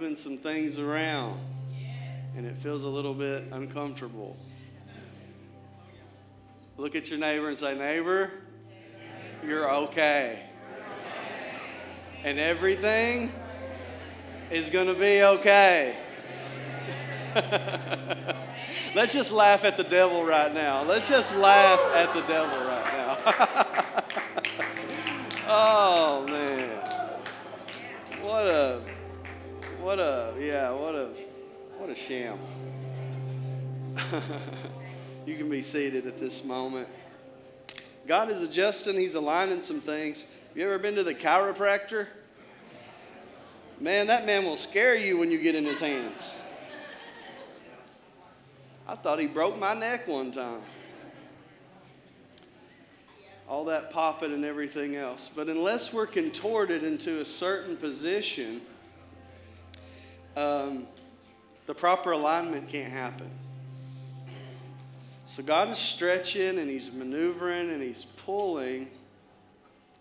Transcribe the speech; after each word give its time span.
moving 0.00 0.16
some 0.16 0.38
things 0.38 0.78
around, 0.78 1.38
and 2.34 2.46
it 2.46 2.56
feels 2.56 2.84
a 2.84 2.88
little 2.88 3.12
bit 3.12 3.44
uncomfortable. 3.52 4.34
Look 6.78 6.94
at 6.96 7.10
your 7.10 7.18
neighbor 7.18 7.50
and 7.50 7.58
say, 7.58 7.76
Neighbor, 7.76 8.30
you're 9.44 9.70
okay. 9.70 10.42
And 12.24 12.38
everything 12.38 13.30
is 14.50 14.70
going 14.70 14.86
to 14.86 14.94
be 14.94 15.22
okay. 15.22 15.98
Let's 18.94 19.12
just 19.12 19.32
laugh 19.32 19.66
at 19.66 19.76
the 19.76 19.84
devil 19.84 20.24
right 20.24 20.54
now. 20.54 20.82
Let's 20.82 21.10
just 21.10 21.36
laugh 21.36 21.78
at 21.94 22.14
the 22.14 22.22
devil 22.22 22.58
right 22.58 22.84
now. 22.96 23.18
oh, 25.46 26.26
man. 26.26 26.49
Yeah, 30.40 30.70
what 30.70 30.94
a, 30.94 31.08
what 31.76 31.90
a 31.90 31.94
sham. 31.94 32.38
you 35.26 35.36
can 35.36 35.50
be 35.50 35.60
seated 35.60 36.06
at 36.06 36.18
this 36.18 36.44
moment. 36.44 36.88
God 38.06 38.30
is 38.30 38.40
adjusting, 38.40 38.94
He's 38.94 39.14
aligning 39.14 39.60
some 39.60 39.82
things. 39.82 40.22
Have 40.48 40.56
you 40.56 40.64
ever 40.64 40.78
been 40.78 40.94
to 40.94 41.02
the 41.02 41.14
chiropractor? 41.14 42.06
Man, 43.78 44.06
that 44.06 44.24
man 44.24 44.44
will 44.44 44.56
scare 44.56 44.96
you 44.96 45.18
when 45.18 45.30
you 45.30 45.38
get 45.38 45.54
in 45.54 45.64
his 45.64 45.80
hands. 45.80 46.32
I 48.88 48.94
thought 48.94 49.18
he 49.20 49.26
broke 49.26 49.58
my 49.58 49.74
neck 49.74 50.08
one 50.08 50.32
time. 50.32 50.60
All 53.48 53.64
that 53.66 53.90
popping 53.90 54.32
and 54.32 54.44
everything 54.44 54.96
else. 54.96 55.30
But 55.34 55.48
unless 55.48 55.92
we're 55.92 56.06
contorted 56.06 56.82
into 56.82 57.20
a 57.20 57.24
certain 57.24 57.76
position, 57.76 58.62
um, 60.36 60.86
the 61.66 61.74
proper 61.74 62.12
alignment 62.12 62.68
can't 62.68 62.92
happen. 62.92 63.30
So 65.26 65.42
God 65.42 65.70
is 65.70 65.78
stretching 65.78 66.58
and 66.58 66.68
He's 66.68 66.92
maneuvering 66.92 67.70
and 67.70 67.82
He's 67.82 68.04
pulling 68.04 68.90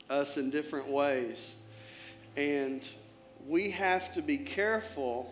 us 0.09 0.37
in 0.37 0.49
different 0.49 0.87
ways. 0.87 1.55
And 2.35 2.87
we 3.47 3.69
have 3.71 4.11
to 4.13 4.21
be 4.21 4.37
careful 4.37 5.31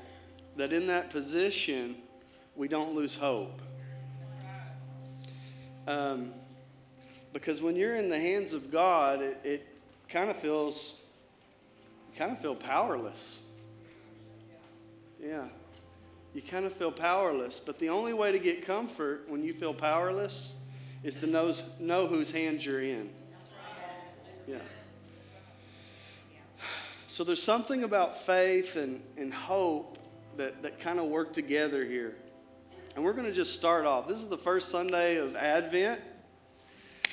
that 0.56 0.73
in 0.73 0.88
that 0.88 1.09
position, 1.09 1.95
we 2.56 2.67
don't 2.67 2.95
lose 2.95 3.16
hope. 3.16 3.61
Um, 5.88 6.34
because 7.34 7.61
when 7.61 7.76
you're 7.76 7.95
in 7.95 8.09
the 8.09 8.20
hands 8.20 8.54
of 8.54 8.72
God, 8.72 9.22
it, 9.22 9.39
it 9.44 9.67
kind 10.09 10.30
of 10.30 10.38
feels, 10.38 10.95
kind 12.17 12.32
of 12.32 12.39
feel 12.39 12.56
powerless. 12.56 13.39
Yeah. 15.22 15.46
You 16.34 16.42
kind 16.42 16.66
of 16.66 16.73
feel 16.73 16.92
powerless. 16.92 17.60
But 17.60 17.80
the 17.80 17.90
only 17.90 18.14
way 18.14 18.32
to 18.32 18.40
get 18.40 18.66
comfort 18.66 19.26
when 19.28 19.44
you 19.44 19.54
feel 19.54 19.73
powerless 19.73 20.54
is 21.04 21.16
to 21.18 21.28
know, 21.28 21.54
know 21.80 22.08
whose 22.08 22.32
hands 22.32 22.66
you're 22.66 22.82
in. 22.82 23.10
Yeah. 24.48 24.58
So 27.08 27.23
there's 27.23 27.42
something 27.42 27.84
about 27.84 28.16
faith 28.16 28.76
and, 28.76 29.02
and 29.18 29.34
hope 29.34 29.98
that, 30.38 30.62
that 30.62 30.80
kind 30.80 31.00
of 31.00 31.08
work 31.08 31.34
together 31.34 31.84
here. 31.84 32.16
And 32.95 33.04
we're 33.04 33.14
going 33.14 33.28
to 33.28 33.34
just 33.34 33.56
start 33.56 33.86
off. 33.86 34.08
This 34.08 34.20
is 34.20 34.28
the 34.28 34.38
first 34.38 34.70
Sunday 34.70 35.18
of 35.18 35.36
Advent. 35.36 36.02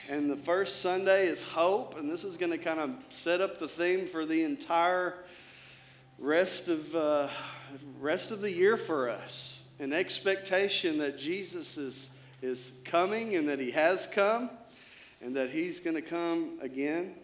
And 0.08 0.30
the 0.30 0.36
first 0.36 0.82
Sunday 0.82 1.26
is 1.26 1.44
hope. 1.44 1.98
And 1.98 2.10
this 2.10 2.24
is 2.24 2.36
going 2.36 2.52
to 2.52 2.58
kind 2.58 2.80
of 2.80 2.90
set 3.08 3.40
up 3.40 3.58
the 3.58 3.68
theme 3.68 4.06
for 4.06 4.26
the 4.26 4.42
entire 4.42 5.14
rest 6.18 6.68
of, 6.68 6.94
uh, 6.94 7.28
rest 8.00 8.30
of 8.30 8.40
the 8.40 8.50
year 8.50 8.76
for 8.76 9.08
us. 9.08 9.62
An 9.78 9.92
expectation 9.92 10.98
that 10.98 11.18
Jesus 11.18 11.76
is, 11.76 12.10
is 12.42 12.72
coming 12.84 13.36
and 13.36 13.48
that 13.48 13.58
he 13.58 13.70
has 13.72 14.06
come 14.06 14.50
and 15.20 15.36
that 15.36 15.50
he's 15.50 15.80
going 15.80 15.96
to 15.96 16.02
come 16.02 16.58
again. 16.60 17.14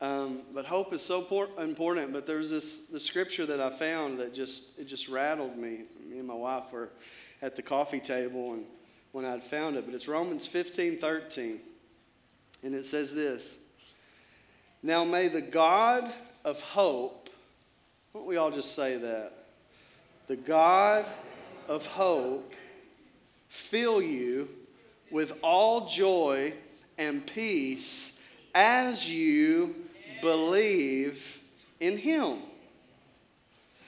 Um, 0.00 0.42
but 0.52 0.66
hope 0.66 0.92
is 0.92 1.02
so 1.02 1.26
important. 1.58 2.12
But 2.12 2.26
there's 2.26 2.50
this 2.50 2.80
the 2.86 3.00
scripture 3.00 3.46
that 3.46 3.60
I 3.60 3.70
found 3.70 4.18
that 4.18 4.34
just 4.34 4.78
it 4.78 4.86
just 4.86 5.08
rattled 5.08 5.56
me. 5.56 5.82
Me 6.06 6.18
and 6.18 6.26
my 6.26 6.34
wife 6.34 6.72
were 6.72 6.90
at 7.40 7.56
the 7.56 7.62
coffee 7.62 8.00
table 8.00 8.52
and 8.52 8.64
when 9.12 9.24
I'd 9.24 9.44
found 9.44 9.76
it, 9.76 9.86
but 9.86 9.94
it's 9.94 10.08
Romans 10.08 10.44
15 10.44 10.98
13. 10.98 11.60
And 12.64 12.74
it 12.74 12.84
says 12.84 13.14
this 13.14 13.56
Now 14.82 15.04
may 15.04 15.28
the 15.28 15.40
God 15.40 16.12
of 16.44 16.60
hope, 16.60 17.23
why 18.14 18.20
don't 18.20 18.28
we 18.28 18.36
all 18.36 18.52
just 18.52 18.76
say 18.76 18.96
that? 18.96 19.32
The 20.28 20.36
God 20.36 21.04
of 21.66 21.84
hope 21.88 22.54
fill 23.48 24.00
you 24.00 24.48
with 25.10 25.36
all 25.42 25.88
joy 25.88 26.54
and 26.96 27.26
peace 27.26 28.16
as 28.54 29.10
you 29.10 29.74
believe 30.22 31.40
in 31.80 31.98
Him 31.98 32.38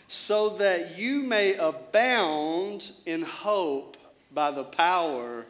so 0.09 0.48
that 0.56 0.98
you 0.98 1.22
may 1.22 1.54
abound 1.54 2.91
in 3.06 3.22
hope 3.22 3.97
by 4.32 4.50
the 4.50 4.65
power 4.65 5.47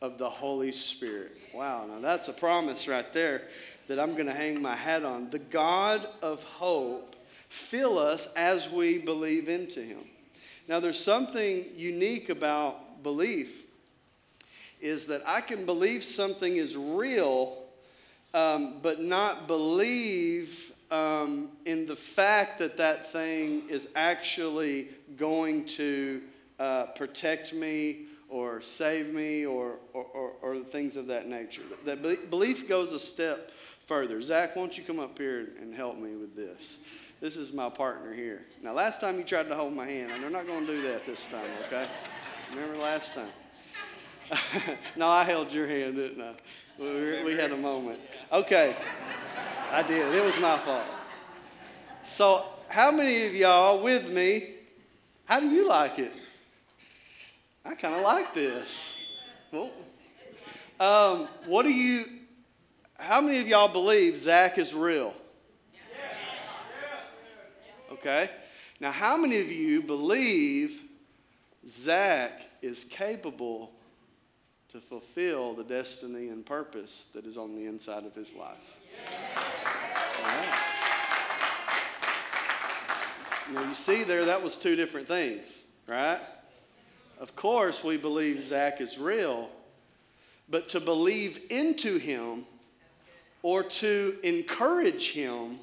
of 0.00 0.18
the 0.18 0.30
Holy 0.30 0.70
Spirit. 0.70 1.36
Wow, 1.52 1.86
now 1.88 1.98
that's 1.98 2.28
a 2.28 2.32
promise 2.32 2.86
right 2.86 3.12
there 3.12 3.48
that 3.88 3.98
I'm 3.98 4.12
going 4.12 4.26
to 4.26 4.32
hang 4.32 4.62
my 4.62 4.76
hat 4.76 5.04
on. 5.04 5.30
The 5.30 5.40
God 5.40 6.06
of 6.22 6.44
hope 6.44 7.16
fill 7.50 7.98
us 7.98 8.32
as 8.34 8.70
we 8.70 8.96
believe 8.96 9.48
into 9.48 9.82
him. 9.82 9.98
Now 10.68 10.80
there's 10.80 11.02
something 11.02 11.66
unique 11.76 12.30
about 12.30 13.02
belief 13.02 13.64
is 14.80 15.08
that 15.08 15.20
I 15.26 15.42
can 15.42 15.66
believe 15.66 16.02
something 16.02 16.56
is 16.56 16.76
real 16.76 17.58
um, 18.32 18.76
but 18.80 19.00
not 19.00 19.46
believe 19.46 20.72
um, 20.90 21.48
in 21.66 21.86
the 21.86 21.96
fact 21.96 22.60
that 22.60 22.76
that 22.76 23.10
thing 23.10 23.68
is 23.68 23.88
actually 23.94 24.88
going 25.16 25.66
to 25.66 26.22
uh, 26.58 26.84
protect 26.86 27.52
me 27.52 28.06
or 28.28 28.62
save 28.62 29.12
me 29.12 29.44
or, 29.44 29.74
or, 29.92 30.04
or, 30.14 30.32
or, 30.40 30.58
things 30.60 30.96
of 30.96 31.08
that 31.08 31.26
nature. 31.26 31.62
That 31.84 32.30
belief 32.30 32.68
goes 32.68 32.92
a 32.92 32.98
step 32.98 33.50
further. 33.86 34.22
Zach, 34.22 34.54
won't 34.54 34.78
you 34.78 34.84
come 34.84 35.00
up 35.00 35.18
here 35.18 35.48
and 35.60 35.74
help 35.74 35.98
me 35.98 36.14
with 36.14 36.36
this? 36.36 36.78
This 37.20 37.36
is 37.36 37.52
my 37.52 37.68
partner 37.68 38.14
here. 38.14 38.46
Now, 38.62 38.72
last 38.72 39.00
time 39.00 39.18
you 39.18 39.24
tried 39.24 39.48
to 39.48 39.54
hold 39.54 39.74
my 39.74 39.86
hand, 39.86 40.10
and 40.10 40.22
they're 40.22 40.30
not 40.30 40.46
going 40.46 40.66
to 40.66 40.72
do 40.74 40.82
that 40.88 41.04
this 41.04 41.26
time, 41.26 41.44
okay? 41.66 41.86
Remember 42.50 42.78
last 42.78 43.12
time? 43.12 43.28
no, 44.96 45.06
I 45.08 45.24
held 45.24 45.52
your 45.52 45.66
hand, 45.66 45.96
didn't 45.96 46.22
I? 46.22 46.34
We, 46.78 47.24
we 47.24 47.36
had 47.36 47.52
a 47.52 47.56
moment. 47.56 48.00
Okay. 48.32 48.74
I 49.70 49.82
did. 49.82 50.14
It 50.14 50.24
was 50.24 50.40
my 50.40 50.56
fault. 50.58 50.86
So, 52.02 52.46
how 52.68 52.90
many 52.90 53.26
of 53.26 53.34
y'all 53.34 53.82
with 53.82 54.10
me? 54.10 54.54
How 55.26 55.40
do 55.40 55.50
you 55.50 55.68
like 55.68 55.98
it? 55.98 56.12
I 57.64 57.74
kind 57.74 57.94
of 57.94 58.02
like 58.02 58.32
this. 58.32 59.12
Well, 59.52 59.70
um, 60.80 61.28
what 61.44 61.64
do 61.64 61.70
you? 61.70 62.06
How 62.98 63.20
many 63.20 63.38
of 63.40 63.46
y'all 63.46 63.68
believe 63.68 64.16
Zach 64.16 64.56
is 64.56 64.72
real? 64.72 65.14
Okay. 68.00 68.30
Now, 68.80 68.92
how 68.92 69.18
many 69.18 69.40
of 69.40 69.52
you 69.52 69.82
believe 69.82 70.80
Zach 71.66 72.40
is 72.62 72.84
capable 72.84 73.72
to 74.72 74.80
fulfill 74.80 75.52
the 75.52 75.64
destiny 75.64 76.28
and 76.28 76.46
purpose 76.46 77.08
that 77.12 77.26
is 77.26 77.36
on 77.36 77.54
the 77.54 77.66
inside 77.66 78.06
of 78.06 78.14
his 78.14 78.32
life? 78.34 78.78
Now, 83.52 83.68
you 83.68 83.74
see 83.74 84.02
there, 84.02 84.24
that 84.24 84.42
was 84.42 84.56
two 84.56 84.76
different 84.76 85.06
things, 85.06 85.64
right? 85.86 86.20
Of 87.18 87.36
course, 87.36 87.84
we 87.84 87.98
believe 87.98 88.40
Zach 88.40 88.80
is 88.80 88.96
real, 88.96 89.50
but 90.48 90.70
to 90.70 90.80
believe 90.80 91.38
into 91.50 91.98
him 91.98 92.46
or 93.42 93.62
to 93.62 94.16
encourage 94.22 95.12
him, 95.12 95.58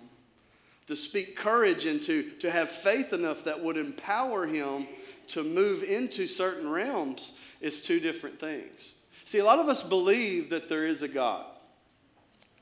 to 0.88 0.96
speak 0.96 1.36
courage 1.36 1.86
and 1.86 2.02
to, 2.04 2.24
to 2.40 2.50
have 2.50 2.70
faith 2.70 3.14
enough 3.14 3.44
that 3.44 3.62
would 3.62 3.78
empower 3.78 4.48
him 4.48 4.88
to 5.28 5.44
move 5.44 5.84
into 5.84 6.28
certain 6.28 6.70
realms 6.70 7.34
is 7.60 7.82
two 7.82 8.00
different 8.00 8.40
things. 8.40 8.94
See, 9.26 9.40
a 9.40 9.46
lot 9.46 9.60
of 9.60 9.68
us 9.68 9.84
believe 9.84 10.50
that 10.52 10.70
there 10.70 10.86
is 10.86 11.04
a 11.04 11.08
God, 11.08 11.46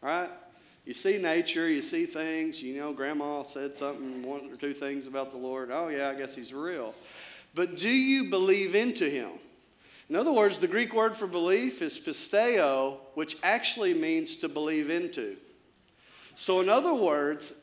right? 0.01 0.29
You 0.85 0.93
see 0.93 1.17
nature, 1.17 1.69
you 1.69 1.81
see 1.81 2.05
things, 2.05 2.61
you 2.61 2.77
know, 2.77 2.93
grandma 2.93 3.43
said 3.43 3.75
something, 3.75 4.23
one 4.23 4.51
or 4.51 4.55
two 4.55 4.73
things 4.73 5.07
about 5.07 5.31
the 5.31 5.37
Lord. 5.37 5.69
Oh, 5.71 5.89
yeah, 5.89 6.09
I 6.09 6.15
guess 6.15 6.35
he's 6.35 6.53
real. 6.53 6.95
But 7.53 7.77
do 7.77 7.89
you 7.89 8.29
believe 8.29 8.75
into 8.75 9.09
him? 9.09 9.29
In 10.09 10.15
other 10.15 10.31
words, 10.31 10.59
the 10.59 10.67
Greek 10.67 10.93
word 10.93 11.15
for 11.15 11.25
belief 11.25 11.81
is 11.81 11.97
pisteo, 11.97 12.97
which 13.15 13.37
actually 13.41 13.93
means 13.93 14.35
to 14.37 14.49
believe 14.49 14.89
into. 14.89 15.37
So, 16.35 16.61
in 16.61 16.69
other 16.69 16.93
words, 16.93 17.53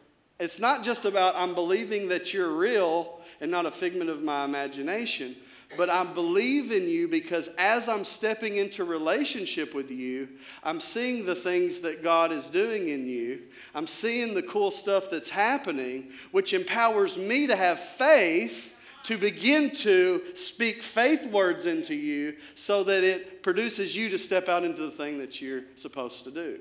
it's 0.43 0.59
not 0.59 0.83
just 0.83 1.05
about 1.05 1.37
I'm 1.37 1.55
believing 1.55 2.09
that 2.09 2.35
you're 2.35 2.51
real 2.51 3.21
and 3.41 3.49
not 3.49 3.65
a 3.65 3.71
figment 3.71 4.11
of 4.11 4.25
my 4.25 4.45
imagination, 4.45 5.37
but 5.77 5.89
I 5.89 6.03
believe 6.03 6.73
in 6.73 6.89
you 6.89 7.07
because 7.07 7.49
as 7.59 7.89
I'm 7.89 8.03
stepping 8.03 8.57
into 8.57 8.83
relationship 8.83 9.73
with 9.73 9.93
you, 9.93 10.29
I'm 10.65 10.81
seeing 10.81 11.25
the 11.25 11.37
things 11.37 11.79
that 11.81 12.03
God 12.03 12.33
is 12.33 12.51
doing 12.51 12.89
in 12.89 13.07
you. 13.07 13.43
I'm 13.73 13.87
seeing 13.87 14.35
the 14.35 14.43
cool 14.43 14.73
stuff 14.73 15.11
that's 15.11 15.31
happening, 15.31 16.11
which 16.33 16.53
empowers 16.55 17.17
me 17.17 17.47
to 17.47 17.55
have 17.55 17.79
faith 17.79 18.75
to 19.05 19.17
begin 19.17 19.71
to 19.71 20.23
speak 20.35 20.83
faith 20.83 21.25
words 21.27 21.67
into 21.67 21.95
you 21.95 22.35
so 22.57 22.83
that 22.83 23.05
it 23.05 23.45
produces 23.45 23.95
you 23.95 24.09
to 24.09 24.19
step 24.19 24.49
out 24.49 24.65
into 24.65 24.83
the 24.83 24.91
thing 24.91 25.19
that 25.19 25.41
you're 25.41 25.63
supposed 25.77 26.25
to 26.25 26.33
do. 26.33 26.59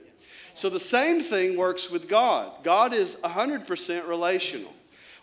So 0.54 0.70
the 0.70 0.80
same 0.80 1.22
thing 1.22 1.58
works 1.58 1.90
with 1.90 2.08
God. 2.08 2.64
God 2.64 2.94
is 2.94 3.16
100% 3.18 4.08
relational. 4.08 4.74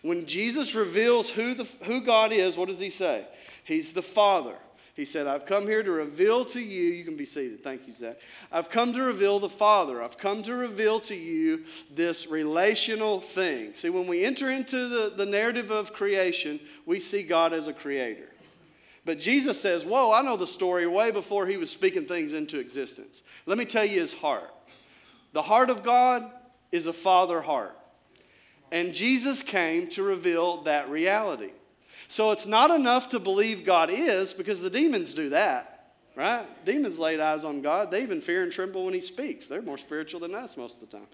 When 0.01 0.25
Jesus 0.25 0.75
reveals 0.75 1.29
who, 1.29 1.53
the, 1.53 1.65
who 1.83 2.01
God 2.01 2.31
is, 2.31 2.55
what 2.55 2.69
does 2.69 2.79
he 2.79 2.89
say? 2.89 3.25
He's 3.63 3.93
the 3.93 4.01
Father. 4.01 4.55
He 4.95 5.05
said, 5.05 5.27
I've 5.27 5.45
come 5.45 5.63
here 5.63 5.81
to 5.81 5.91
reveal 5.91 6.43
to 6.45 6.59
you, 6.59 6.91
you 6.91 7.05
can 7.05 7.15
be 7.15 7.25
seated. 7.25 7.63
Thank 7.63 7.87
you, 7.87 7.93
Zach. 7.93 8.17
I've 8.51 8.69
come 8.69 8.91
to 8.91 9.01
reveal 9.01 9.39
the 9.39 9.47
Father. 9.47 10.03
I've 10.03 10.17
come 10.17 10.43
to 10.43 10.53
reveal 10.53 10.99
to 11.01 11.15
you 11.15 11.63
this 11.93 12.27
relational 12.27 13.21
thing. 13.21 13.73
See, 13.73 13.89
when 13.89 14.07
we 14.07 14.25
enter 14.25 14.49
into 14.49 14.89
the, 14.89 15.13
the 15.15 15.25
narrative 15.25 15.71
of 15.71 15.93
creation, 15.93 16.59
we 16.85 16.99
see 16.99 17.23
God 17.23 17.53
as 17.53 17.67
a 17.67 17.73
creator. 17.73 18.27
But 19.05 19.19
Jesus 19.19 19.59
says, 19.61 19.85
Whoa, 19.85 20.11
I 20.11 20.21
know 20.21 20.35
the 20.35 20.45
story 20.45 20.85
way 20.85 21.11
before 21.11 21.47
he 21.47 21.55
was 21.55 21.69
speaking 21.69 22.03
things 22.03 22.33
into 22.33 22.59
existence. 22.59 23.21
Let 23.45 23.57
me 23.57 23.65
tell 23.65 23.85
you 23.85 24.01
his 24.01 24.13
heart. 24.13 24.53
The 25.33 25.41
heart 25.41 25.69
of 25.69 25.83
God 25.83 26.29
is 26.71 26.87
a 26.87 26.93
father 26.93 27.41
heart. 27.41 27.75
And 28.71 28.93
Jesus 28.93 29.41
came 29.41 29.87
to 29.89 30.03
reveal 30.03 30.61
that 30.63 30.89
reality. 30.89 31.51
So 32.07 32.31
it's 32.31 32.47
not 32.47 32.71
enough 32.71 33.09
to 33.09 33.19
believe 33.19 33.65
God 33.65 33.89
is 33.91 34.33
because 34.33 34.61
the 34.61 34.69
demons 34.69 35.13
do 35.13 35.29
that, 35.29 35.93
right? 36.15 36.45
Demons 36.65 36.99
laid 36.99 37.19
eyes 37.19 37.45
on 37.45 37.61
God. 37.61 37.91
They 37.91 38.01
even 38.03 38.21
fear 38.21 38.43
and 38.43 38.51
tremble 38.51 38.85
when 38.85 38.93
He 38.93 39.01
speaks. 39.01 39.47
They're 39.47 39.61
more 39.61 39.77
spiritual 39.77 40.19
than 40.19 40.33
us 40.33 40.57
most 40.57 40.81
of 40.81 40.89
the 40.89 40.97
time. 40.97 41.07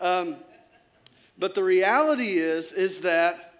Um, 0.00 0.36
but 1.38 1.54
the 1.54 1.64
reality 1.64 2.38
is, 2.38 2.72
is 2.72 3.00
that 3.00 3.53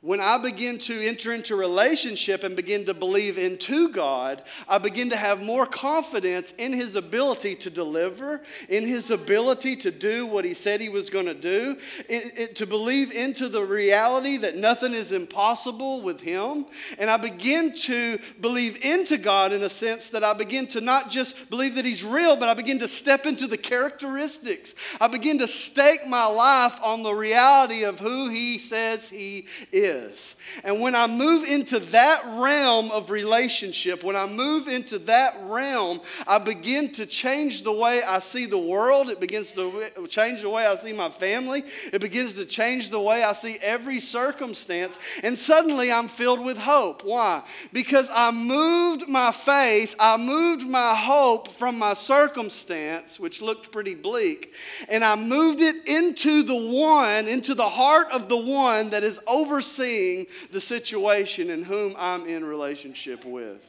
when 0.00 0.20
I 0.20 0.38
begin 0.38 0.78
to 0.78 1.08
enter 1.08 1.32
into 1.32 1.56
relationship 1.56 2.44
and 2.44 2.54
begin 2.54 2.84
to 2.84 2.94
believe 2.94 3.36
into 3.36 3.88
God, 3.88 4.44
I 4.68 4.78
begin 4.78 5.10
to 5.10 5.16
have 5.16 5.42
more 5.42 5.66
confidence 5.66 6.52
in 6.52 6.72
His 6.72 6.94
ability 6.94 7.56
to 7.56 7.70
deliver, 7.70 8.40
in 8.68 8.86
His 8.86 9.10
ability 9.10 9.74
to 9.76 9.90
do 9.90 10.24
what 10.24 10.44
He 10.44 10.54
said 10.54 10.80
He 10.80 10.88
was 10.88 11.10
going 11.10 11.26
to 11.26 11.34
do, 11.34 11.76
it, 12.08 12.38
it, 12.38 12.56
to 12.56 12.66
believe 12.66 13.12
into 13.12 13.48
the 13.48 13.64
reality 13.64 14.36
that 14.36 14.56
nothing 14.56 14.94
is 14.94 15.10
impossible 15.10 16.00
with 16.02 16.20
Him. 16.20 16.66
And 16.96 17.10
I 17.10 17.16
begin 17.16 17.74
to 17.78 18.20
believe 18.40 18.78
into 18.84 19.18
God 19.18 19.52
in 19.52 19.64
a 19.64 19.68
sense 19.68 20.10
that 20.10 20.22
I 20.22 20.32
begin 20.32 20.68
to 20.68 20.80
not 20.80 21.10
just 21.10 21.50
believe 21.50 21.74
that 21.74 21.84
He's 21.84 22.04
real, 22.04 22.36
but 22.36 22.48
I 22.48 22.54
begin 22.54 22.78
to 22.78 22.88
step 22.88 23.26
into 23.26 23.48
the 23.48 23.58
characteristics. 23.58 24.76
I 25.00 25.08
begin 25.08 25.38
to 25.38 25.48
stake 25.48 26.06
my 26.06 26.26
life 26.26 26.78
on 26.84 27.02
the 27.02 27.12
reality 27.12 27.82
of 27.82 27.98
who 27.98 28.28
He 28.28 28.58
says 28.58 29.08
He 29.08 29.48
is 29.72 29.87
is. 29.88 30.34
And 30.64 30.80
when 30.80 30.94
I 30.94 31.06
move 31.06 31.46
into 31.46 31.78
that 31.78 32.22
realm 32.40 32.90
of 32.90 33.10
relationship, 33.10 34.02
when 34.04 34.16
I 34.16 34.26
move 34.26 34.68
into 34.68 34.98
that 35.00 35.36
realm, 35.44 36.00
I 36.26 36.38
begin 36.38 36.92
to 36.92 37.06
change 37.06 37.62
the 37.62 37.72
way 37.72 38.02
I 38.02 38.18
see 38.18 38.46
the 38.46 38.58
world. 38.58 39.08
It 39.08 39.20
begins 39.20 39.52
to 39.52 39.90
change 40.08 40.42
the 40.42 40.50
way 40.50 40.66
I 40.66 40.76
see 40.76 40.92
my 40.92 41.10
family. 41.10 41.64
It 41.92 42.00
begins 42.00 42.34
to 42.34 42.44
change 42.44 42.90
the 42.90 43.00
way 43.00 43.22
I 43.22 43.32
see 43.32 43.56
every 43.62 44.00
circumstance. 44.00 44.98
And 45.22 45.38
suddenly 45.38 45.90
I'm 45.92 46.08
filled 46.08 46.44
with 46.44 46.58
hope. 46.58 47.04
Why? 47.04 47.42
Because 47.72 48.10
I 48.12 48.30
moved 48.30 49.08
my 49.08 49.32
faith, 49.32 49.94
I 49.98 50.16
moved 50.16 50.66
my 50.66 50.94
hope 50.94 51.48
from 51.48 51.78
my 51.78 51.94
circumstance, 51.94 53.18
which 53.18 53.40
looked 53.42 53.72
pretty 53.72 53.94
bleak, 53.94 54.52
and 54.88 55.04
I 55.04 55.16
moved 55.16 55.60
it 55.60 55.88
into 55.88 56.42
the 56.42 56.56
one, 56.56 57.28
into 57.28 57.54
the 57.54 57.68
heart 57.68 58.08
of 58.12 58.28
the 58.28 58.36
one 58.36 58.90
that 58.90 59.02
is 59.02 59.20
overseeing 59.26 59.77
overseeing 59.78 60.26
the 60.50 60.60
situation 60.60 61.50
and 61.50 61.64
whom 61.64 61.94
I'm 61.98 62.26
in 62.26 62.44
relationship 62.44 63.24
with. 63.24 63.68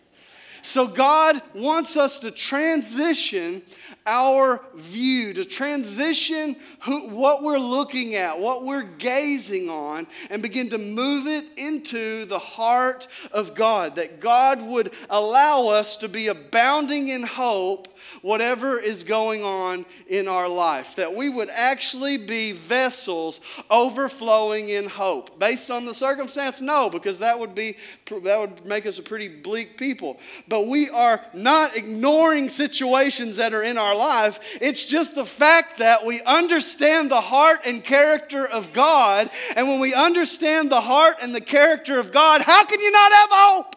So, 0.62 0.88
God 0.88 1.42
wants 1.56 1.96
us 1.96 2.20
to 2.20 2.32
transition 2.32 3.62
our 4.06 4.62
view, 4.76 5.34
to 5.34 5.46
transition 5.46 6.58
who, 6.82 7.08
what 7.10 7.44
we're 7.44 7.60
looking 7.60 8.16
at, 8.16 8.38
what 8.38 8.66
we're 8.66 8.84
gazing 8.84 9.70
on, 9.70 10.06
and 10.30 10.42
begin 10.42 10.70
to 10.72 10.78
move 10.78 11.28
it 11.28 11.46
into 11.56 12.26
the 12.26 12.40
heart 12.40 13.08
of 13.32 13.56
God. 13.56 13.96
That 13.96 14.20
God 14.20 14.62
would 14.62 14.92
allow 15.10 15.68
us 15.68 15.96
to 15.98 16.10
be 16.10 16.28
abounding 16.28 17.08
in 17.08 17.24
hope 17.24 17.88
whatever 18.22 18.80
is 18.80 19.04
going 19.04 19.44
on 19.44 19.86
in 20.08 20.28
our 20.28 20.48
life. 20.48 20.96
That 20.96 21.14
we 21.14 21.30
would 21.30 21.50
actually 21.50 22.18
be 22.18 22.52
vessels 22.52 23.40
overflowing 23.70 24.70
in 24.70 24.88
hope. 24.88 25.40
Based 25.40 25.72
on 25.72 25.86
the 25.86 25.94
circumstance? 25.94 26.62
No, 26.62 26.90
because 26.90 27.20
that 27.20 27.40
would 27.40 27.56
be 27.56 27.78
that 28.24 28.40
would 28.40 28.66
make 28.66 28.86
us 28.86 29.00
a 29.00 29.04
pretty 29.04 29.28
bleak 29.28 29.78
people. 29.78 30.20
But 30.48 30.68
we 30.68 30.90
are 30.90 31.22
not 31.34 31.76
ignoring 31.76 32.50
situations 32.50 33.38
that 33.38 33.54
are 33.54 33.64
in 33.64 33.78
our 33.78 33.96
life. 33.96 34.40
It's 34.62 34.86
just 34.86 35.16
the 35.16 35.26
fact 35.26 35.78
that 35.78 36.06
we 36.06 36.22
understand 36.24 37.12
the 37.12 37.22
heart 37.22 37.62
and 37.66 37.84
character 37.84 38.46
of 38.46 38.74
God. 38.74 39.30
And 39.56 39.68
when 39.68 39.80
we 39.80 39.94
understand 39.94 40.72
the 40.72 40.82
heart 40.82 41.18
and 41.22 41.34
the 41.34 41.42
character 41.42 42.00
of 42.00 42.12
God, 42.12 42.42
how 42.42 42.66
can 42.66 42.80
you 42.80 42.92
not 42.92 43.12
have 43.12 43.30
hope? 43.32 43.76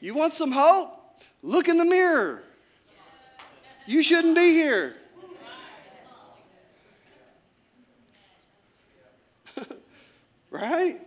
You 0.00 0.14
want 0.14 0.34
some 0.34 0.52
hope? 0.52 0.95
Look 1.46 1.68
in 1.68 1.78
the 1.78 1.84
mirror. 1.84 2.42
You 3.86 4.02
shouldn't 4.02 4.34
be 4.34 4.48
here. 4.48 4.96
right? 10.50 11.00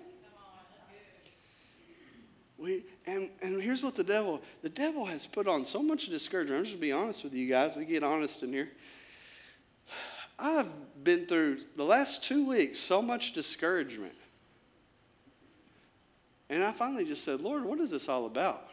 We, 2.57 2.85
and, 3.05 3.29
and 3.41 3.61
here's 3.61 3.83
what 3.83 3.95
the 3.95 4.03
devil, 4.05 4.41
the 4.61 4.69
devil 4.69 5.03
has 5.03 5.27
put 5.27 5.45
on 5.45 5.65
so 5.65 5.83
much 5.83 6.05
discouragement. 6.05 6.59
I'm 6.59 6.65
just 6.65 6.79
be 6.79 6.93
honest 6.93 7.25
with 7.25 7.33
you 7.33 7.49
guys. 7.49 7.75
We 7.75 7.83
get 7.83 8.05
honest 8.05 8.41
in 8.41 8.53
here. 8.53 8.69
I've 10.39 10.71
been 11.03 11.25
through 11.25 11.63
the 11.75 11.83
last 11.83 12.23
two 12.23 12.47
weeks 12.47 12.79
so 12.79 13.01
much 13.01 13.33
discouragement. 13.33 14.15
And 16.49 16.63
I 16.63 16.71
finally 16.71 17.03
just 17.03 17.25
said, 17.25 17.41
Lord, 17.41 17.65
what 17.65 17.81
is 17.81 17.91
this 17.91 18.07
all 18.07 18.25
about? 18.25 18.68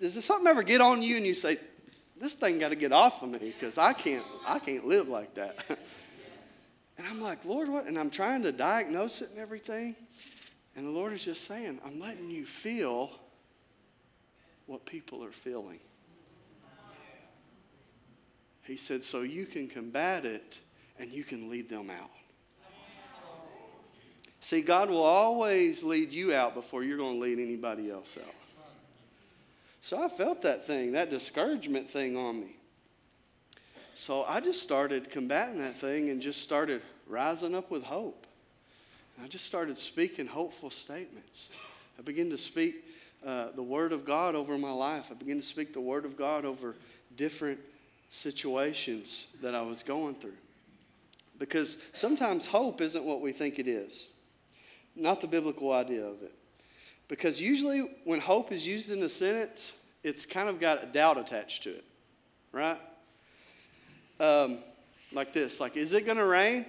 Does 0.00 0.24
something 0.24 0.46
ever 0.46 0.62
get 0.62 0.80
on 0.80 1.02
you 1.02 1.16
and 1.16 1.26
you 1.26 1.34
say, 1.34 1.58
this 2.18 2.34
thing 2.34 2.58
got 2.58 2.68
to 2.68 2.76
get 2.76 2.92
off 2.92 3.22
of 3.22 3.30
me 3.30 3.38
because 3.38 3.78
I 3.78 3.92
can't, 3.92 4.24
I 4.46 4.58
can't 4.58 4.86
live 4.86 5.08
like 5.08 5.34
that. 5.34 5.58
and 6.98 7.06
I'm 7.06 7.20
like, 7.20 7.44
Lord, 7.44 7.68
what? 7.68 7.86
And 7.86 7.98
I'm 7.98 8.10
trying 8.10 8.42
to 8.42 8.52
diagnose 8.52 9.20
it 9.22 9.30
and 9.30 9.38
everything. 9.38 9.96
And 10.74 10.86
the 10.86 10.90
Lord 10.90 11.12
is 11.12 11.24
just 11.24 11.44
saying, 11.44 11.78
I'm 11.84 11.98
letting 12.00 12.30
you 12.30 12.44
feel 12.44 13.10
what 14.66 14.84
people 14.84 15.24
are 15.24 15.32
feeling. 15.32 15.80
He 18.62 18.76
said, 18.76 19.04
so 19.04 19.22
you 19.22 19.46
can 19.46 19.68
combat 19.68 20.24
it 20.24 20.60
and 20.98 21.10
you 21.10 21.22
can 21.22 21.48
lead 21.48 21.68
them 21.68 21.88
out. 21.88 22.10
See, 24.40 24.60
God 24.60 24.90
will 24.90 25.02
always 25.02 25.82
lead 25.82 26.12
you 26.12 26.34
out 26.34 26.54
before 26.54 26.84
you're 26.84 26.98
going 26.98 27.14
to 27.14 27.20
lead 27.20 27.38
anybody 27.38 27.90
else 27.90 28.16
out. 28.16 28.34
So 29.86 30.02
I 30.02 30.08
felt 30.08 30.42
that 30.42 30.66
thing, 30.66 30.90
that 30.92 31.10
discouragement 31.10 31.88
thing 31.88 32.16
on 32.16 32.40
me. 32.40 32.56
So 33.94 34.24
I 34.24 34.40
just 34.40 34.60
started 34.60 35.10
combating 35.10 35.58
that 35.58 35.76
thing 35.76 36.10
and 36.10 36.20
just 36.20 36.42
started 36.42 36.82
rising 37.06 37.54
up 37.54 37.70
with 37.70 37.84
hope. 37.84 38.26
I 39.22 39.28
just 39.28 39.44
started 39.44 39.76
speaking 39.76 40.26
hopeful 40.26 40.70
statements. 40.70 41.50
I 42.00 42.02
began 42.02 42.30
to 42.30 42.36
speak 42.36 42.84
uh, 43.24 43.52
the 43.54 43.62
Word 43.62 43.92
of 43.92 44.04
God 44.04 44.34
over 44.34 44.58
my 44.58 44.72
life. 44.72 45.12
I 45.12 45.14
began 45.14 45.36
to 45.36 45.46
speak 45.46 45.72
the 45.72 45.80
Word 45.80 46.04
of 46.04 46.16
God 46.16 46.44
over 46.44 46.74
different 47.16 47.60
situations 48.10 49.28
that 49.40 49.54
I 49.54 49.62
was 49.62 49.84
going 49.84 50.16
through. 50.16 50.34
Because 51.38 51.80
sometimes 51.92 52.44
hope 52.48 52.80
isn't 52.80 53.04
what 53.04 53.20
we 53.20 53.30
think 53.30 53.60
it 53.60 53.68
is, 53.68 54.08
not 54.96 55.20
the 55.20 55.28
biblical 55.28 55.72
idea 55.72 56.04
of 56.04 56.24
it. 56.24 56.35
Because 57.08 57.40
usually 57.40 57.80
when 58.04 58.20
hope 58.20 58.52
is 58.52 58.66
used 58.66 58.90
in 58.90 59.02
a 59.02 59.08
sentence, 59.08 59.72
it's 60.02 60.26
kind 60.26 60.48
of 60.48 60.60
got 60.60 60.82
a 60.82 60.86
doubt 60.86 61.18
attached 61.18 61.62
to 61.64 61.70
it, 61.70 61.84
right? 62.52 62.80
Um, 64.18 64.58
like 65.12 65.32
this, 65.32 65.60
like, 65.60 65.76
is 65.76 65.92
it 65.92 66.04
going 66.04 66.18
to 66.18 66.24
rain? 66.24 66.66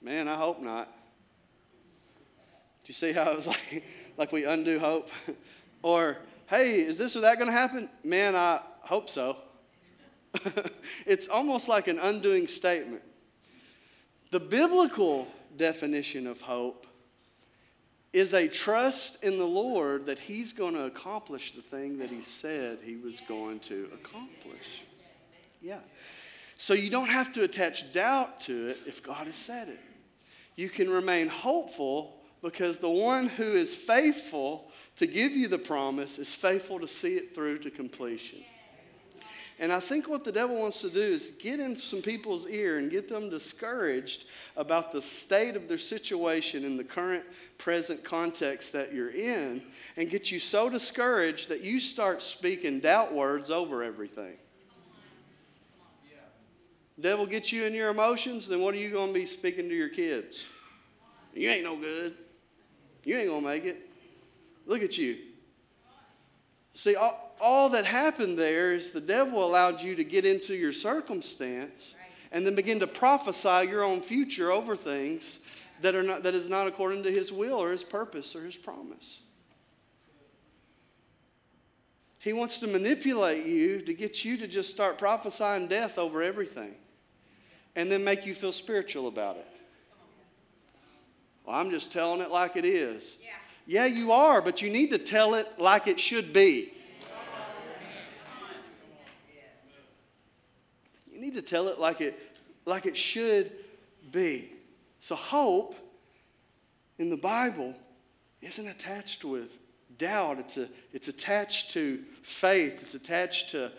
Man, 0.00 0.28
I 0.28 0.36
hope 0.36 0.60
not. 0.60 0.86
Do 0.86 2.90
you 2.90 2.94
see 2.94 3.12
how 3.12 3.30
it 3.30 3.36
was 3.36 3.46
like, 3.48 3.84
like 4.16 4.32
we 4.32 4.44
undo 4.44 4.78
hope? 4.78 5.10
or, 5.82 6.18
hey, 6.46 6.80
is 6.80 6.98
this 6.98 7.16
or 7.16 7.22
that 7.22 7.38
going 7.38 7.48
to 7.48 7.56
happen? 7.56 7.88
Man, 8.04 8.36
I 8.36 8.60
hope 8.80 9.10
so. 9.10 9.36
it's 11.06 11.28
almost 11.28 11.68
like 11.68 11.88
an 11.88 11.98
undoing 11.98 12.46
statement. 12.46 13.02
The 14.30 14.40
biblical 14.40 15.28
definition 15.56 16.26
of 16.26 16.40
hope 16.40 16.86
is 18.16 18.32
a 18.32 18.48
trust 18.48 19.22
in 19.22 19.36
the 19.36 19.46
Lord 19.46 20.06
that 20.06 20.18
He's 20.18 20.54
going 20.54 20.72
to 20.72 20.84
accomplish 20.84 21.54
the 21.54 21.60
thing 21.60 21.98
that 21.98 22.08
He 22.08 22.22
said 22.22 22.78
He 22.82 22.96
was 22.96 23.20
going 23.20 23.60
to 23.60 23.90
accomplish. 23.92 24.84
Yeah. 25.60 25.80
So 26.56 26.72
you 26.72 26.88
don't 26.88 27.10
have 27.10 27.30
to 27.34 27.44
attach 27.44 27.92
doubt 27.92 28.40
to 28.40 28.68
it 28.68 28.78
if 28.86 29.02
God 29.02 29.26
has 29.26 29.34
said 29.34 29.68
it. 29.68 29.80
You 30.54 30.70
can 30.70 30.88
remain 30.88 31.28
hopeful 31.28 32.16
because 32.40 32.78
the 32.78 32.88
one 32.88 33.28
who 33.28 33.52
is 33.52 33.74
faithful 33.74 34.70
to 34.96 35.06
give 35.06 35.32
you 35.32 35.46
the 35.46 35.58
promise 35.58 36.18
is 36.18 36.34
faithful 36.34 36.80
to 36.80 36.88
see 36.88 37.16
it 37.16 37.34
through 37.34 37.58
to 37.58 37.70
completion. 37.70 38.38
And 39.58 39.72
I 39.72 39.80
think 39.80 40.06
what 40.06 40.22
the 40.22 40.32
devil 40.32 40.60
wants 40.60 40.82
to 40.82 40.90
do 40.90 41.00
is 41.00 41.30
get 41.30 41.60
in 41.60 41.76
some 41.76 42.02
people's 42.02 42.46
ear 42.46 42.76
and 42.76 42.90
get 42.90 43.08
them 43.08 43.30
discouraged 43.30 44.24
about 44.54 44.92
the 44.92 45.00
state 45.00 45.56
of 45.56 45.66
their 45.66 45.78
situation 45.78 46.62
in 46.64 46.76
the 46.76 46.84
current 46.84 47.24
present 47.56 48.04
context 48.04 48.74
that 48.74 48.92
you're 48.92 49.10
in 49.10 49.62
and 49.96 50.10
get 50.10 50.30
you 50.30 50.38
so 50.40 50.68
discouraged 50.68 51.48
that 51.48 51.62
you 51.62 51.80
start 51.80 52.20
speaking 52.20 52.80
doubt 52.80 53.14
words 53.14 53.50
over 53.50 53.82
everything. 53.82 54.36
Devil 57.00 57.26
gets 57.26 57.50
you 57.52 57.64
in 57.64 57.72
your 57.72 57.90
emotions, 57.90 58.48
then 58.48 58.60
what 58.60 58.74
are 58.74 58.78
you 58.78 58.90
going 58.90 59.08
to 59.08 59.14
be 59.14 59.26
speaking 59.26 59.68
to 59.68 59.74
your 59.74 59.90
kids? 59.90 60.46
You 61.34 61.48
ain't 61.50 61.64
no 61.64 61.76
good. 61.76 62.14
You 63.04 63.18
ain't 63.18 63.28
going 63.28 63.42
to 63.42 63.48
make 63.48 63.64
it. 63.64 63.88
Look 64.66 64.82
at 64.82 64.96
you. 64.96 65.18
See, 66.74 66.96
all, 66.96 67.25
all 67.40 67.68
that 67.70 67.84
happened 67.84 68.38
there 68.38 68.72
is 68.72 68.90
the 68.90 69.00
devil 69.00 69.44
allowed 69.44 69.82
you 69.82 69.94
to 69.96 70.04
get 70.04 70.24
into 70.24 70.54
your 70.54 70.72
circumstance 70.72 71.94
and 72.32 72.46
then 72.46 72.54
begin 72.54 72.80
to 72.80 72.86
prophesy 72.86 73.68
your 73.68 73.82
own 73.82 74.00
future 74.00 74.50
over 74.50 74.76
things 74.76 75.40
that, 75.82 75.94
are 75.94 76.02
not, 76.02 76.22
that 76.22 76.34
is 76.34 76.48
not 76.48 76.66
according 76.66 77.02
to 77.02 77.10
his 77.10 77.32
will 77.32 77.62
or 77.62 77.70
his 77.70 77.84
purpose 77.84 78.34
or 78.34 78.44
his 78.44 78.56
promise. 78.56 79.20
He 82.18 82.32
wants 82.32 82.58
to 82.60 82.66
manipulate 82.66 83.46
you 83.46 83.80
to 83.82 83.94
get 83.94 84.24
you 84.24 84.36
to 84.38 84.48
just 84.48 84.70
start 84.70 84.98
prophesying 84.98 85.68
death 85.68 85.96
over 85.96 86.22
everything 86.22 86.74
and 87.76 87.90
then 87.92 88.02
make 88.02 88.26
you 88.26 88.34
feel 88.34 88.52
spiritual 88.52 89.06
about 89.06 89.36
it. 89.36 89.46
Well, 91.44 91.54
I'm 91.54 91.70
just 91.70 91.92
telling 91.92 92.20
it 92.20 92.30
like 92.30 92.56
it 92.56 92.64
is. 92.64 93.18
Yeah. 93.22 93.28
Yeah, 93.68 93.86
you 93.86 94.12
are, 94.12 94.40
but 94.40 94.62
you 94.62 94.70
need 94.70 94.90
to 94.90 94.98
tell 94.98 95.34
it 95.34 95.46
like 95.58 95.86
it 95.86 95.98
should 95.98 96.32
be. 96.32 96.72
You 101.12 101.20
need 101.20 101.25
to 101.36 101.42
tell 101.42 101.68
it 101.68 101.78
like 101.78 102.00
it, 102.00 102.18
like 102.64 102.86
it 102.86 102.96
should 102.96 103.52
be. 104.12 104.50
So, 105.00 105.14
hope 105.14 105.74
in 106.98 107.10
the 107.10 107.16
Bible 107.16 107.74
isn't 108.42 108.66
attached 108.66 109.24
with 109.24 109.56
doubt, 109.98 110.38
it's, 110.38 110.56
a, 110.56 110.68
it's 110.92 111.08
attached 111.08 111.70
to 111.72 112.02
faith, 112.22 112.80
it's 112.82 112.94
attached 112.94 113.50
to 113.50 113.72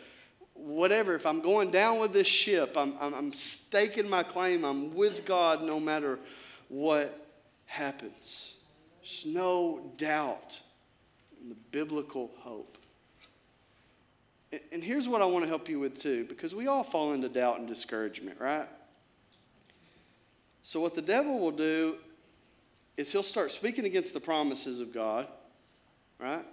whatever. 0.53 1.15
If 1.15 1.25
I'm 1.25 1.41
going 1.41 1.71
down 1.71 1.99
with 1.99 2.13
this 2.13 2.27
ship, 2.27 2.75
I'm, 2.75 2.95
I'm, 2.99 3.13
I'm 3.13 3.31
staking 3.31 4.09
my 4.09 4.23
claim, 4.23 4.63
I'm 4.63 4.95
with 4.95 5.25
God 5.25 5.63
no 5.63 5.79
matter 5.79 6.19
what 6.69 7.27
happens. 7.65 8.53
There's 9.01 9.25
no 9.25 9.91
doubt 9.97 10.59
in 11.41 11.49
the 11.49 11.55
biblical 11.71 12.31
hope. 12.39 12.76
And 14.71 14.83
here's 14.83 15.07
what 15.07 15.21
I 15.21 15.25
want 15.25 15.43
to 15.43 15.49
help 15.49 15.67
you 15.67 15.79
with 15.79 15.99
too, 15.99 16.25
because 16.25 16.55
we 16.55 16.67
all 16.67 16.83
fall 16.83 17.13
into 17.13 17.27
doubt 17.27 17.59
and 17.59 17.67
discouragement, 17.67 18.39
right? 18.39 18.67
So, 20.61 20.79
what 20.79 20.95
the 20.95 21.01
devil 21.01 21.39
will 21.39 21.51
do 21.51 21.95
is 22.95 23.11
he'll 23.11 23.23
start 23.23 23.51
speaking 23.51 23.85
against 23.85 24.13
the 24.13 24.19
promises 24.19 24.81
of 24.81 24.93
God, 24.93 25.27
right? 26.19 26.45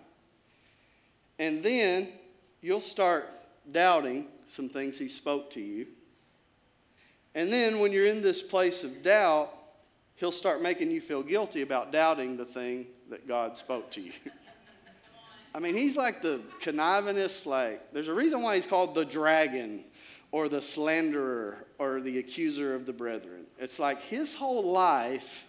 And 1.39 1.63
then 1.63 2.09
you'll 2.61 2.81
start 2.81 3.29
doubting 3.71 4.29
some 4.49 4.69
things 4.69 4.99
he 4.99 5.09
spoke 5.09 5.51
to 5.53 5.61
you. 5.61 5.87
And 7.35 7.53
then 7.53 7.81
when 7.81 7.93
you're 7.93 8.07
in 8.07 8.23
this 8.23 8.43
place 8.43 8.85
of 8.85 9.03
doubt, 9.03 9.51
he'll 10.17 10.33
start 10.33 10.63
making 10.63 10.91
you 10.91 11.01
feel 11.01 11.23
guilty 11.23 11.63
about 11.63 11.91
doubting 11.91 12.37
the 12.37 12.45
thing 12.45 12.87
that 13.11 13.27
God 13.27 13.57
spoke 13.57 13.91
to 13.93 14.01
you. 14.01 14.13
I 15.55 15.61
mean, 15.61 15.75
he's 15.75 15.97
like 15.97 16.21
the 16.21 16.41
connivingest, 16.61 17.47
like, 17.47 17.93
there's 17.93 18.09
a 18.09 18.15
reason 18.15 18.43
why 18.43 18.57
he's 18.57 18.67
called 18.67 18.95
the 18.95 19.05
dragon 19.05 19.85
or 20.33 20.49
the 20.49 20.61
slanderer 20.61 21.65
or 21.79 22.01
the 22.01 22.19
accuser 22.19 22.75
of 22.75 22.87
the 22.87 22.93
brethren. 22.93 23.47
It's 23.59 23.79
like 23.79 24.03
his 24.03 24.35
whole 24.35 24.73
life 24.73 25.47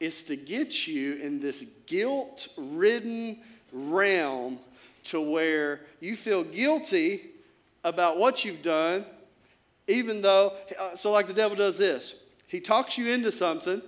is 0.00 0.24
to 0.24 0.36
get 0.36 0.88
you 0.88 1.14
in 1.14 1.38
this 1.40 1.64
guilt 1.86 2.48
ridden 2.56 3.38
realm 3.72 4.58
to 5.04 5.20
where 5.20 5.80
you 6.00 6.16
feel 6.16 6.42
guilty 6.42 7.22
about 7.84 8.18
what 8.18 8.44
you've 8.44 8.62
done, 8.62 9.04
even 9.86 10.20
though, 10.20 10.54
uh, 10.78 10.96
so 10.96 11.12
like 11.12 11.28
the 11.28 11.34
devil 11.34 11.56
does 11.56 11.78
this 11.78 12.14
he 12.46 12.60
talks 12.60 12.96
you 12.96 13.08
into 13.12 13.32
something 13.32 13.82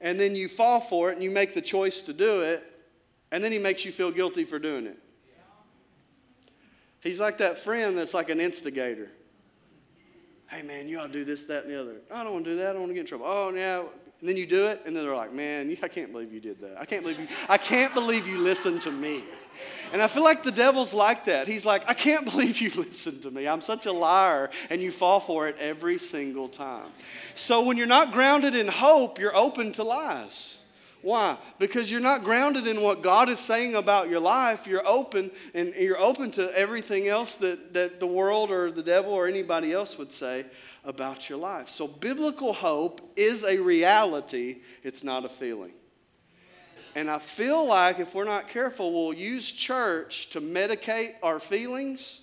and 0.00 0.18
then 0.18 0.34
you 0.34 0.48
fall 0.48 0.80
for 0.80 1.10
it 1.10 1.14
and 1.14 1.22
you 1.22 1.30
make 1.30 1.54
the 1.54 1.62
choice 1.62 2.02
to 2.02 2.12
do 2.12 2.42
it, 2.42 2.64
and 3.30 3.42
then 3.42 3.52
he 3.52 3.58
makes 3.58 3.84
you 3.84 3.92
feel 3.92 4.10
guilty 4.10 4.44
for 4.44 4.58
doing 4.58 4.86
it. 4.86 4.98
He's 7.00 7.20
like 7.20 7.38
that 7.38 7.58
friend 7.58 7.96
that's 7.96 8.14
like 8.14 8.30
an 8.30 8.40
instigator. 8.40 9.10
Hey 10.48 10.62
man, 10.62 10.88
you 10.88 10.98
ought 10.98 11.08
to 11.08 11.12
do 11.12 11.24
this, 11.24 11.46
that, 11.46 11.64
and 11.64 11.72
the 11.72 11.80
other. 11.80 11.96
I 12.12 12.22
don't 12.22 12.32
want 12.32 12.44
to 12.44 12.50
do 12.52 12.56
that. 12.58 12.70
I 12.70 12.72
don't 12.72 12.82
want 12.82 12.90
to 12.90 12.94
get 12.94 13.00
in 13.00 13.06
trouble. 13.06 13.26
Oh 13.28 13.52
yeah. 13.54 13.82
And 14.20 14.28
then 14.28 14.36
you 14.38 14.46
do 14.46 14.66
it, 14.68 14.80
and 14.86 14.96
then 14.96 15.04
they're 15.04 15.14
like, 15.14 15.32
man, 15.34 15.76
I 15.82 15.88
can't 15.88 16.10
believe 16.10 16.32
you 16.32 16.40
did 16.40 16.58
that. 16.60 16.80
I 16.80 16.86
can't 16.86 17.02
believe 17.02 17.20
you. 17.20 17.28
I 17.50 17.58
can't 17.58 17.92
believe 17.92 18.26
you 18.26 18.38
listened 18.38 18.80
to 18.82 18.90
me. 18.90 19.22
And 19.92 20.02
I 20.02 20.06
feel 20.06 20.24
like 20.24 20.42
the 20.42 20.50
devil's 20.50 20.94
like 20.94 21.26
that. 21.26 21.48
He's 21.48 21.66
like, 21.66 21.88
I 21.88 21.92
can't 21.92 22.24
believe 22.30 22.60
you 22.60 22.70
listened 22.70 23.22
to 23.22 23.30
me. 23.30 23.46
I'm 23.46 23.60
such 23.60 23.84
a 23.84 23.92
liar. 23.92 24.50
And 24.70 24.80
you 24.80 24.90
fall 24.90 25.20
for 25.20 25.48
it 25.48 25.56
every 25.58 25.98
single 25.98 26.48
time. 26.48 26.88
So 27.34 27.62
when 27.62 27.76
you're 27.76 27.86
not 27.86 28.12
grounded 28.12 28.54
in 28.54 28.68
hope, 28.68 29.18
you're 29.18 29.36
open 29.36 29.72
to 29.72 29.84
lies. 29.84 30.56
Why? 31.06 31.38
Because 31.60 31.88
you're 31.88 32.00
not 32.00 32.24
grounded 32.24 32.66
in 32.66 32.82
what 32.82 33.00
God 33.00 33.28
is 33.28 33.38
saying 33.38 33.76
about 33.76 34.08
your 34.08 34.18
life. 34.18 34.66
You're 34.66 34.84
open 34.84 35.30
and 35.54 35.72
you're 35.76 36.00
open 36.00 36.32
to 36.32 36.50
everything 36.58 37.06
else 37.06 37.36
that, 37.36 37.74
that 37.74 38.00
the 38.00 38.08
world 38.08 38.50
or 38.50 38.72
the 38.72 38.82
devil 38.82 39.12
or 39.12 39.28
anybody 39.28 39.72
else 39.72 39.98
would 39.98 40.10
say 40.10 40.46
about 40.82 41.28
your 41.28 41.38
life. 41.38 41.68
So 41.68 41.86
biblical 41.86 42.52
hope 42.52 43.12
is 43.14 43.44
a 43.44 43.58
reality, 43.58 44.62
it's 44.82 45.04
not 45.04 45.24
a 45.24 45.28
feeling. 45.28 45.74
And 46.96 47.08
I 47.08 47.18
feel 47.18 47.64
like 47.64 48.00
if 48.00 48.12
we're 48.12 48.24
not 48.24 48.48
careful, 48.48 48.92
we'll 48.92 49.12
use 49.12 49.52
church 49.52 50.30
to 50.30 50.40
medicate 50.40 51.12
our 51.22 51.38
feelings, 51.38 52.20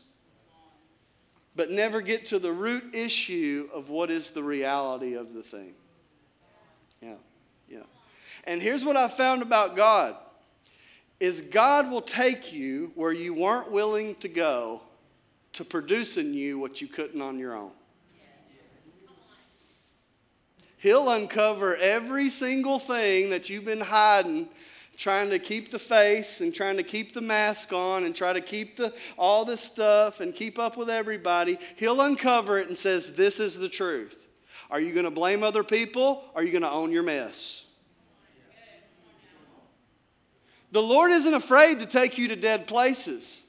but 1.56 1.72
never 1.72 2.02
get 2.02 2.26
to 2.26 2.38
the 2.38 2.52
root 2.52 2.94
issue 2.94 3.70
of 3.74 3.88
what 3.88 4.12
is 4.12 4.32
the 4.32 4.44
reality 4.44 5.14
of 5.14 5.34
the 5.34 5.42
thing. 5.42 5.74
Yeah. 7.02 7.14
And 8.46 8.62
here's 8.62 8.84
what 8.84 8.98
I 8.98 9.08
found 9.08 9.42
about 9.42 9.76
God 9.76 10.16
is 11.20 11.42
God 11.42 11.90
will 11.90 12.02
take 12.02 12.52
you 12.52 12.92
where 12.96 13.14
you 13.14 13.34
weren't 13.34 13.72
willing 13.72 14.16
to 14.16 14.28
go 14.28 14.82
to 15.54 15.64
produce 15.64 16.18
in 16.18 16.34
you 16.34 16.60
what 16.60 16.82
you 16.82 16.88
couldn't 16.88 17.22
on 17.22 17.40
your 17.40 17.56
own. 17.56 17.72
He'll 20.78 21.10
uncover 21.10 21.78
every 21.78 22.30
single 22.30 22.78
thing 22.78 23.30
that 23.30 23.50
you've 23.50 23.64
been 23.64 23.80
hiding, 23.80 24.50
trying 24.98 25.30
to 25.30 25.40
keep 25.40 25.72
the 25.72 25.80
face 25.80 26.42
and 26.42 26.54
trying 26.54 26.76
to 26.76 26.84
keep 26.84 27.14
the 27.14 27.22
mask 27.22 27.72
on 27.72 28.04
and 28.04 28.14
try 28.14 28.34
to 28.34 28.42
keep 28.42 28.76
the, 28.76 28.94
all 29.18 29.46
this 29.46 29.62
stuff 29.62 30.20
and 30.20 30.36
keep 30.36 30.60
up 30.60 30.76
with 30.76 30.90
everybody. 30.90 31.58
He'll 31.78 32.02
uncover 32.02 32.60
it 32.60 32.68
and 32.68 32.76
says, 32.76 33.14
This 33.14 33.40
is 33.40 33.58
the 33.58 33.70
truth. 33.70 34.28
Are 34.70 34.82
you 34.82 34.92
going 34.92 35.06
to 35.06 35.12
blame 35.12 35.42
other 35.42 35.64
people? 35.64 36.26
Are 36.36 36.44
you 36.44 36.52
going 36.52 36.64
to 36.64 36.70
own 36.70 36.92
your 36.92 37.04
mess? 37.04 37.63
The 40.74 40.82
Lord 40.82 41.12
isn't 41.12 41.34
afraid 41.36 41.80
to 41.80 41.86
take 41.86 42.18
you 42.18 42.30
to 42.30 42.36
dead 42.36 42.66
places. 42.66 43.44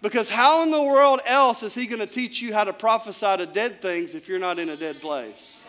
Because 0.00 0.30
how 0.30 0.62
in 0.62 0.70
the 0.70 0.82
world 0.82 1.20
else 1.26 1.64
is 1.64 1.74
He 1.74 1.86
going 1.86 1.98
to 1.98 2.06
teach 2.06 2.40
you 2.40 2.54
how 2.54 2.62
to 2.62 2.72
prophesy 2.72 3.38
to 3.38 3.44
dead 3.44 3.82
things 3.82 4.14
if 4.14 4.28
you're 4.28 4.38
not 4.38 4.60
in 4.60 4.68
a 4.68 4.76
dead 4.76 5.00
place? 5.00 5.60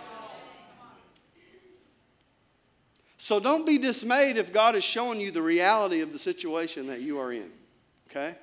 So 3.18 3.39
don't 3.39 3.65
be 3.65 3.80
dismayed 3.80 4.38
if 4.38 4.54
God 4.54 4.75
is 4.75 4.84
showing 4.84 5.20
you 5.20 5.32
the 5.32 5.42
reality 5.42 6.01
of 6.01 6.13
the 6.13 6.20
situation 6.20 6.86
that 6.88 7.01
you 7.01 7.18
are 7.18 7.34
in, 7.34 7.50
okay? 8.12 8.36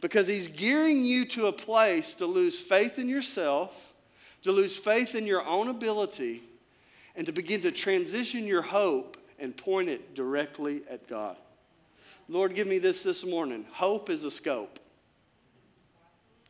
Because 0.00 0.28
He's 0.28 0.46
gearing 0.46 1.04
you 1.04 1.24
to 1.24 1.48
a 1.48 1.52
place 1.52 2.14
to 2.14 2.26
lose 2.26 2.60
faith 2.60 2.96
in 2.96 3.08
yourself, 3.08 3.92
to 4.42 4.52
lose 4.52 4.76
faith 4.76 5.16
in 5.16 5.26
your 5.26 5.44
own 5.44 5.66
ability, 5.66 6.44
and 7.16 7.26
to 7.26 7.32
begin 7.32 7.60
to 7.62 7.72
transition 7.72 8.46
your 8.46 8.62
hope 8.62 9.16
and 9.40 9.56
point 9.56 9.88
it 9.88 10.14
directly 10.14 10.82
at 10.88 11.08
God. 11.08 11.36
Lord, 12.28 12.54
give 12.54 12.66
me 12.66 12.78
this 12.78 13.02
this 13.04 13.24
morning. 13.24 13.64
Hope 13.72 14.10
is 14.10 14.24
a 14.24 14.30
scope, 14.30 14.80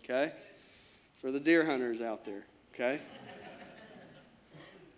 okay? 0.03 0.33
For 1.21 1.31
the 1.31 1.41
deer 1.41 1.67
hunters 1.67 2.01
out 2.01 2.25
there, 2.25 2.47
okay? 2.75 3.01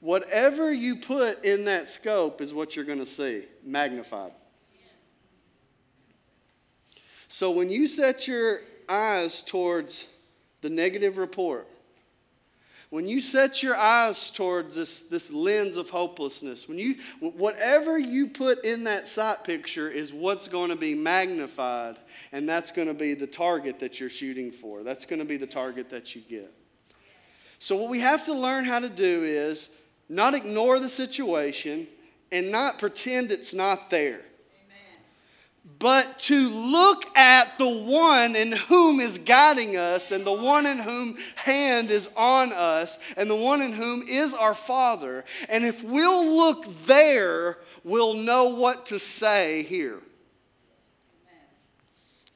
whatever 0.01 0.73
you 0.73 0.97
put 0.97 1.45
in 1.45 1.65
that 1.65 1.89
scope 1.89 2.41
is 2.41 2.55
what 2.55 2.77
you're 2.77 2.85
going 2.85 3.01
to 3.01 3.07
see 3.07 3.45
magnified. 3.65 4.33
So 7.29 7.51
when 7.51 7.71
you 7.71 7.87
set 7.87 8.29
your 8.29 8.61
eyes 8.89 9.43
towards 9.43 10.07
the 10.61 10.71
negative 10.71 11.19
report, 11.19 11.67
when 12.91 13.07
you 13.07 13.21
set 13.21 13.63
your 13.63 13.77
eyes 13.77 14.31
towards 14.31 14.75
this, 14.75 15.03
this 15.03 15.31
lens 15.31 15.77
of 15.77 15.91
hopelessness, 15.91 16.69
when 16.69 16.79
you 16.79 16.97
whatever 17.21 17.99
you 17.99 18.29
put 18.29 18.65
in 18.65 18.85
that 18.85 19.09
sight 19.09 19.45
picture 19.45 19.91
is 19.91 20.13
what's 20.13 20.49
going 20.49 20.71
to 20.71 20.77
be 20.77 20.95
magnified, 20.95 21.97
and 22.33 22.49
that's 22.49 22.71
going 22.71 22.89
to 22.89 22.95
be 22.95 23.13
the 23.13 23.27
target 23.27 23.79
that 23.81 24.01
you're 24.01 24.09
shooting 24.09 24.51
for. 24.51 24.83
That's 24.83 25.05
going 25.05 25.19
to 25.19 25.27
be 25.27 25.37
the 25.37 25.47
target 25.47 25.91
that 25.91 26.15
you 26.15 26.23
get. 26.23 26.53
So 27.59 27.77
what 27.77 27.91
we 27.91 28.01
have 28.01 28.25
to 28.27 28.35
learn 28.35 28.65
how 28.65 28.79
to 28.79 28.89
do 28.89 29.23
is 29.25 29.69
not 30.09 30.35
ignore 30.35 30.79
the 30.81 30.89
situation 30.89 31.87
and 32.33 32.51
not 32.51 32.79
pretend 32.79 33.31
it's 33.31 33.53
not 33.53 33.91
there 33.91 34.21
but 35.79 36.19
to 36.19 36.49
look 36.49 37.17
at 37.17 37.57
the 37.59 37.69
one 37.69 38.35
in 38.35 38.53
whom 38.53 39.01
is 39.01 39.19
guiding 39.19 39.77
us 39.77 40.11
and 40.11 40.25
the 40.25 40.33
one 40.33 40.67
in 40.67 40.79
whom 40.79 41.17
hand 41.37 41.91
is 41.91 42.09
on 42.17 42.53
us 42.53 42.99
and 43.17 43.31
the 43.31 43.37
one 43.37 43.63
in 43.63 43.73
whom 43.73 44.03
is 44.09 44.35
our 44.35 44.55
father. 44.55 45.25
And 45.49 45.65
if 45.65 45.85
we'll 45.85 46.37
look 46.37 46.67
there 46.87 47.59
we'll 47.85 48.15
know 48.15 48.51
what 48.51 48.87
to 48.87 48.99
say 48.99 49.63
here. 49.63 49.99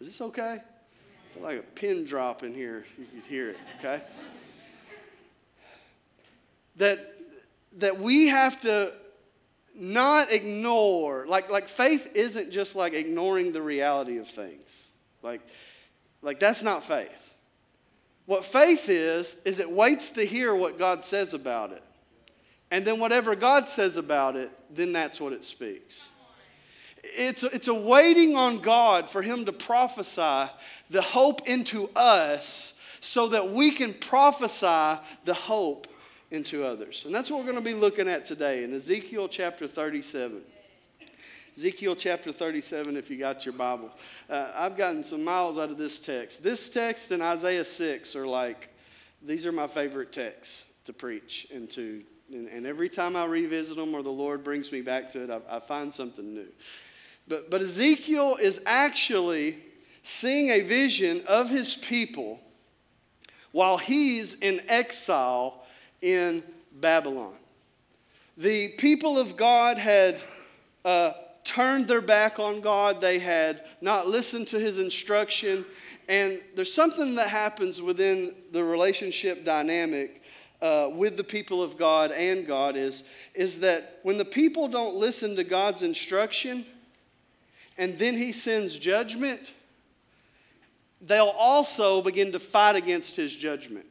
Is 0.00 0.08
this 0.08 0.20
okay? 0.20 0.58
I 0.60 1.34
feel 1.34 1.42
like 1.42 1.58
a 1.58 1.62
pin 1.62 2.04
drop 2.04 2.42
in 2.42 2.54
here 2.54 2.84
if 2.86 2.98
you 2.98 3.06
could 3.06 3.28
hear 3.28 3.50
it 3.50 3.58
okay? 3.78 4.02
That 6.76 7.14
that 7.78 7.98
we 7.98 8.28
have 8.28 8.60
to 8.62 8.92
not 9.74 10.32
ignore 10.32 11.26
like 11.26 11.50
like 11.50 11.68
faith 11.68 12.10
isn't 12.14 12.50
just 12.50 12.76
like 12.76 12.94
ignoring 12.94 13.52
the 13.52 13.62
reality 13.62 14.18
of 14.18 14.28
things. 14.28 14.86
Like 15.22 15.40
like 16.20 16.38
that's 16.38 16.62
not 16.62 16.84
faith. 16.84 17.32
What 18.26 18.44
faith 18.44 18.88
is 18.88 19.36
is 19.44 19.60
it 19.60 19.70
waits 19.70 20.12
to 20.12 20.24
hear 20.24 20.54
what 20.54 20.78
god 20.78 21.04
says 21.04 21.34
about 21.34 21.72
it. 21.72 21.82
And 22.70 22.84
then 22.84 22.98
whatever 22.98 23.34
god 23.34 23.68
says 23.68 23.96
about 23.96 24.36
it 24.36 24.50
then 24.70 24.92
that's 24.92 25.20
what 25.20 25.32
it 25.32 25.44
speaks. 25.44 26.08
It's, 27.04 27.42
it's 27.42 27.68
a 27.68 27.74
waiting 27.74 28.36
on 28.36 28.58
god 28.58 29.10
for 29.10 29.22
him 29.22 29.44
to 29.46 29.52
prophesy 29.52 30.50
the 30.88 31.02
hope 31.02 31.48
into 31.48 31.90
us 31.96 32.74
so 33.00 33.28
that 33.28 33.50
we 33.50 33.72
can 33.72 33.92
prophesy 33.92 35.00
the 35.24 35.34
hope 35.34 35.88
into 36.32 36.64
others. 36.64 37.04
And 37.04 37.14
that's 37.14 37.30
what 37.30 37.38
we're 37.38 37.52
going 37.52 37.62
to 37.62 37.70
be 37.70 37.74
looking 37.74 38.08
at 38.08 38.24
today 38.24 38.64
in 38.64 38.74
Ezekiel 38.74 39.28
chapter 39.28 39.68
37. 39.68 40.42
Ezekiel 41.58 41.94
chapter 41.94 42.32
37, 42.32 42.96
if 42.96 43.10
you 43.10 43.18
got 43.18 43.44
your 43.44 43.52
Bible. 43.52 43.90
Uh, 44.30 44.50
I've 44.56 44.74
gotten 44.74 45.04
some 45.04 45.22
miles 45.22 45.58
out 45.58 45.70
of 45.70 45.76
this 45.76 46.00
text. 46.00 46.42
This 46.42 46.70
text 46.70 47.10
and 47.10 47.22
Isaiah 47.22 47.66
6 47.66 48.16
are 48.16 48.26
like, 48.26 48.70
these 49.22 49.44
are 49.44 49.52
my 49.52 49.66
favorite 49.66 50.10
texts 50.10 50.64
to 50.86 50.94
preach 50.94 51.46
and 51.54 51.70
to. 51.72 52.02
And, 52.32 52.48
and 52.48 52.66
every 52.66 52.88
time 52.88 53.14
I 53.14 53.26
revisit 53.26 53.76
them 53.76 53.94
or 53.94 54.02
the 54.02 54.08
Lord 54.08 54.42
brings 54.42 54.72
me 54.72 54.80
back 54.80 55.10
to 55.10 55.24
it, 55.24 55.30
I, 55.30 55.56
I 55.56 55.60
find 55.60 55.92
something 55.92 56.32
new. 56.32 56.48
But, 57.28 57.50
but 57.50 57.60
Ezekiel 57.60 58.38
is 58.40 58.62
actually 58.64 59.58
seeing 60.02 60.48
a 60.48 60.60
vision 60.60 61.22
of 61.28 61.50
his 61.50 61.76
people 61.76 62.40
while 63.52 63.76
he's 63.76 64.34
in 64.36 64.62
exile 64.68 65.62
in 66.02 66.42
Babylon. 66.80 67.35
The 68.37 68.68
people 68.71 69.18
of 69.18 69.37
God 69.37 69.79
had 69.79 70.20
uh, 70.85 71.12
turned 71.44 71.88
their 71.88 72.00
back 72.00 72.38
on 72.38 72.61
God, 72.61 73.00
they 73.00 73.18
had 73.18 73.64
not 73.81 74.09
listened 74.09 74.48
to 74.48 74.59
his 74.59 74.79
instruction. 74.79 75.64
And 76.09 76.40
there's 76.57 76.72
something 76.72 77.14
that 77.16 77.29
happens 77.29 77.81
within 77.81 78.35
the 78.50 78.64
relationship 78.64 79.44
dynamic 79.44 80.22
uh, 80.61 80.88
with 80.92 81.16
the 81.16 81.24
people 81.24 81.62
of 81.62 81.76
God 81.76 82.12
and 82.12 82.46
God 82.46 82.76
is, 82.76 83.03
is 83.35 83.61
that 83.61 83.98
when 84.03 84.16
the 84.16 84.24
people 84.24 84.68
don't 84.68 84.94
listen 84.94 85.35
to 85.37 85.44
God's 85.44 85.83
instruction 85.83 86.64
and 87.76 87.98
then 87.98 88.16
he 88.16 88.33
sends 88.33 88.76
judgment, 88.76 89.53
they'll 91.00 91.35
also 91.37 92.00
begin 92.00 92.33
to 92.33 92.38
fight 92.38 92.76
against 92.76 93.16
his 93.16 93.35
judgment. 93.35 93.87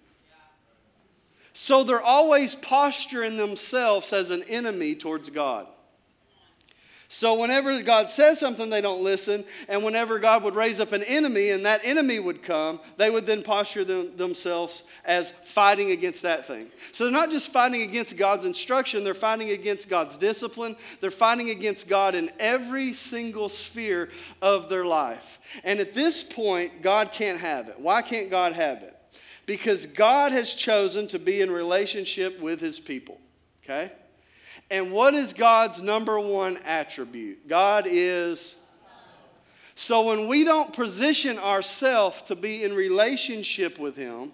So 1.54 1.84
they're 1.84 2.02
always 2.02 2.56
posturing 2.56 3.38
themselves 3.38 4.14
as 4.14 4.30
an 4.30 4.44
enemy 4.44 4.96
towards 4.96 5.30
God. 5.30 5.68
So 7.14 7.34
whenever 7.34 7.82
God 7.82 8.08
says 8.08 8.40
something, 8.40 8.70
they 8.70 8.80
don't 8.80 9.04
listen. 9.04 9.44
And 9.68 9.84
whenever 9.84 10.18
God 10.18 10.44
would 10.44 10.56
raise 10.56 10.80
up 10.80 10.94
an 10.94 11.04
enemy 11.06 11.50
and 11.50 11.66
that 11.66 11.82
enemy 11.84 12.20
would 12.20 12.42
come, 12.42 12.80
they 12.96 13.10
would 13.10 13.26
then 13.26 13.44
posture 13.44 13.84
them, 13.84 14.16
themselves 14.16 14.84
as 15.04 15.32
fighting 15.44 15.92
against 15.92 16.22
that 16.22 16.46
thing. 16.46 16.72
So 16.94 17.04
they're 17.04 17.12
not 17.12 17.30
just 17.30 17.52
fighting 17.52 17.82
against 17.82 18.16
God's 18.16 18.46
instruction, 18.46 19.04
they're 19.04 19.14
fighting 19.14 19.50
against 19.50 19.90
God's 19.90 20.16
discipline. 20.16 20.78
They're 21.02 21.12
fighting 21.12 21.50
against 21.50 21.90
God 21.90 22.16
in 22.16 22.32
every 22.40 22.94
single 22.94 23.50
sphere 23.50 24.08
of 24.42 24.70
their 24.70 24.86
life. 24.86 25.42
And 25.66 25.82
at 25.82 25.94
this 25.94 26.24
point, 26.24 26.82
God 26.82 27.12
can't 27.12 27.42
have 27.42 27.68
it. 27.68 27.78
Why 27.78 28.04
can't 28.04 28.30
God 28.30 28.54
have 28.54 28.84
it? 28.84 28.98
Because 29.52 29.86
God 29.86 30.32
has 30.32 30.54
chosen 30.54 31.10
to 31.10 31.20
be 31.20 31.42
in 31.42 31.52
relationship 31.52 32.40
with 32.40 32.62
his 32.62 32.80
people. 32.80 33.20
Okay? 33.66 33.92
And 34.70 34.94
what 34.94 35.14
is 35.14 35.34
God's 35.34 35.82
number 35.82 36.18
one 36.18 36.58
attribute? 36.64 37.50
God 37.50 37.84
is. 37.86 38.56
So 39.76 40.08
when 40.08 40.30
we 40.30 40.46
don't 40.46 40.72
position 40.72 41.38
ourselves 41.38 42.22
to 42.24 42.36
be 42.38 42.64
in 42.64 42.74
relationship 42.74 43.78
with 43.78 43.98
him, 43.98 44.32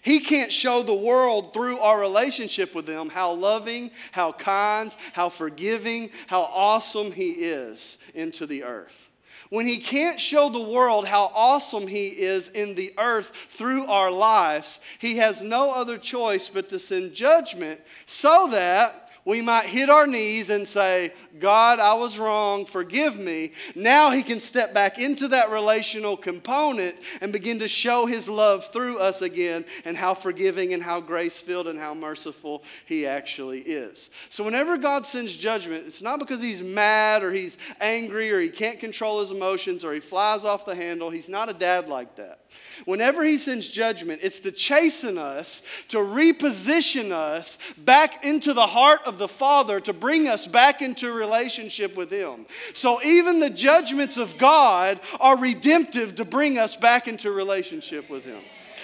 he 0.00 0.18
can't 0.18 0.50
show 0.50 0.82
the 0.82 0.94
world 0.94 1.52
through 1.52 1.80
our 1.80 2.00
relationship 2.00 2.74
with 2.74 2.88
Him 2.88 3.10
how 3.10 3.32
loving, 3.32 3.90
how 4.12 4.30
kind, 4.30 4.94
how 5.12 5.28
forgiving, 5.28 6.10
how 6.28 6.42
awesome 6.42 7.10
He 7.10 7.32
is 7.32 7.98
into 8.14 8.46
the 8.46 8.62
earth 8.62 9.08
when 9.50 9.66
he 9.66 9.78
can't 9.78 10.20
show 10.20 10.48
the 10.48 10.60
world 10.60 11.06
how 11.06 11.30
awesome 11.34 11.86
he 11.86 12.08
is 12.08 12.48
in 12.48 12.74
the 12.74 12.92
earth 12.98 13.32
through 13.48 13.86
our 13.86 14.10
lives, 14.10 14.80
he 14.98 15.16
has 15.16 15.40
no 15.40 15.72
other 15.72 15.98
choice 15.98 16.48
but 16.48 16.68
to 16.68 16.78
send 16.78 17.14
judgment 17.14 17.80
so 18.06 18.48
that 18.50 19.07
we 19.28 19.42
might 19.42 19.66
hit 19.66 19.90
our 19.90 20.06
knees 20.06 20.48
and 20.48 20.66
say, 20.66 21.12
God, 21.38 21.80
I 21.80 21.92
was 21.92 22.18
wrong, 22.18 22.64
forgive 22.64 23.18
me. 23.18 23.52
Now 23.74 24.10
he 24.10 24.22
can 24.22 24.40
step 24.40 24.72
back 24.72 24.98
into 24.98 25.28
that 25.28 25.50
relational 25.50 26.16
component 26.16 26.96
and 27.20 27.30
begin 27.30 27.58
to 27.58 27.68
show 27.68 28.06
his 28.06 28.26
love 28.26 28.72
through 28.72 29.00
us 29.00 29.20
again 29.20 29.66
and 29.84 29.98
how 29.98 30.14
forgiving 30.14 30.72
and 30.72 30.82
how 30.82 31.02
grace 31.02 31.38
filled 31.38 31.66
and 31.66 31.78
how 31.78 31.92
merciful 31.92 32.64
he 32.86 33.06
actually 33.06 33.60
is. 33.60 34.08
So, 34.30 34.44
whenever 34.44 34.78
God 34.78 35.04
sends 35.04 35.36
judgment, 35.36 35.84
it's 35.86 36.00
not 36.00 36.20
because 36.20 36.40
he's 36.40 36.62
mad 36.62 37.22
or 37.22 37.30
he's 37.30 37.58
angry 37.82 38.32
or 38.32 38.40
he 38.40 38.48
can't 38.48 38.80
control 38.80 39.20
his 39.20 39.30
emotions 39.30 39.84
or 39.84 39.92
he 39.92 40.00
flies 40.00 40.46
off 40.46 40.64
the 40.64 40.74
handle. 40.74 41.10
He's 41.10 41.28
not 41.28 41.50
a 41.50 41.52
dad 41.52 41.90
like 41.90 42.16
that. 42.16 42.40
Whenever 42.84 43.24
he 43.24 43.38
sends 43.38 43.68
judgment, 43.68 44.20
it's 44.22 44.40
to 44.40 44.52
chasten 44.52 45.18
us, 45.18 45.62
to 45.88 45.98
reposition 45.98 47.10
us 47.10 47.58
back 47.76 48.24
into 48.24 48.52
the 48.52 48.66
heart 48.66 49.00
of 49.04 49.18
the 49.18 49.28
Father, 49.28 49.80
to 49.80 49.92
bring 49.92 50.28
us 50.28 50.46
back 50.46 50.80
into 50.80 51.12
relationship 51.12 51.96
with 51.96 52.10
him. 52.10 52.46
So 52.74 53.02
even 53.02 53.40
the 53.40 53.50
judgments 53.50 54.16
of 54.16 54.38
God 54.38 55.00
are 55.20 55.36
redemptive 55.36 56.14
to 56.16 56.24
bring 56.24 56.58
us 56.58 56.76
back 56.76 57.08
into 57.08 57.30
relationship 57.30 58.08
with 58.08 58.24
him. 58.24 58.40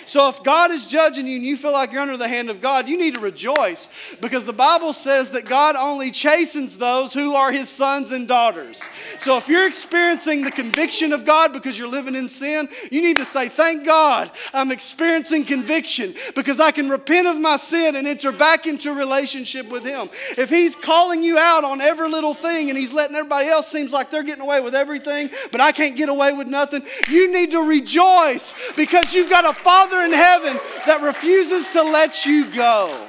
So 0.07 0.29
if 0.29 0.43
God 0.43 0.71
is 0.71 0.87
judging 0.87 1.27
you 1.27 1.37
and 1.37 1.45
you 1.45 1.57
feel 1.57 1.73
like 1.73 1.93
you're 1.93 2.03
under 2.03 2.17
the 2.17 2.29
hand 2.29 2.51
of 2.51 2.61
God, 2.61 2.89
you 2.89 2.97
need 2.97 3.15
to 3.15 3.21
rejoice 3.21 3.89
because 4.21 4.45
the 4.45 4.53
Bible 4.53 4.93
says 4.93 5.33
that 5.33 5.45
God 5.45 5.77
only 5.77 6.11
chastens 6.11 6.77
those 6.77 7.13
who 7.13 7.35
are 7.35 7.53
his 7.53 7.69
sons 7.69 8.11
and 8.11 8.29
daughters. 8.29 8.83
So 9.19 9.37
if 9.37 9.49
you're 9.49 9.67
experiencing 9.67 10.43
the 10.43 10.51
conviction 10.51 11.13
of 11.13 11.25
God 11.25 11.53
because 11.53 11.79
you're 11.79 11.89
living 11.89 12.15
in 12.15 12.29
sin, 12.29 12.69
you 12.91 13.03
need 13.03 13.17
to 13.19 13.25
say, 13.25 13.49
Thank 13.49 13.87
God 13.87 14.31
I'm 14.53 14.73
experiencing 14.73 15.45
conviction 15.45 16.15
because 16.35 16.61
I 16.61 16.71
can 16.71 16.89
repent 16.89 17.27
of 17.27 17.39
my 17.39 17.57
sin 17.57 17.97
and 17.97 18.07
enter 18.07 18.33
back 18.33 18.67
into 18.67 18.93
relationship 18.93 19.69
with 19.69 19.85
him. 19.85 20.11
If 20.37 20.51
he's 20.51 20.77
calling 20.77 21.23
you 21.23 21.39
out 21.39 21.65
on 21.65 21.81
every 21.81 22.09
little 22.09 22.35
thing 22.35 22.69
and 22.71 22.79
he's 22.79 22.93
letting 22.93 23.17
everybody 23.17 23.49
else 23.49 23.69
seems 23.69 23.93
like 23.93 24.11
they're 24.11 24.23
getting 24.23 24.45
away 24.45 24.61
with 24.61 24.75
everything, 24.75 25.31
but 25.53 25.61
I 25.61 25.73
can't 25.73 25.97
get 25.97 26.09
away 26.09 26.33
with 26.33 26.49
nothing, 26.49 26.83
you 27.09 27.33
need 27.33 27.51
to 27.53 27.61
rejoice 27.61 28.55
because 28.77 29.15
you've 29.15 29.31
got 29.31 29.49
a 29.49 29.53
father 29.53 29.94
Father 29.95 30.07
in 30.07 30.13
heaven 30.13 30.61
that 30.87 31.03
refuses 31.03 31.71
to 31.71 31.83
let 31.83 32.27
you 32.27 32.51
go. 32.51 33.09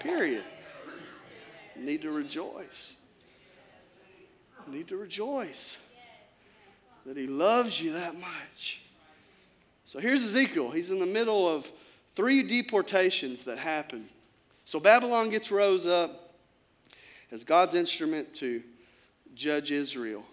Period. 0.00 0.44
Need 1.76 2.02
to 2.02 2.10
rejoice. 2.10 2.96
Need 4.66 4.88
to 4.88 4.96
rejoice 4.96 5.78
that 7.06 7.16
He 7.16 7.26
loves 7.26 7.80
you 7.80 7.92
that 7.92 8.14
much. 8.14 8.82
So 9.84 9.98
here's 9.98 10.22
Ezekiel. 10.22 10.70
He's 10.70 10.90
in 10.90 10.98
the 10.98 11.06
middle 11.06 11.48
of 11.48 11.70
three 12.14 12.42
deportations 12.42 13.44
that 13.44 13.58
happen 13.58 14.08
So 14.64 14.80
Babylon 14.80 15.30
gets 15.30 15.50
rose 15.50 15.86
up 15.86 16.34
as 17.30 17.44
God's 17.44 17.74
instrument 17.74 18.34
to 18.36 18.62
judge 19.34 19.70
Israel. 19.70 20.24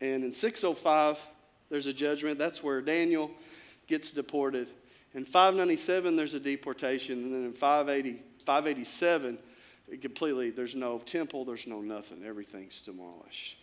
And 0.00 0.24
in 0.24 0.32
605, 0.32 1.26
there's 1.70 1.86
a 1.86 1.92
judgment. 1.92 2.38
That's 2.38 2.62
where 2.62 2.80
Daniel 2.80 3.30
gets 3.88 4.10
deported. 4.12 4.68
In 5.14 5.24
597, 5.24 6.14
there's 6.14 6.34
a 6.34 6.40
deportation. 6.40 7.24
And 7.24 7.32
then 7.32 7.44
in 7.46 7.52
580, 7.52 8.22
587, 8.44 9.38
completely, 10.00 10.50
there's 10.50 10.76
no 10.76 10.98
temple, 10.98 11.44
there's 11.44 11.66
no 11.66 11.80
nothing. 11.80 12.22
Everything's 12.24 12.82
demolished. 12.82 13.56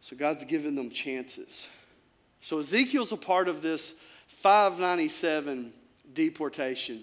So 0.00 0.16
God's 0.16 0.44
given 0.44 0.74
them 0.74 0.90
chances. 0.90 1.66
So 2.40 2.58
Ezekiel's 2.58 3.12
a 3.12 3.16
part 3.16 3.48
of 3.48 3.62
this 3.62 3.94
597 4.28 5.72
deportation 6.14 7.02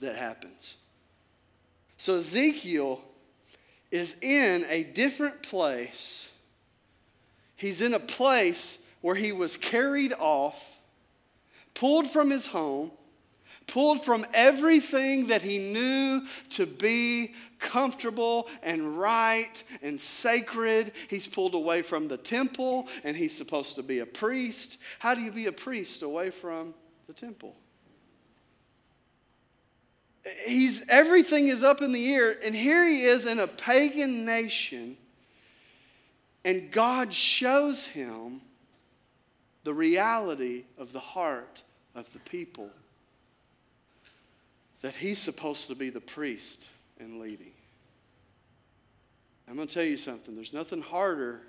that 0.00 0.16
happens. 0.16 0.76
So 1.96 2.14
Ezekiel 2.14 3.02
is 3.90 4.18
in 4.22 4.64
a 4.68 4.84
different 4.84 5.42
place. 5.42 6.30
He's 7.56 7.80
in 7.80 7.94
a 7.94 8.00
place 8.00 8.78
where 9.00 9.14
he 9.14 9.32
was 9.32 9.56
carried 9.56 10.12
off, 10.12 10.77
pulled 11.78 12.08
from 12.08 12.30
his 12.30 12.46
home, 12.48 12.90
pulled 13.68 14.04
from 14.04 14.26
everything 14.34 15.28
that 15.28 15.42
he 15.42 15.58
knew 15.58 16.26
to 16.50 16.66
be 16.66 17.34
comfortable 17.60 18.48
and 18.64 18.98
right 18.98 19.62
and 19.80 20.00
sacred. 20.00 20.90
He's 21.08 21.28
pulled 21.28 21.54
away 21.54 21.82
from 21.82 22.08
the 22.08 22.16
temple 22.16 22.88
and 23.04 23.16
he's 23.16 23.36
supposed 23.36 23.76
to 23.76 23.84
be 23.84 24.00
a 24.00 24.06
priest. 24.06 24.78
How 24.98 25.14
do 25.14 25.20
you 25.20 25.30
be 25.30 25.46
a 25.46 25.52
priest 25.52 26.02
away 26.02 26.30
from 26.30 26.74
the 27.06 27.12
temple? 27.12 27.54
He's 30.46 30.84
everything 30.88 31.46
is 31.46 31.62
up 31.62 31.80
in 31.80 31.92
the 31.92 32.12
air 32.12 32.34
and 32.44 32.56
here 32.56 32.86
he 32.88 33.02
is 33.02 33.24
in 33.24 33.38
a 33.38 33.46
pagan 33.46 34.24
nation 34.24 34.96
and 36.44 36.72
God 36.72 37.14
shows 37.14 37.86
him 37.86 38.40
the 39.62 39.72
reality 39.72 40.64
of 40.76 40.92
the 40.92 41.00
heart 41.00 41.62
of 41.98 42.12
the 42.12 42.18
people 42.20 42.70
that 44.82 44.94
he's 44.94 45.18
supposed 45.18 45.68
to 45.68 45.74
be 45.74 45.90
the 45.90 46.00
priest 46.00 46.66
and 47.00 47.20
leading. 47.20 47.52
I'm 49.48 49.56
going 49.56 49.66
to 49.66 49.74
tell 49.74 49.84
you 49.84 49.96
something. 49.96 50.34
There's 50.34 50.52
nothing 50.52 50.82
harder 50.82 51.40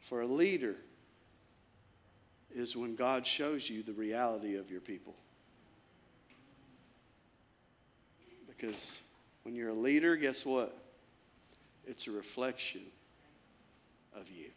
for 0.00 0.20
a 0.20 0.26
leader 0.26 0.76
is 2.54 2.76
when 2.76 2.96
God 2.96 3.26
shows 3.26 3.70
you 3.70 3.82
the 3.82 3.92
reality 3.92 4.56
of 4.56 4.70
your 4.70 4.80
people. 4.80 5.14
Because 8.46 9.00
when 9.44 9.54
you're 9.54 9.70
a 9.70 9.74
leader, 9.74 10.16
guess 10.16 10.44
what? 10.44 10.76
It's 11.86 12.06
a 12.06 12.10
reflection 12.10 12.82
of 14.14 14.28
you. 14.30 14.50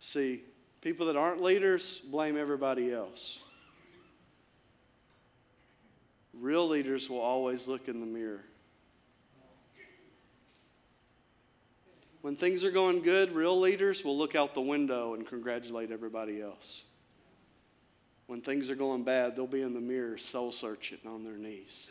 See, 0.00 0.42
people 0.86 1.06
that 1.06 1.16
aren't 1.16 1.42
leaders 1.42 1.98
blame 2.12 2.36
everybody 2.36 2.92
else. 2.92 3.40
Real 6.32 6.68
leaders 6.68 7.10
will 7.10 7.18
always 7.18 7.66
look 7.66 7.88
in 7.88 7.98
the 7.98 8.06
mirror. 8.06 8.44
When 12.20 12.36
things 12.36 12.62
are 12.62 12.70
going 12.70 13.02
good, 13.02 13.32
real 13.32 13.58
leaders 13.58 14.04
will 14.04 14.16
look 14.16 14.36
out 14.36 14.54
the 14.54 14.60
window 14.60 15.14
and 15.14 15.26
congratulate 15.26 15.90
everybody 15.90 16.40
else. 16.40 16.84
When 18.28 18.40
things 18.40 18.70
are 18.70 18.76
going 18.76 19.02
bad, 19.02 19.34
they'll 19.34 19.48
be 19.48 19.62
in 19.62 19.74
the 19.74 19.80
mirror, 19.80 20.18
soul 20.18 20.52
searching 20.52 20.98
on 21.04 21.24
their 21.24 21.36
knees, 21.36 21.90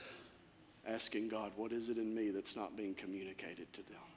asking 0.87 1.27
God, 1.27 1.51
What 1.57 1.73
is 1.73 1.89
it 1.89 1.97
in 1.97 2.15
me 2.15 2.29
that's 2.29 2.55
not 2.55 2.77
being 2.77 2.93
communicated 2.93 3.73
to 3.73 3.83
them? 3.89 4.14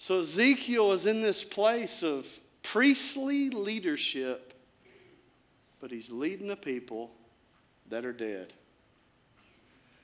So 0.00 0.20
Ezekiel 0.20 0.90
is 0.90 1.06
in 1.06 1.22
this 1.22 1.44
place 1.44 2.02
of 2.02 2.26
priestly 2.62 3.50
leadership 3.50 4.50
but 5.80 5.90
he's 5.90 6.10
leading 6.10 6.50
a 6.50 6.56
people 6.56 7.10
that 7.88 8.04
are 8.04 8.12
dead. 8.12 8.52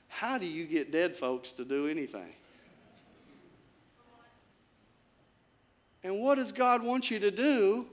How 0.07 0.37
do 0.37 0.47
you 0.47 0.65
get 0.65 0.91
dead 0.91 1.15
folks 1.15 1.51
to 1.53 1.63
do 1.63 1.87
anything? 1.87 2.33
And 6.03 6.21
what 6.21 6.35
does 6.35 6.51
God 6.51 6.83
want 6.83 7.11
you 7.11 7.19
to 7.19 7.29
do 7.29 7.85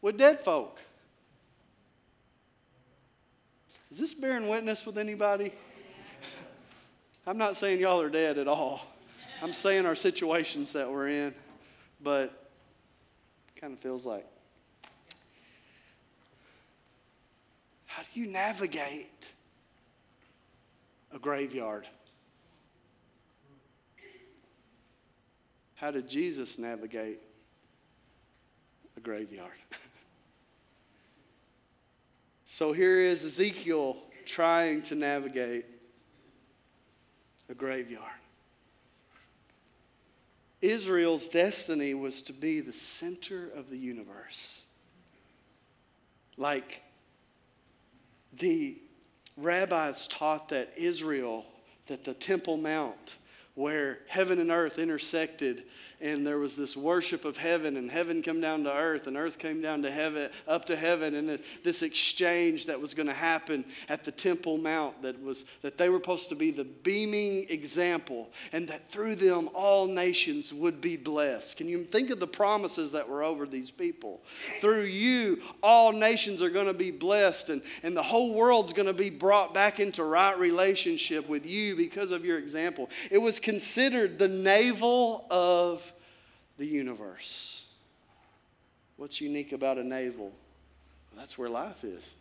with 0.00 0.16
dead 0.16 0.40
folk? 0.40 0.78
Is 3.90 3.98
this 3.98 4.14
bearing 4.14 4.48
witness 4.48 4.86
with 4.86 4.98
anybody? 4.98 5.52
I'm 7.26 7.38
not 7.38 7.56
saying 7.56 7.80
y'all 7.80 8.00
are 8.00 8.10
dead 8.10 8.38
at 8.38 8.46
all. 8.46 8.82
I'm 9.42 9.52
saying 9.52 9.86
our 9.86 9.96
situations 9.96 10.72
that 10.72 10.90
we're 10.90 11.08
in, 11.08 11.34
but 12.02 12.50
kind 13.60 13.72
of 13.72 13.80
feels 13.80 14.06
like 14.06 14.26
How 17.96 18.02
do 18.02 18.20
you 18.20 18.26
navigate 18.26 19.32
a 21.14 21.18
graveyard? 21.18 21.86
How 25.76 25.90
did 25.90 26.06
Jesus 26.06 26.58
navigate 26.58 27.22
a 28.98 29.00
graveyard? 29.00 29.48
so 32.44 32.74
here 32.74 32.98
is 32.98 33.24
Ezekiel 33.24 33.96
trying 34.26 34.82
to 34.82 34.94
navigate 34.94 35.64
a 37.48 37.54
graveyard. 37.54 38.04
Israel's 40.66 41.28
destiny 41.28 41.94
was 41.94 42.22
to 42.22 42.32
be 42.32 42.60
the 42.60 42.72
center 42.72 43.48
of 43.54 43.70
the 43.70 43.76
universe. 43.76 44.62
Like 46.36 46.82
the 48.38 48.76
rabbis 49.36 50.06
taught 50.08 50.48
that 50.48 50.72
Israel, 50.76 51.46
that 51.86 52.04
the 52.04 52.14
Temple 52.14 52.56
Mount, 52.56 53.16
where 53.56 54.00
heaven 54.06 54.38
and 54.38 54.50
earth 54.50 54.78
intersected 54.78 55.64
and 55.98 56.26
there 56.26 56.38
was 56.38 56.56
this 56.56 56.76
worship 56.76 57.24
of 57.24 57.38
heaven 57.38 57.78
and 57.78 57.90
heaven 57.90 58.22
come 58.22 58.38
down 58.38 58.62
to 58.64 58.70
earth 58.70 59.06
and 59.06 59.16
earth 59.16 59.38
came 59.38 59.62
down 59.62 59.80
to 59.80 59.90
heaven 59.90 60.30
up 60.46 60.66
to 60.66 60.76
heaven 60.76 61.14
and 61.14 61.38
this 61.64 61.82
exchange 61.82 62.66
that 62.66 62.78
was 62.78 62.92
going 62.92 63.06
to 63.06 63.14
happen 63.14 63.64
at 63.88 64.04
the 64.04 64.12
temple 64.12 64.58
mount 64.58 65.00
that 65.00 65.20
was 65.22 65.46
that 65.62 65.78
they 65.78 65.88
were 65.88 65.96
supposed 65.96 66.28
to 66.28 66.34
be 66.34 66.50
the 66.50 66.64
beaming 66.64 67.46
example 67.48 68.30
and 68.52 68.68
that 68.68 68.90
through 68.90 69.14
them 69.14 69.48
all 69.54 69.86
nations 69.86 70.52
would 70.52 70.82
be 70.82 70.96
blessed. 70.96 71.56
Can 71.56 71.66
you 71.66 71.84
think 71.84 72.10
of 72.10 72.20
the 72.20 72.26
promises 72.26 72.92
that 72.92 73.08
were 73.08 73.22
over 73.22 73.46
these 73.46 73.70
people? 73.70 74.22
Through 74.60 74.82
you 74.82 75.40
all 75.62 75.92
nations 75.92 76.42
are 76.42 76.50
going 76.50 76.66
to 76.66 76.74
be 76.74 76.90
blessed 76.90 77.48
and, 77.48 77.62
and 77.82 77.96
the 77.96 78.02
whole 78.02 78.34
world's 78.34 78.74
going 78.74 78.86
to 78.86 78.92
be 78.92 79.08
brought 79.08 79.54
back 79.54 79.80
into 79.80 80.04
right 80.04 80.38
relationship 80.38 81.26
with 81.26 81.46
you 81.46 81.74
because 81.74 82.10
of 82.10 82.22
your 82.22 82.38
example. 82.38 82.90
It 83.10 83.18
was 83.18 83.40
considered 83.46 84.18
the 84.18 84.26
navel 84.26 85.24
of 85.30 85.92
the 86.58 86.66
universe. 86.66 87.62
What's 88.96 89.20
unique 89.20 89.52
about 89.52 89.78
a 89.78 89.84
navel? 89.84 90.32
Well, 90.32 91.18
that's 91.18 91.38
where 91.38 91.48
life 91.48 91.84
is. 91.84 92.16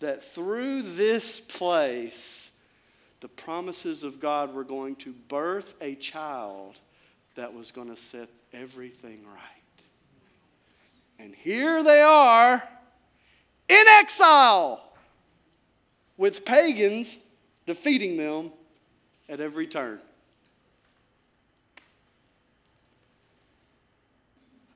That 0.00 0.24
through 0.24 0.80
this 0.80 1.40
place, 1.40 2.52
the 3.20 3.28
promises 3.28 4.02
of 4.02 4.18
God 4.18 4.54
were 4.54 4.64
going 4.64 4.96
to 4.96 5.12
birth 5.12 5.74
a 5.82 5.94
child 5.94 6.80
that 7.34 7.52
was 7.52 7.70
going 7.70 7.90
to 7.90 7.98
set 7.98 8.30
everything 8.54 9.26
right. 9.26 9.84
And 11.18 11.34
here 11.34 11.84
they 11.84 12.00
are 12.00 12.66
in 13.68 13.84
exile 14.00 14.82
with 16.16 16.46
pagans 16.46 17.18
defeating 17.66 18.16
them 18.16 18.52
at 19.28 19.40
every 19.40 19.66
turn. 19.66 19.98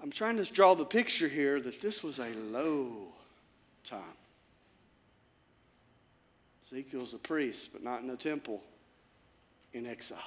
I'm 0.01 0.11
trying 0.11 0.37
to 0.37 0.45
draw 0.45 0.75
the 0.75 0.85
picture 0.85 1.29
here 1.29 1.61
that 1.61 1.83
this 1.83 2.03
was 2.03 2.19
a 2.19 2.31
low 2.51 3.09
time. 3.85 4.01
Ezekiel's 6.65 7.15
a 7.15 7.19
priest, 7.19 7.73
but 7.73 7.83
not 7.83 8.03
in 8.03 8.11
a 8.11 8.17
temple, 8.17 8.63
in 9.73 9.87
exile. 9.87 10.19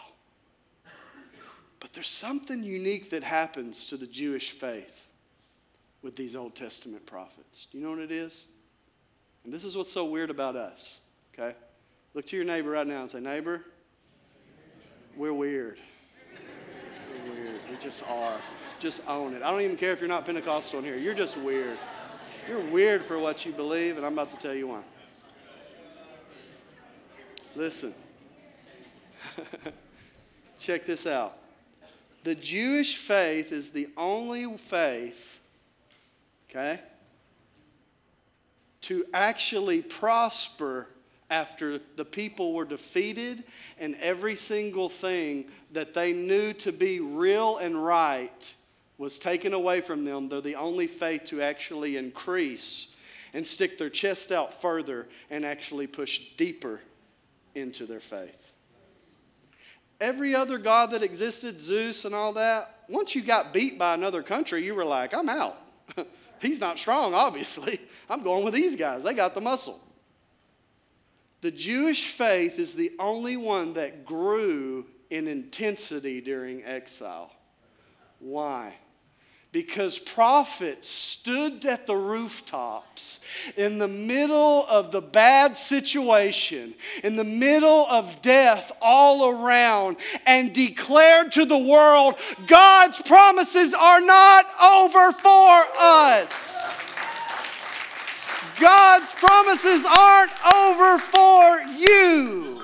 But 1.79 1.93
there's 1.93 2.09
something 2.09 2.63
unique 2.63 3.09
that 3.09 3.23
happens 3.23 3.87
to 3.87 3.97
the 3.97 4.07
Jewish 4.07 4.51
faith 4.51 5.07
with 6.01 6.15
these 6.15 6.35
Old 6.35 6.55
Testament 6.55 7.05
prophets. 7.05 7.67
Do 7.71 7.77
you 7.77 7.83
know 7.83 7.91
what 7.91 7.99
it 7.99 8.11
is? 8.11 8.45
And 9.43 9.53
this 9.53 9.63
is 9.63 9.75
what's 9.75 9.91
so 9.91 10.05
weird 10.05 10.29
about 10.29 10.55
us, 10.55 10.99
okay? 11.33 11.55
Look 12.13 12.25
to 12.27 12.35
your 12.35 12.45
neighbor 12.45 12.71
right 12.71 12.85
now 12.85 13.01
and 13.01 13.11
say, 13.11 13.21
Neighbor, 13.21 13.61
we're 15.15 15.33
weird. 15.33 15.79
We're 17.25 17.33
weird. 17.33 17.59
We 17.69 17.77
just 17.77 18.07
are. 18.09 18.37
Just 18.79 19.01
own 19.07 19.33
it. 19.33 19.43
I 19.43 19.51
don't 19.51 19.61
even 19.61 19.77
care 19.77 19.91
if 19.91 20.01
you're 20.01 20.09
not 20.09 20.25
Pentecostal 20.25 20.79
in 20.79 20.85
here. 20.85 20.97
You're 20.97 21.13
just 21.13 21.37
weird. 21.37 21.77
You're 22.49 22.59
weird 22.59 23.03
for 23.03 23.17
what 23.19 23.45
you 23.45 23.51
believe, 23.51 23.97
and 23.97 24.05
I'm 24.05 24.13
about 24.13 24.29
to 24.31 24.37
tell 24.37 24.53
you 24.53 24.67
why. 24.67 24.81
Listen. 27.55 27.93
Check 30.59 30.85
this 30.85 31.07
out. 31.07 31.37
The 32.23 32.35
Jewish 32.35 32.97
faith 32.97 33.51
is 33.51 33.71
the 33.71 33.89
only 33.97 34.45
faith, 34.57 35.39
okay, 36.49 36.79
to 38.81 39.05
actually 39.13 39.81
prosper 39.81 40.87
after 41.31 41.79
the 41.95 42.05
people 42.05 42.53
were 42.53 42.65
defeated 42.65 43.43
and 43.79 43.95
every 43.95 44.35
single 44.35 44.89
thing 44.89 45.45
that 45.71 45.93
they 45.93 46.11
knew 46.11 46.51
to 46.53 46.71
be 46.73 46.99
real 46.99 47.57
and 47.57 47.83
right 47.83 48.53
was 48.97 49.17
taken 49.17 49.53
away 49.53 49.79
from 49.81 50.03
them. 50.03 50.27
They're 50.27 50.41
the 50.41 50.55
only 50.55 50.85
faith 50.85 51.23
to 51.25 51.41
actually 51.41 51.95
increase 51.95 52.89
and 53.33 53.47
stick 53.47 53.77
their 53.77 53.89
chest 53.89 54.31
out 54.31 54.61
further 54.61 55.07
and 55.29 55.45
actually 55.45 55.87
push 55.87 56.19
deeper 56.35 56.81
into 57.55 57.85
their 57.85 58.01
faith. 58.01 58.51
Every 60.01 60.35
other 60.35 60.57
God 60.57 60.91
that 60.91 61.01
existed, 61.01 61.61
Zeus 61.61 62.03
and 62.03 62.13
all 62.13 62.33
that, 62.33 62.83
once 62.89 63.15
you 63.15 63.21
got 63.21 63.53
beat 63.53 63.79
by 63.79 63.93
another 63.93 64.21
country, 64.21 64.65
you 64.65 64.75
were 64.75 64.85
like, 64.85 65.13
I'm 65.13 65.29
out. 65.29 65.57
He's 66.41 66.59
not 66.59 66.77
strong, 66.77 67.13
obviously. 67.13 67.79
I'm 68.09 68.21
going 68.21 68.43
with 68.43 68.53
these 68.53 68.75
guys. 68.75 69.03
They 69.03 69.13
got 69.13 69.33
the 69.33 69.41
muscle. 69.41 69.79
The 71.41 71.51
Jewish 71.51 72.07
faith 72.07 72.59
is 72.59 72.75
the 72.75 72.91
only 72.99 73.35
one 73.35 73.73
that 73.73 74.05
grew 74.05 74.85
in 75.09 75.27
intensity 75.27 76.21
during 76.21 76.63
exile. 76.63 77.31
Why? 78.19 78.75
because 79.51 79.99
prophets 79.99 80.87
stood 80.87 81.65
at 81.65 81.85
the 81.85 81.95
rooftops 81.95 83.19
in 83.57 83.79
the 83.79 83.87
middle 83.87 84.65
of 84.67 84.93
the 84.93 85.01
bad 85.01 85.57
situation, 85.57 86.73
in 87.03 87.17
the 87.17 87.25
middle 87.25 87.85
of 87.87 88.21
death 88.21 88.71
all 88.81 89.29
around, 89.29 89.97
and 90.25 90.53
declared 90.53 91.33
to 91.33 91.45
the 91.45 91.57
world 91.57 92.15
God's 92.47 93.01
promises 93.01 93.73
are 93.73 94.01
not 94.01 94.45
over 94.61 95.11
for 95.11 95.63
us. 95.79 96.40
God's 98.61 99.11
promises 99.15 99.85
aren't 99.85 100.31
over 100.53 100.99
for 100.99 101.61
you. 101.77 102.61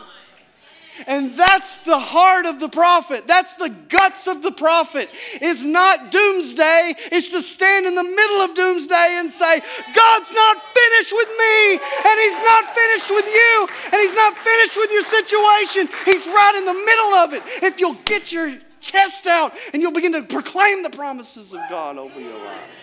And 1.07 1.33
that's 1.33 1.79
the 1.79 1.97
heart 1.97 2.45
of 2.45 2.59
the 2.59 2.69
prophet. 2.69 3.27
That's 3.27 3.55
the 3.55 3.69
guts 3.69 4.27
of 4.27 4.41
the 4.41 4.51
prophet. 4.51 5.09
It's 5.41 5.63
not 5.63 6.11
doomsday, 6.11 6.93
it's 7.11 7.29
to 7.31 7.41
stand 7.41 7.85
in 7.85 7.95
the 7.95 8.03
middle 8.03 8.41
of 8.41 8.55
doomsday 8.55 9.17
and 9.17 9.29
say, 9.29 9.61
God's 9.93 10.31
not 10.31 10.57
finished 10.73 11.13
with 11.13 11.29
me, 11.29 11.73
and 11.73 12.15
He's 12.19 12.39
not 12.45 12.75
finished 12.75 13.09
with 13.09 13.25
you, 13.25 13.67
and 13.91 14.01
He's 14.01 14.15
not 14.15 14.37
finished 14.37 14.77
with 14.77 14.91
your 14.91 15.03
situation. 15.03 15.89
He's 16.05 16.27
right 16.27 16.55
in 16.57 16.65
the 16.65 16.73
middle 16.73 17.13
of 17.13 17.33
it. 17.33 17.63
If 17.63 17.79
you'll 17.79 17.97
get 18.05 18.31
your 18.31 18.57
chest 18.81 19.27
out 19.27 19.53
and 19.73 19.81
you'll 19.81 19.91
begin 19.91 20.13
to 20.13 20.23
proclaim 20.23 20.83
the 20.83 20.89
promises 20.89 21.53
of 21.53 21.59
God 21.69 21.97
over 21.97 22.19
your 22.19 22.37
life. 22.37 22.76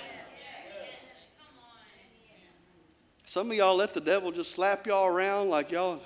Some 3.35 3.51
of 3.51 3.57
y'all 3.57 3.75
let 3.75 3.95
the 3.95 4.01
devil 4.01 4.31
just 4.31 4.53
slap 4.53 4.87
y'all 4.87 5.07
around 5.07 5.49
like 5.49 5.73
y'all 5.73 6.01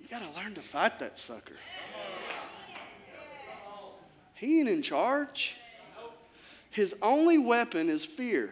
you 0.00 0.06
got 0.08 0.22
to 0.22 0.40
learn 0.40 0.54
to 0.54 0.60
fight 0.60 1.00
that 1.00 1.18
sucker. 1.18 1.56
He 4.34 4.60
ain't 4.60 4.68
in 4.68 4.80
charge. 4.80 5.56
His 6.70 6.94
only 7.02 7.36
weapon 7.36 7.90
is 7.90 8.04
fear. 8.04 8.50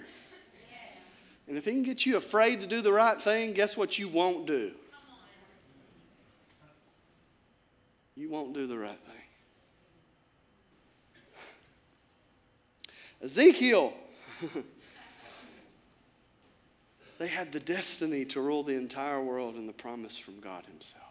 And 1.46 1.56
if 1.56 1.66
he 1.66 1.70
can 1.70 1.84
get 1.84 2.04
you 2.04 2.16
afraid 2.16 2.62
to 2.62 2.66
do 2.66 2.80
the 2.80 2.92
right 2.92 3.22
thing, 3.22 3.52
guess 3.52 3.76
what 3.76 3.96
you 3.96 4.08
won't 4.08 4.44
do? 4.44 4.72
You 8.16 8.28
won't 8.28 8.54
do 8.54 8.66
the 8.66 8.76
right 8.76 8.98
thing. 8.98 9.14
Ezekiel. 13.22 13.94
they 17.18 17.28
had 17.28 17.52
the 17.52 17.60
destiny 17.60 18.24
to 18.26 18.40
rule 18.40 18.62
the 18.62 18.74
entire 18.74 19.22
world 19.22 19.54
and 19.54 19.68
the 19.68 19.72
promise 19.72 20.16
from 20.16 20.40
God 20.40 20.64
Himself. 20.66 21.02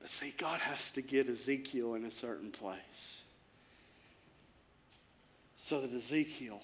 But 0.00 0.10
see, 0.10 0.34
God 0.36 0.60
has 0.60 0.92
to 0.92 1.02
get 1.02 1.28
Ezekiel 1.28 1.94
in 1.94 2.04
a 2.04 2.10
certain 2.10 2.50
place 2.50 3.22
so 5.56 5.80
that 5.80 5.92
Ezekiel 5.92 6.60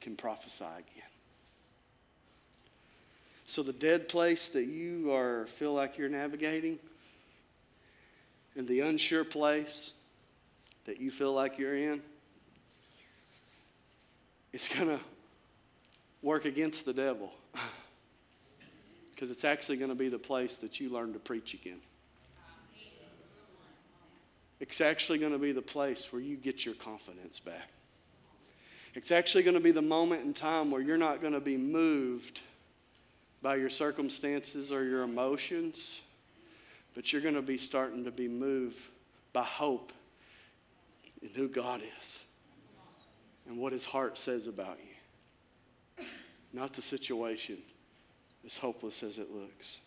can 0.00 0.16
prophesy 0.16 0.64
again. 0.64 1.08
So 3.46 3.62
the 3.62 3.72
dead 3.72 4.08
place 4.08 4.50
that 4.50 4.66
you 4.66 5.12
are 5.12 5.46
feel 5.46 5.72
like 5.72 5.98
you're 5.98 6.08
navigating, 6.08 6.78
and 8.56 8.66
the 8.66 8.80
unsure 8.80 9.24
place 9.24 9.92
that 10.84 11.00
you 11.00 11.10
feel 11.10 11.32
like 11.32 11.58
you're 11.58 11.76
in, 11.76 12.02
it's 14.52 14.68
going 14.68 14.88
to 14.88 15.00
work 16.22 16.44
against 16.44 16.84
the 16.84 16.92
devil. 16.92 17.32
because 19.18 19.30
it's 19.30 19.44
actually 19.44 19.76
going 19.76 19.90
to 19.90 19.96
be 19.96 20.08
the 20.08 20.18
place 20.18 20.58
that 20.58 20.78
you 20.78 20.90
learn 20.90 21.12
to 21.12 21.18
preach 21.18 21.52
again. 21.54 21.80
It's 24.60 24.80
actually 24.80 25.18
going 25.18 25.32
to 25.32 25.38
be 25.38 25.52
the 25.52 25.62
place 25.62 26.12
where 26.12 26.22
you 26.22 26.36
get 26.36 26.64
your 26.64 26.74
confidence 26.74 27.38
back. 27.40 27.68
It's 28.94 29.10
actually 29.10 29.44
going 29.44 29.54
to 29.54 29.60
be 29.60 29.70
the 29.70 29.82
moment 29.82 30.24
in 30.24 30.34
time 30.34 30.70
where 30.70 30.80
you're 30.80 30.96
not 30.96 31.20
going 31.20 31.32
to 31.32 31.40
be 31.40 31.56
moved 31.56 32.42
by 33.42 33.56
your 33.56 33.70
circumstances 33.70 34.72
or 34.72 34.84
your 34.84 35.02
emotions, 35.02 36.00
but 36.94 37.12
you're 37.12 37.22
going 37.22 37.34
to 37.34 37.42
be 37.42 37.58
starting 37.58 38.04
to 38.04 38.10
be 38.10 38.28
moved 38.28 38.80
by 39.32 39.44
hope 39.44 39.92
in 41.22 41.28
who 41.30 41.48
God 41.48 41.82
is 42.00 42.22
and 43.48 43.56
what 43.56 43.72
his 43.72 43.84
heart 43.84 44.18
says 44.18 44.46
about 44.46 44.78
you, 44.78 46.04
not 46.52 46.74
the 46.74 46.82
situation 46.82 47.58
as 48.46 48.56
hopeless 48.56 49.02
as 49.02 49.18
it 49.18 49.34
looks. 49.34 49.78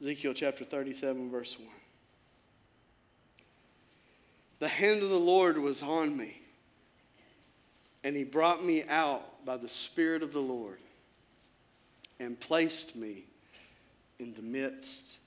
Ezekiel 0.00 0.34
chapter 0.34 0.64
37, 0.64 1.30
verse 1.30 1.56
1. 1.58 1.68
The 4.58 4.68
hand 4.68 5.02
of 5.02 5.08
the 5.08 5.18
Lord 5.18 5.58
was 5.58 5.82
on 5.82 6.16
me, 6.16 6.40
and 8.04 8.16
he 8.16 8.24
brought 8.24 8.64
me 8.64 8.84
out 8.88 9.44
by 9.44 9.56
the 9.56 9.68
Spirit 9.68 10.22
of 10.22 10.32
the 10.32 10.42
Lord 10.42 10.78
and 12.18 12.38
placed 12.38 12.96
me 12.96 13.24
in 14.18 14.34
the 14.34 14.42
midst 14.42 15.18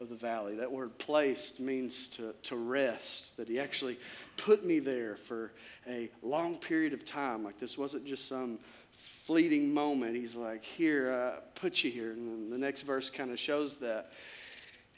of 0.00 0.08
the 0.08 0.16
valley. 0.16 0.56
That 0.56 0.70
word 0.70 0.96
placed 0.98 1.60
means 1.60 2.08
to, 2.10 2.34
to 2.44 2.56
rest, 2.56 3.36
that 3.36 3.48
he 3.48 3.58
actually 3.58 3.98
put 4.36 4.64
me 4.64 4.78
there 4.78 5.16
for 5.16 5.52
a 5.88 6.10
long 6.22 6.56
period 6.56 6.92
of 6.92 7.04
time. 7.04 7.44
Like 7.44 7.58
this 7.58 7.78
wasn't 7.78 8.06
just 8.06 8.26
some 8.26 8.58
fleeting 8.90 9.72
moment. 9.72 10.16
He's 10.16 10.36
like, 10.36 10.64
Here, 10.64 11.34
put 11.54 11.84
you 11.84 11.90
here. 11.90 12.12
And 12.12 12.52
the 12.52 12.58
next 12.58 12.82
verse 12.82 13.10
kind 13.10 13.30
of 13.30 13.38
shows 13.38 13.76
that. 13.78 14.12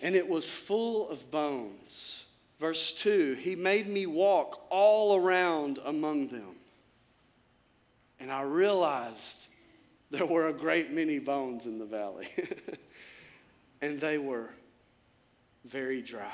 And 0.02 0.14
it 0.14 0.28
was 0.28 0.48
full 0.50 1.08
of 1.08 1.30
bones. 1.30 2.24
Verse 2.60 2.94
2 2.94 3.34
He 3.34 3.54
made 3.54 3.86
me 3.86 4.06
walk 4.06 4.66
all 4.70 5.16
around 5.16 5.78
among 5.84 6.28
them. 6.28 6.56
And 8.20 8.30
I 8.30 8.42
realized 8.42 9.46
there 10.10 10.26
were 10.26 10.48
a 10.48 10.52
great 10.52 10.92
many 10.92 11.18
bones 11.18 11.66
in 11.66 11.78
the 11.78 11.84
valley. 11.84 12.28
and 13.82 14.00
they 14.00 14.18
were 14.18 14.50
very 15.64 16.02
dry. 16.02 16.32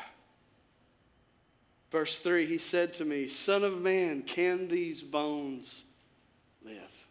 Verse 1.90 2.18
3 2.18 2.46
He 2.46 2.58
said 2.58 2.92
to 2.94 3.04
me, 3.04 3.26
Son 3.26 3.64
of 3.64 3.80
man, 3.80 4.22
can 4.22 4.68
these 4.68 5.02
bones 5.02 5.82
live? 6.64 7.06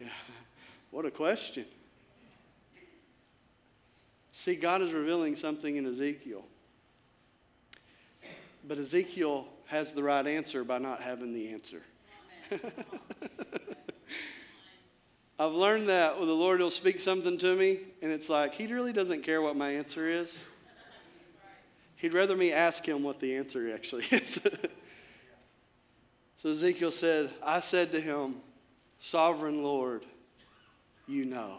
What 0.90 1.06
a 1.06 1.10
question. 1.10 1.64
See, 4.32 4.56
God 4.56 4.82
is 4.82 4.92
revealing 4.92 5.36
something 5.36 5.76
in 5.76 5.86
Ezekiel. 5.86 6.44
But 8.68 8.76
Ezekiel 8.76 9.46
has 9.66 9.94
the 9.94 10.02
right 10.02 10.26
answer 10.26 10.64
by 10.64 10.76
not 10.76 11.00
having 11.00 11.32
the 11.32 11.50
answer. 11.54 11.80
I've 15.42 15.54
learned 15.54 15.88
that 15.88 16.18
well, 16.18 16.26
the 16.26 16.32
Lord 16.32 16.60
will 16.60 16.70
speak 16.70 17.00
something 17.00 17.36
to 17.38 17.56
me, 17.56 17.80
and 18.00 18.12
it's 18.12 18.28
like, 18.28 18.54
He 18.54 18.68
really 18.68 18.92
doesn't 18.92 19.22
care 19.22 19.42
what 19.42 19.56
my 19.56 19.72
answer 19.72 20.08
is. 20.08 20.44
He'd 21.96 22.14
rather 22.14 22.36
me 22.36 22.52
ask 22.52 22.86
Him 22.86 23.02
what 23.02 23.18
the 23.18 23.34
answer 23.34 23.74
actually 23.74 24.04
is. 24.12 24.40
so 26.36 26.50
Ezekiel 26.50 26.92
said, 26.92 27.30
I 27.42 27.58
said 27.58 27.90
to 27.90 28.00
him, 28.00 28.36
Sovereign 29.00 29.64
Lord, 29.64 30.04
you 31.08 31.24
know. 31.24 31.56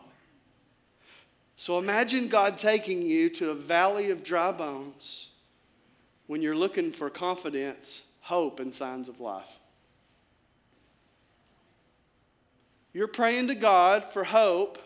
So 1.57 1.77
imagine 1.77 2.29
God 2.29 2.57
taking 2.57 3.01
you 3.01 3.29
to 3.31 3.49
a 3.49 3.53
valley 3.53 4.11
of 4.11 4.23
dry 4.23 4.53
bones 4.53 5.27
when 6.27 6.41
you're 6.41 6.55
looking 6.55 6.93
for 6.93 7.09
confidence, 7.09 8.03
hope, 8.21 8.61
and 8.61 8.73
signs 8.73 9.09
of 9.09 9.19
life. 9.19 9.59
You're 12.93 13.07
praying 13.07 13.47
to 13.47 13.55
God 13.55 14.05
for 14.13 14.23
hope, 14.23 14.79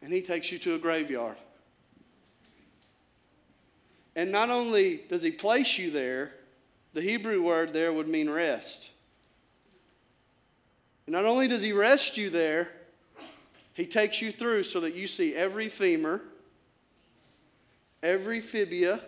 and 0.00 0.12
He 0.12 0.22
takes 0.22 0.50
you 0.50 0.58
to 0.60 0.74
a 0.74 0.78
graveyard. 0.78 1.36
And 4.16 4.32
not 4.32 4.48
only 4.48 5.02
does 5.08 5.22
He 5.22 5.30
place 5.30 5.76
you 5.76 5.90
there, 5.90 6.32
the 6.94 7.02
Hebrew 7.02 7.42
word 7.42 7.72
there 7.72 7.92
would 7.92 8.08
mean 8.08 8.30
rest. 8.30 8.90
And 11.06 11.12
not 11.12 11.26
only 11.26 11.48
does 11.48 11.60
He 11.62 11.72
rest 11.72 12.16
you 12.16 12.30
there, 12.30 12.70
He 13.74 13.84
takes 13.84 14.22
you 14.22 14.32
through 14.32 14.62
so 14.62 14.80
that 14.80 14.94
you 14.94 15.06
see 15.06 15.34
every 15.34 15.68
femur, 15.68 16.22
every 18.02 18.40
fibia, 18.40 19.00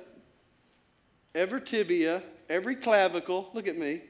every 1.34 1.62
tibia, 1.62 2.22
every 2.50 2.76
clavicle. 2.76 3.48
Look 3.54 3.66
at 3.66 3.78
me. 3.78 4.02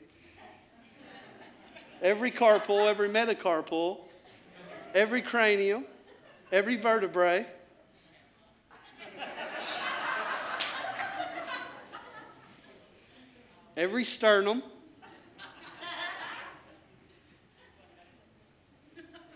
Every 2.06 2.30
carpal, 2.30 2.88
every 2.88 3.08
metacarpal, 3.08 3.98
every 4.94 5.22
cranium, 5.22 5.84
every 6.52 6.76
vertebrae. 6.76 7.44
Every 13.76 14.04
sternum. 14.04 14.62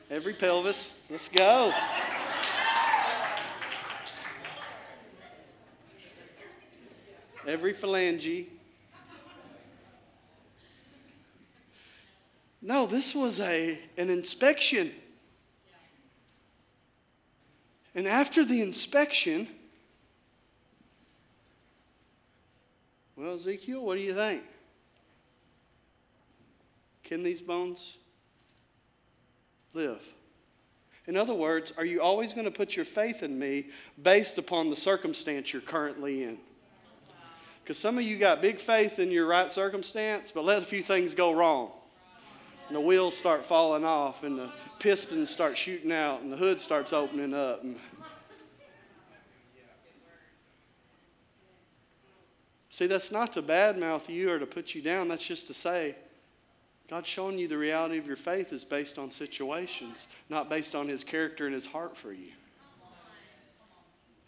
Every 0.09 0.35
pelvis. 0.35 0.93
Let's 1.11 1.29
go. 1.29 1.73
Every 7.49 7.75
phalange. 7.75 8.47
No, 12.63 12.87
this 12.87 13.15
was 13.15 13.41
a, 13.41 13.79
an 13.97 14.11
inspection. 14.11 14.93
And 17.95 18.07
after 18.07 18.45
the 18.45 18.61
inspection, 18.61 19.49
well, 23.17 23.35
Ezekiel, 23.35 23.85
what 23.85 23.97
do 23.97 24.01
you 24.01 24.15
think? 24.15 24.45
Can 27.03 27.23
these 27.23 27.41
bones 27.41 27.97
live? 29.73 30.03
In 31.07 31.17
other 31.17 31.35
words, 31.35 31.73
are 31.77 31.85
you 31.85 32.01
always 32.01 32.33
going 32.33 32.45
to 32.45 32.53
put 32.53 32.77
your 32.77 32.85
faith 32.85 33.23
in 33.23 33.37
me 33.37 33.71
based 34.01 34.39
upon 34.39 34.71
the 34.71 34.77
circumstance 34.77 35.53
you're 35.53 35.63
currently 35.63 36.23
in? 36.23 36.39
Because 37.65 37.79
some 37.79 37.99
of 37.99 38.05
you 38.05 38.17
got 38.17 38.41
big 38.41 38.61
faith 38.61 38.99
in 38.99 39.11
your 39.11 39.27
right 39.27 39.51
circumstance, 39.51 40.31
but 40.31 40.45
let 40.45 40.63
a 40.63 40.65
few 40.65 40.83
things 40.83 41.15
go 41.15 41.33
wrong. 41.33 41.73
And 42.71 42.77
the 42.77 42.81
wheels 42.81 43.17
start 43.17 43.45
falling 43.45 43.85
off, 43.85 44.23
and 44.23 44.39
the 44.39 44.49
pistons 44.79 45.29
start 45.29 45.59
shooting 45.59 45.91
out, 45.91 46.23
and 46.23 46.33
the 46.33 46.37
hood 46.37 46.61
starts 46.61 46.93
opening 46.93 47.35
up. 47.35 47.65
And 47.65 47.75
See, 52.69 52.87
that's 52.87 53.11
not 53.11 53.33
to 53.33 53.43
badmouth 53.43 54.09
you 54.09 54.31
or 54.31 54.39
to 54.39 54.47
put 54.47 54.73
you 54.73 54.83
down. 54.83 55.09
That's 55.09 55.27
just 55.27 55.49
to 55.49 55.53
say, 55.53 55.97
God's 56.89 57.09
showing 57.09 57.41
you 57.41 57.49
the 57.49 57.59
reality 57.59 57.99
of 57.99 58.07
your 58.07 58.15
faith 58.15 58.53
is 58.53 58.65
based 58.65 59.01
on 59.01 59.11
situations, 59.11 60.07
not 60.29 60.49
based 60.49 60.77
on 60.77 60.87
His 60.87 61.03
character 61.03 61.47
and 61.47 61.55
His 61.57 61.67
heart 61.67 61.97
for 61.97 62.13
you. 62.13 62.31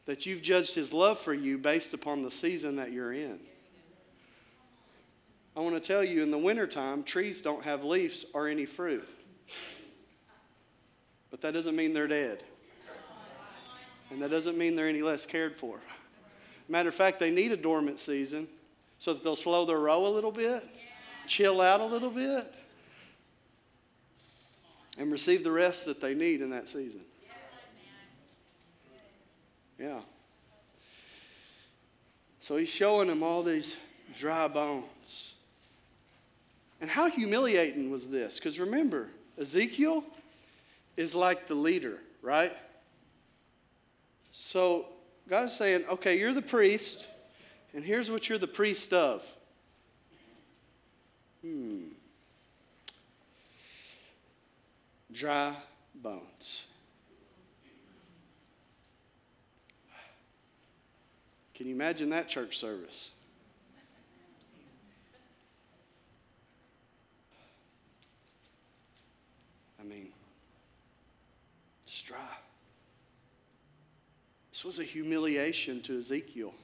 That 0.06 0.26
you've 0.26 0.42
judged 0.42 0.74
His 0.74 0.92
love 0.92 1.20
for 1.20 1.32
you 1.32 1.58
based 1.58 1.94
upon 1.94 2.22
the 2.22 2.30
season 2.32 2.74
that 2.74 2.90
you're 2.90 3.12
in. 3.12 3.38
I 5.56 5.60
want 5.60 5.74
to 5.74 5.80
tell 5.80 6.02
you 6.02 6.22
in 6.22 6.30
the 6.30 6.38
wintertime, 6.38 7.02
trees 7.02 7.42
don't 7.42 7.62
have 7.64 7.84
leaves 7.84 8.24
or 8.32 8.48
any 8.48 8.64
fruit. 8.64 9.06
But 11.30 11.40
that 11.42 11.52
doesn't 11.52 11.76
mean 11.76 11.92
they're 11.92 12.08
dead. 12.08 12.42
And 14.10 14.22
that 14.22 14.30
doesn't 14.30 14.58
mean 14.58 14.76
they're 14.76 14.88
any 14.88 15.02
less 15.02 15.26
cared 15.26 15.56
for. 15.56 15.78
Matter 16.68 16.88
of 16.88 16.94
fact, 16.94 17.18
they 17.18 17.30
need 17.30 17.52
a 17.52 17.56
dormant 17.56 17.98
season 17.98 18.48
so 18.98 19.12
that 19.12 19.22
they'll 19.22 19.36
slow 19.36 19.64
their 19.64 19.78
row 19.78 20.06
a 20.06 20.08
little 20.08 20.32
bit 20.32 20.64
chill 21.26 21.60
out 21.60 21.80
a 21.80 21.84
little 21.84 22.10
bit, 22.10 22.52
and 24.98 25.10
receive 25.10 25.44
the 25.44 25.50
rest 25.50 25.86
that 25.86 26.00
they 26.00 26.14
need 26.14 26.40
in 26.40 26.50
that 26.50 26.68
season. 26.68 27.00
Yeah. 29.78 30.00
So 32.40 32.56
he's 32.56 32.68
showing 32.68 33.08
them 33.08 33.22
all 33.22 33.42
these 33.42 33.76
dry 34.18 34.48
bones. 34.48 35.31
And 36.82 36.90
how 36.90 37.08
humiliating 37.08 37.92
was 37.92 38.08
this? 38.08 38.40
Because 38.40 38.58
remember, 38.58 39.08
Ezekiel 39.38 40.02
is 40.96 41.14
like 41.14 41.46
the 41.46 41.54
leader, 41.54 42.00
right? 42.22 42.52
So 44.32 44.86
God 45.28 45.44
is 45.44 45.52
saying, 45.52 45.84
okay, 45.88 46.18
you're 46.18 46.34
the 46.34 46.42
priest, 46.42 47.06
and 47.72 47.84
here's 47.84 48.10
what 48.10 48.28
you're 48.28 48.36
the 48.36 48.48
priest 48.48 48.92
of. 48.92 49.24
Hmm. 51.42 51.82
Dry 55.12 55.54
bones. 55.94 56.64
Can 61.54 61.68
you 61.68 61.76
imagine 61.76 62.10
that 62.10 62.28
church 62.28 62.58
service? 62.58 63.12
I 69.82 69.84
mean, 69.84 70.08
dry. 72.06 72.18
This 74.50 74.64
was 74.64 74.78
a 74.78 74.84
humiliation 74.84 75.82
to 75.82 75.98
Ezekiel. 75.98 76.54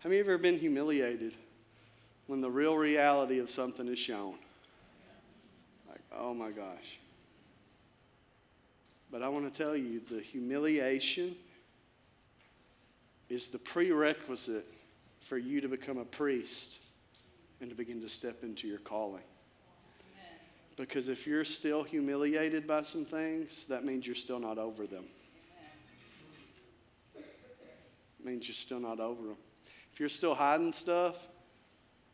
Have 0.00 0.12
you 0.12 0.20
ever 0.20 0.36
been 0.36 0.58
humiliated? 0.58 1.34
when 2.26 2.40
the 2.40 2.50
real 2.50 2.76
reality 2.76 3.38
of 3.38 3.48
something 3.50 3.86
is 3.88 3.98
shown. 3.98 4.34
Like, 5.88 6.00
oh 6.16 6.34
my 6.34 6.50
gosh. 6.50 6.98
But 9.10 9.22
I 9.22 9.28
want 9.28 9.52
to 9.52 9.62
tell 9.62 9.76
you 9.76 10.00
the 10.00 10.20
humiliation 10.20 11.36
is 13.28 13.48
the 13.48 13.58
prerequisite 13.58 14.66
for 15.20 15.38
you 15.38 15.60
to 15.60 15.68
become 15.68 15.98
a 15.98 16.04
priest 16.04 16.80
and 17.60 17.70
to 17.70 17.76
begin 17.76 18.00
to 18.02 18.08
step 18.08 18.42
into 18.42 18.66
your 18.66 18.78
calling. 18.78 19.22
Because 20.76 21.08
if 21.08 21.26
you're 21.26 21.44
still 21.44 21.82
humiliated 21.82 22.66
by 22.66 22.82
some 22.82 23.04
things, 23.04 23.64
that 23.64 23.84
means 23.84 24.06
you're 24.06 24.14
still 24.14 24.38
not 24.38 24.58
over 24.58 24.86
them. 24.86 25.04
It 27.16 28.24
means 28.24 28.46
you're 28.46 28.54
still 28.54 28.80
not 28.80 29.00
over 29.00 29.22
them. 29.22 29.36
If 29.92 30.00
you're 30.00 30.10
still 30.10 30.34
hiding 30.34 30.74
stuff, 30.74 31.16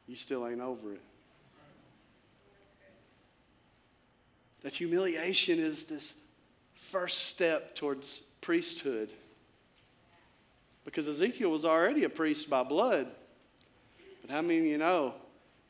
you 0.07 0.14
still 0.14 0.46
ain't 0.46 0.61
over 0.61 0.92
it. 0.92 1.01
That 4.61 4.75
humiliation 4.75 5.59
is 5.59 5.85
this 5.85 6.14
first 6.75 7.27
step 7.27 7.75
towards 7.75 8.20
priesthood. 8.40 9.11
Because 10.85 11.09
Ezekiel 11.09 11.51
was 11.51 11.64
already 11.64 12.05
a 12.05 12.09
priest 12.09 12.48
by 12.48 12.62
blood. 12.62 13.09
But 14.20 14.31
how 14.31 14.42
many 14.42 14.59
of 14.59 14.64
you 14.66 14.79
know 14.79 15.14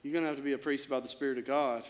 you're 0.03 0.13
going 0.13 0.25
to 0.25 0.29
have 0.29 0.37
to 0.37 0.43
be 0.43 0.53
a 0.53 0.59
priest 0.59 0.91
by 0.91 1.01
the 1.01 1.09
Spirit 1.09 1.39
of 1.39 1.47
God? 1.47 1.85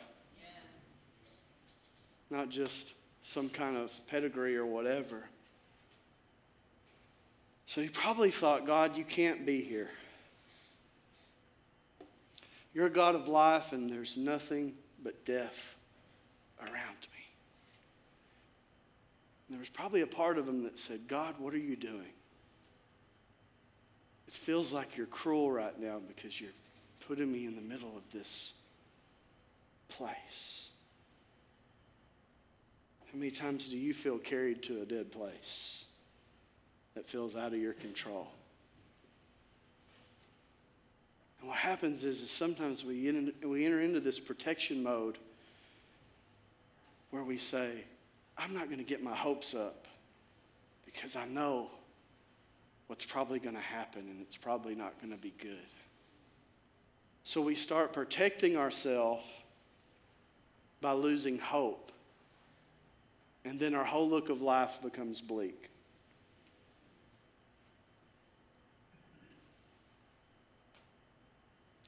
Not 2.32 2.48
just 2.48 2.94
some 3.24 3.50
kind 3.50 3.76
of 3.76 3.92
pedigree 4.06 4.56
or 4.56 4.64
whatever. 4.64 5.22
So 7.66 7.82
he 7.82 7.90
probably 7.90 8.30
thought, 8.30 8.66
God, 8.66 8.96
you 8.96 9.04
can't 9.04 9.44
be 9.44 9.60
here. 9.60 9.90
You're 12.72 12.86
a 12.86 12.90
God 12.90 13.16
of 13.16 13.28
life, 13.28 13.74
and 13.74 13.92
there's 13.92 14.16
nothing 14.16 14.72
but 15.04 15.26
death 15.26 15.76
around 16.58 16.72
me. 16.72 17.22
And 19.46 19.56
there 19.56 19.60
was 19.60 19.68
probably 19.68 20.00
a 20.00 20.06
part 20.06 20.38
of 20.38 20.48
him 20.48 20.62
that 20.62 20.78
said, 20.78 21.06
God, 21.06 21.34
what 21.38 21.52
are 21.52 21.58
you 21.58 21.76
doing? 21.76 22.14
It 24.26 24.32
feels 24.32 24.72
like 24.72 24.96
you're 24.96 25.06
cruel 25.06 25.52
right 25.52 25.78
now 25.78 26.00
because 26.08 26.40
you're 26.40 26.50
putting 27.06 27.30
me 27.30 27.44
in 27.44 27.56
the 27.56 27.60
middle 27.60 27.94
of 27.94 28.10
this 28.10 28.54
place. 29.90 30.70
How 33.12 33.18
many 33.18 33.30
times 33.30 33.68
do 33.68 33.76
you 33.76 33.92
feel 33.92 34.16
carried 34.16 34.62
to 34.64 34.80
a 34.80 34.86
dead 34.86 35.12
place 35.12 35.84
that 36.94 37.06
feels 37.06 37.36
out 37.36 37.52
of 37.52 37.60
your 37.60 37.74
control? 37.74 38.26
And 41.40 41.48
what 41.48 41.58
happens 41.58 42.04
is, 42.04 42.22
is 42.22 42.30
sometimes 42.30 42.84
we, 42.84 43.34
we 43.44 43.66
enter 43.66 43.82
into 43.82 44.00
this 44.00 44.18
protection 44.18 44.82
mode 44.82 45.18
where 47.10 47.22
we 47.22 47.36
say, 47.36 47.84
I'm 48.38 48.54
not 48.54 48.66
going 48.66 48.78
to 48.78 48.84
get 48.84 49.02
my 49.02 49.14
hopes 49.14 49.54
up 49.54 49.86
because 50.86 51.14
I 51.14 51.26
know 51.26 51.68
what's 52.86 53.04
probably 53.04 53.38
going 53.38 53.56
to 53.56 53.60
happen 53.60 54.02
and 54.08 54.22
it's 54.22 54.38
probably 54.38 54.74
not 54.74 54.98
going 55.02 55.12
to 55.12 55.18
be 55.20 55.34
good. 55.38 55.58
So 57.24 57.42
we 57.42 57.54
start 57.56 57.92
protecting 57.92 58.56
ourselves 58.56 59.24
by 60.80 60.92
losing 60.92 61.38
hope. 61.38 61.91
And 63.44 63.58
then 63.58 63.74
our 63.74 63.84
whole 63.84 64.08
look 64.08 64.28
of 64.28 64.40
life 64.40 64.80
becomes 64.82 65.20
bleak. 65.20 65.70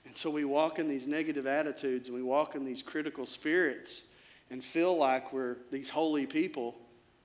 And 0.04 0.16
so 0.20 0.30
we 0.30 0.44
walk 0.44 0.78
in 0.78 0.88
these 0.88 1.06
negative 1.08 1.46
attitudes 1.46 2.08
and 2.08 2.16
we 2.16 2.22
walk 2.22 2.54
in 2.54 2.64
these 2.64 2.82
critical 2.82 3.26
spirits 3.26 4.04
and 4.50 4.62
feel 4.62 4.96
like 4.96 5.32
we're 5.32 5.56
these 5.72 5.90
holy 5.90 6.26
people 6.26 6.76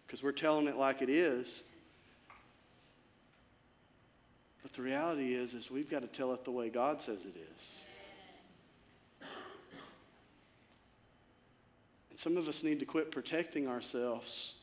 because 0.07 0.23
we're 0.23 0.31
telling 0.31 0.67
it 0.67 0.75
like 0.75 1.03
it 1.03 1.09
is. 1.09 1.61
But 4.63 4.73
the 4.73 4.81
reality 4.81 5.33
is 5.33 5.53
is 5.53 5.69
we've 5.69 5.89
got 5.89 6.01
to 6.01 6.07
tell 6.07 6.33
it 6.33 6.43
the 6.43 6.51
way 6.51 6.69
God 6.69 7.01
says 7.01 7.19
it 7.25 7.35
is. 7.35 7.79
Some 12.19 12.35
of 12.35 12.49
us 12.49 12.65
need 12.65 12.81
to 12.81 12.85
quit 12.85 13.13
protecting 13.13 13.65
ourselves 13.65 14.55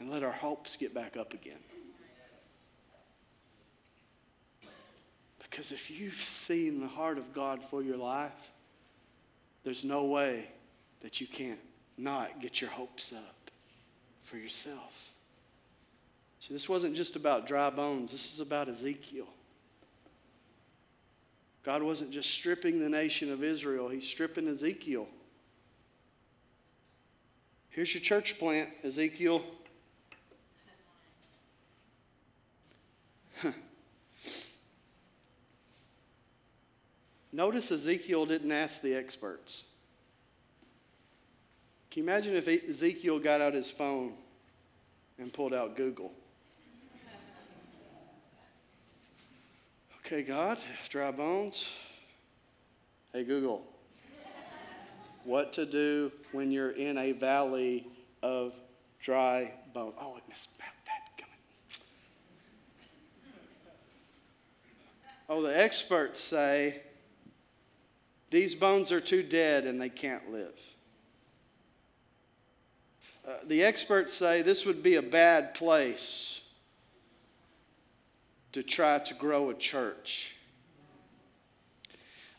and 0.00 0.10
let 0.10 0.24
our 0.24 0.32
hopes 0.32 0.74
get 0.74 0.92
back 0.92 1.16
up 1.16 1.32
again. 1.32 1.60
Because 5.38 5.70
if 5.70 5.88
you've 5.88 6.14
seen 6.14 6.80
the 6.80 6.88
heart 6.88 7.16
of 7.18 7.32
God 7.32 7.62
for 7.62 7.80
your 7.80 7.96
life, 7.96 8.50
there's 9.62 9.84
no 9.84 10.06
way 10.06 10.48
that 11.00 11.20
you 11.20 11.28
can't 11.28 11.60
not 11.96 12.40
get 12.40 12.60
your 12.60 12.70
hopes 12.70 13.12
up 13.12 13.52
for 14.20 14.36
yourself. 14.36 15.14
See, 16.40 16.52
this 16.52 16.68
wasn't 16.68 16.96
just 16.96 17.14
about 17.14 17.46
dry 17.46 17.70
bones, 17.70 18.10
this 18.10 18.34
is 18.34 18.40
about 18.40 18.68
Ezekiel. 18.68 19.28
God 21.62 21.84
wasn't 21.84 22.10
just 22.10 22.32
stripping 22.32 22.80
the 22.80 22.88
nation 22.88 23.30
of 23.30 23.44
Israel, 23.44 23.88
He's 23.88 24.08
stripping 24.08 24.48
Ezekiel. 24.48 25.06
Here's 27.76 27.92
your 27.92 28.00
church 28.00 28.38
plant, 28.38 28.70
Ezekiel. 28.82 29.44
Notice 37.34 37.70
Ezekiel 37.70 38.24
didn't 38.24 38.50
ask 38.50 38.80
the 38.80 38.94
experts. 38.94 39.64
Can 41.90 42.04
you 42.04 42.08
imagine 42.08 42.34
if 42.34 42.48
Ezekiel 42.48 43.18
got 43.18 43.42
out 43.42 43.52
his 43.52 43.70
phone 43.70 44.14
and 45.18 45.30
pulled 45.30 45.52
out 45.52 45.76
Google? 45.76 46.14
Okay, 49.98 50.22
God, 50.22 50.56
dry 50.88 51.10
bones. 51.10 51.68
Hey, 53.12 53.24
Google, 53.24 53.66
what 55.24 55.52
to 55.52 55.66
do 55.66 56.10
when 56.36 56.52
you're 56.52 56.70
in 56.70 56.98
a 56.98 57.12
valley 57.12 57.88
of 58.22 58.52
dry 59.00 59.52
bones? 59.72 59.94
Oh, 59.98 60.16
it 60.18 60.22
missed 60.28 60.50
that 60.58 61.02
coming. 61.16 61.34
Oh, 65.28 65.42
the 65.42 65.58
experts 65.58 66.20
say 66.20 66.82
these 68.30 68.54
bones 68.54 68.92
are 68.92 69.00
too 69.00 69.22
dead 69.22 69.64
and 69.64 69.80
they 69.80 69.88
can't 69.88 70.30
live. 70.30 70.60
Uh, 73.26 73.38
the 73.46 73.64
experts 73.64 74.12
say 74.12 74.42
this 74.42 74.66
would 74.66 74.82
be 74.82 74.96
a 74.96 75.02
bad 75.02 75.54
place 75.54 76.42
to 78.52 78.62
try 78.62 78.98
to 78.98 79.14
grow 79.14 79.50
a 79.50 79.54
church. 79.54 80.35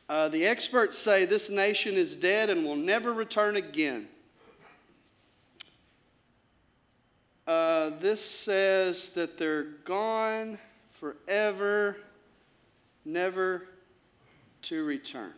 Uh, 0.10 0.30
the 0.30 0.46
experts 0.46 0.98
say 0.98 1.26
this 1.26 1.50
nation 1.50 1.96
is 1.96 2.16
dead 2.16 2.50
and 2.50 2.64
will 2.64 2.78
never 2.78 3.14
return 3.14 3.58
again. 3.58 4.08
Uh, 7.46 7.92
this 8.00 8.24
says 8.24 9.10
that 9.10 9.38
they're 9.38 9.64
gone 9.64 10.58
forever, 10.92 11.98
never 13.06 13.68
to 14.62 14.84
return. 14.84 15.34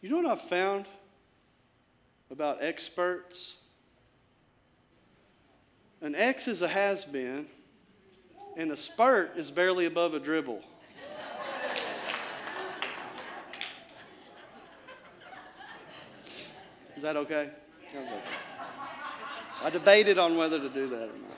You 0.00 0.10
know 0.10 0.16
what 0.16 0.26
I've 0.26 0.40
found 0.42 0.86
about 2.30 2.58
experts? 2.60 3.56
An 6.02 6.14
X 6.14 6.46
is 6.46 6.62
a 6.62 6.68
has 6.68 7.04
been, 7.04 7.46
and 8.56 8.70
a 8.70 8.76
spurt 8.76 9.36
is 9.36 9.50
barely 9.50 9.86
above 9.86 10.14
a 10.14 10.20
dribble. 10.20 10.62
Is 16.24 16.56
that 17.02 17.16
okay? 17.16 17.50
That 17.92 18.02
okay? 18.02 18.20
I 19.62 19.70
debated 19.70 20.18
on 20.18 20.36
whether 20.36 20.58
to 20.58 20.68
do 20.68 20.88
that 20.88 21.02
or 21.02 21.18
not. 21.18 21.34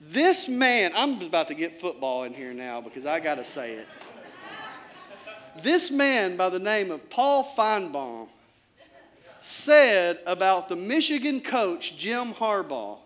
This 0.00 0.48
man, 0.48 0.92
I'm 0.94 1.20
about 1.20 1.48
to 1.48 1.54
get 1.54 1.80
football 1.80 2.24
in 2.24 2.32
here 2.32 2.54
now 2.54 2.80
because 2.80 3.04
I 3.04 3.20
got 3.20 3.34
to 3.34 3.44
say 3.44 3.72
it. 3.72 3.88
This 5.62 5.90
man 5.90 6.36
by 6.36 6.48
the 6.48 6.58
name 6.58 6.90
of 6.90 7.10
Paul 7.10 7.44
Finebaum 7.56 8.28
said 9.40 10.18
about 10.26 10.68
the 10.68 10.76
Michigan 10.76 11.40
coach, 11.40 11.96
Jim 11.96 12.32
Harbaugh, 12.34 12.98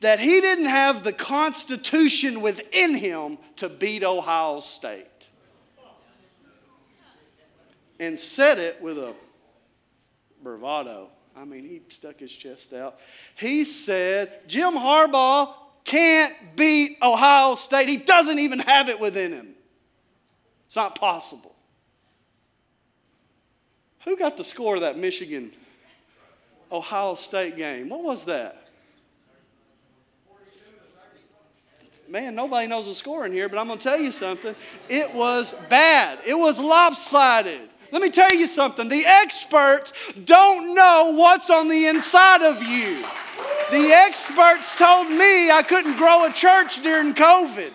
that 0.00 0.20
he 0.20 0.40
didn't 0.40 0.66
have 0.66 1.04
the 1.04 1.12
constitution 1.12 2.40
within 2.40 2.94
him 2.94 3.38
to 3.56 3.68
beat 3.68 4.04
Ohio 4.04 4.60
State. 4.60 5.06
And 8.00 8.18
said 8.18 8.58
it 8.58 8.80
with 8.80 8.96
a 8.96 9.12
bravado. 10.42 11.08
I 11.36 11.44
mean, 11.44 11.64
he 11.64 11.82
stuck 11.88 12.20
his 12.20 12.32
chest 12.32 12.72
out. 12.72 12.98
He 13.34 13.64
said, 13.64 14.48
Jim 14.48 14.72
Harbaugh 14.74 15.52
can't 15.84 16.32
beat 16.54 16.98
Ohio 17.02 17.54
State. 17.56 17.88
He 17.88 17.96
doesn't 17.96 18.38
even 18.38 18.60
have 18.60 18.88
it 18.88 19.00
within 19.00 19.32
him. 19.32 19.54
It's 20.66 20.76
not 20.76 20.96
possible. 20.96 21.54
Who 24.04 24.16
got 24.16 24.36
the 24.36 24.44
score 24.44 24.76
of 24.76 24.80
that 24.82 24.98
Michigan 24.98 25.50
Ohio 26.70 27.14
State 27.14 27.56
game? 27.56 27.88
What 27.88 28.02
was 28.02 28.24
that? 28.26 28.68
Man, 32.08 32.34
nobody 32.34 32.66
knows 32.66 32.86
the 32.86 32.94
score 32.94 33.26
in 33.26 33.32
here, 33.32 33.50
but 33.50 33.58
I'm 33.58 33.66
going 33.66 33.78
to 33.78 33.84
tell 33.84 34.00
you 34.00 34.10
something. 34.10 34.54
It 34.88 35.14
was 35.14 35.54
bad. 35.68 36.18
It 36.26 36.34
was 36.34 36.58
lopsided. 36.58 37.68
Let 37.92 38.00
me 38.00 38.08
tell 38.10 38.34
you 38.34 38.46
something. 38.46 38.88
The 38.88 39.04
experts 39.04 39.92
don't 40.24 40.74
know 40.74 41.12
what's 41.14 41.50
on 41.50 41.68
the 41.68 41.86
inside 41.86 42.42
of 42.42 42.62
you. 42.62 42.96
The 43.70 43.92
experts 43.92 44.76
told 44.76 45.10
me 45.10 45.50
I 45.50 45.62
couldn't 45.66 45.96
grow 45.96 46.24
a 46.24 46.32
church 46.32 46.82
during 46.82 47.12
COVID. 47.12 47.72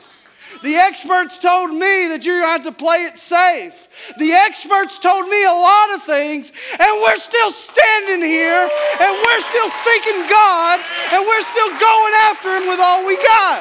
The 0.64 0.80
experts 0.80 1.40
told 1.40 1.72
me 1.72 2.08
that 2.16 2.24
to 2.24 2.32
have 2.48 2.64
to 2.64 2.72
play 2.72 3.04
it 3.04 3.20
safe. 3.20 4.16
The 4.16 4.32
experts 4.32 4.96
told 4.98 5.28
me 5.28 5.44
a 5.44 5.52
lot 5.52 5.92
of 5.92 6.08
things, 6.08 6.56
and 6.72 6.92
we're 7.04 7.20
still 7.20 7.52
standing 7.52 8.24
here, 8.24 8.64
and 8.64 9.12
we're 9.12 9.44
still 9.44 9.68
seeking 9.68 10.24
God, 10.32 10.80
and 11.12 11.20
we're 11.28 11.44
still 11.44 11.68
going 11.68 12.14
after 12.32 12.48
Him 12.56 12.72
with 12.72 12.80
all 12.80 13.04
we 13.04 13.20
got. 13.20 13.60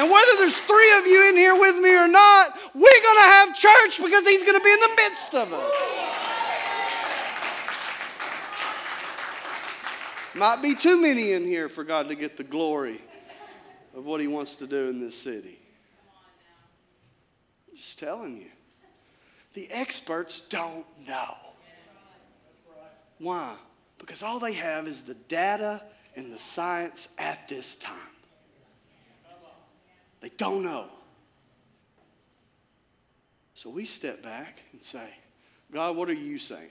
And 0.00 0.08
whether 0.08 0.32
there's 0.40 0.56
three 0.64 0.92
of 0.96 1.04
you 1.04 1.28
in 1.28 1.36
here 1.36 1.52
with 1.52 1.76
me 1.76 1.92
or 1.92 2.08
not, 2.08 2.56
we're 2.72 3.02
going 3.04 3.20
to 3.20 3.30
have 3.36 3.52
church 3.52 4.00
because 4.00 4.24
He's 4.24 4.48
going 4.48 4.56
to 4.56 4.64
be 4.64 4.72
in 4.72 4.80
the 4.80 4.94
midst 4.96 5.34
of 5.36 5.52
us. 5.52 5.76
Might 10.34 10.62
be 10.62 10.74
too 10.74 10.96
many 10.96 11.32
in 11.32 11.44
here 11.44 11.68
for 11.68 11.84
God 11.84 12.08
to 12.08 12.14
get 12.14 12.38
the 12.38 12.44
glory 12.44 12.98
of 13.94 14.04
what 14.04 14.20
he 14.20 14.26
wants 14.26 14.56
to 14.56 14.66
do 14.66 14.88
in 14.88 15.00
this 15.00 15.16
city. 15.16 15.58
Just 17.76 17.98
telling 17.98 18.36
you. 18.36 18.48
The 19.54 19.68
experts 19.70 20.40
don't 20.40 20.86
know. 21.06 21.34
Why? 23.18 23.54
Because 23.98 24.22
all 24.22 24.40
they 24.40 24.54
have 24.54 24.86
is 24.86 25.02
the 25.02 25.14
data 25.14 25.82
and 26.16 26.32
the 26.32 26.38
science 26.38 27.08
at 27.18 27.48
this 27.48 27.76
time. 27.76 27.96
They 30.20 30.30
don't 30.30 30.62
know. 30.62 30.86
So 33.54 33.70
we 33.70 33.84
step 33.84 34.22
back 34.22 34.62
and 34.72 34.82
say, 34.82 35.08
God, 35.72 35.96
what 35.96 36.08
are 36.08 36.14
you 36.14 36.38
saying? 36.38 36.70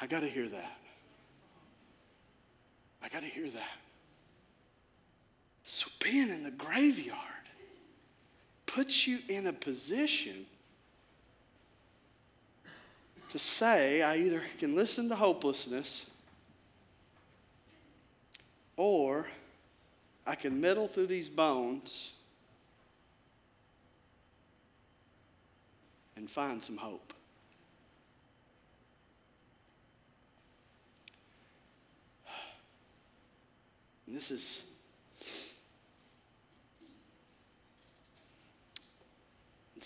I 0.00 0.06
got 0.06 0.20
to 0.20 0.28
hear 0.28 0.48
that. 0.48 0.78
I 3.02 3.08
got 3.08 3.20
to 3.20 3.28
hear 3.28 3.48
that. 3.50 3.78
So 5.72 5.86
being 6.02 6.30
in 6.30 6.42
the 6.42 6.50
graveyard 6.50 7.16
puts 8.66 9.06
you 9.06 9.20
in 9.28 9.46
a 9.46 9.52
position 9.52 10.46
to 13.28 13.38
say 13.38 14.02
I 14.02 14.16
either 14.16 14.42
can 14.58 14.74
listen 14.74 15.08
to 15.10 15.14
hopelessness 15.14 16.06
or 18.76 19.28
I 20.26 20.34
can 20.34 20.60
meddle 20.60 20.88
through 20.88 21.06
these 21.06 21.28
bones 21.28 22.14
and 26.16 26.28
find 26.28 26.60
some 26.60 26.78
hope. 26.78 27.14
And 34.08 34.16
this 34.16 34.32
is 34.32 34.64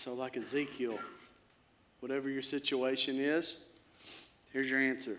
so 0.05 0.13
like 0.13 0.37
Ezekiel, 0.37 0.99
whatever 2.01 2.29
your 2.29 2.43
situation 2.43 3.19
is, 3.19 3.65
here's 4.53 4.69
your 4.69 4.79
answer. 4.79 5.17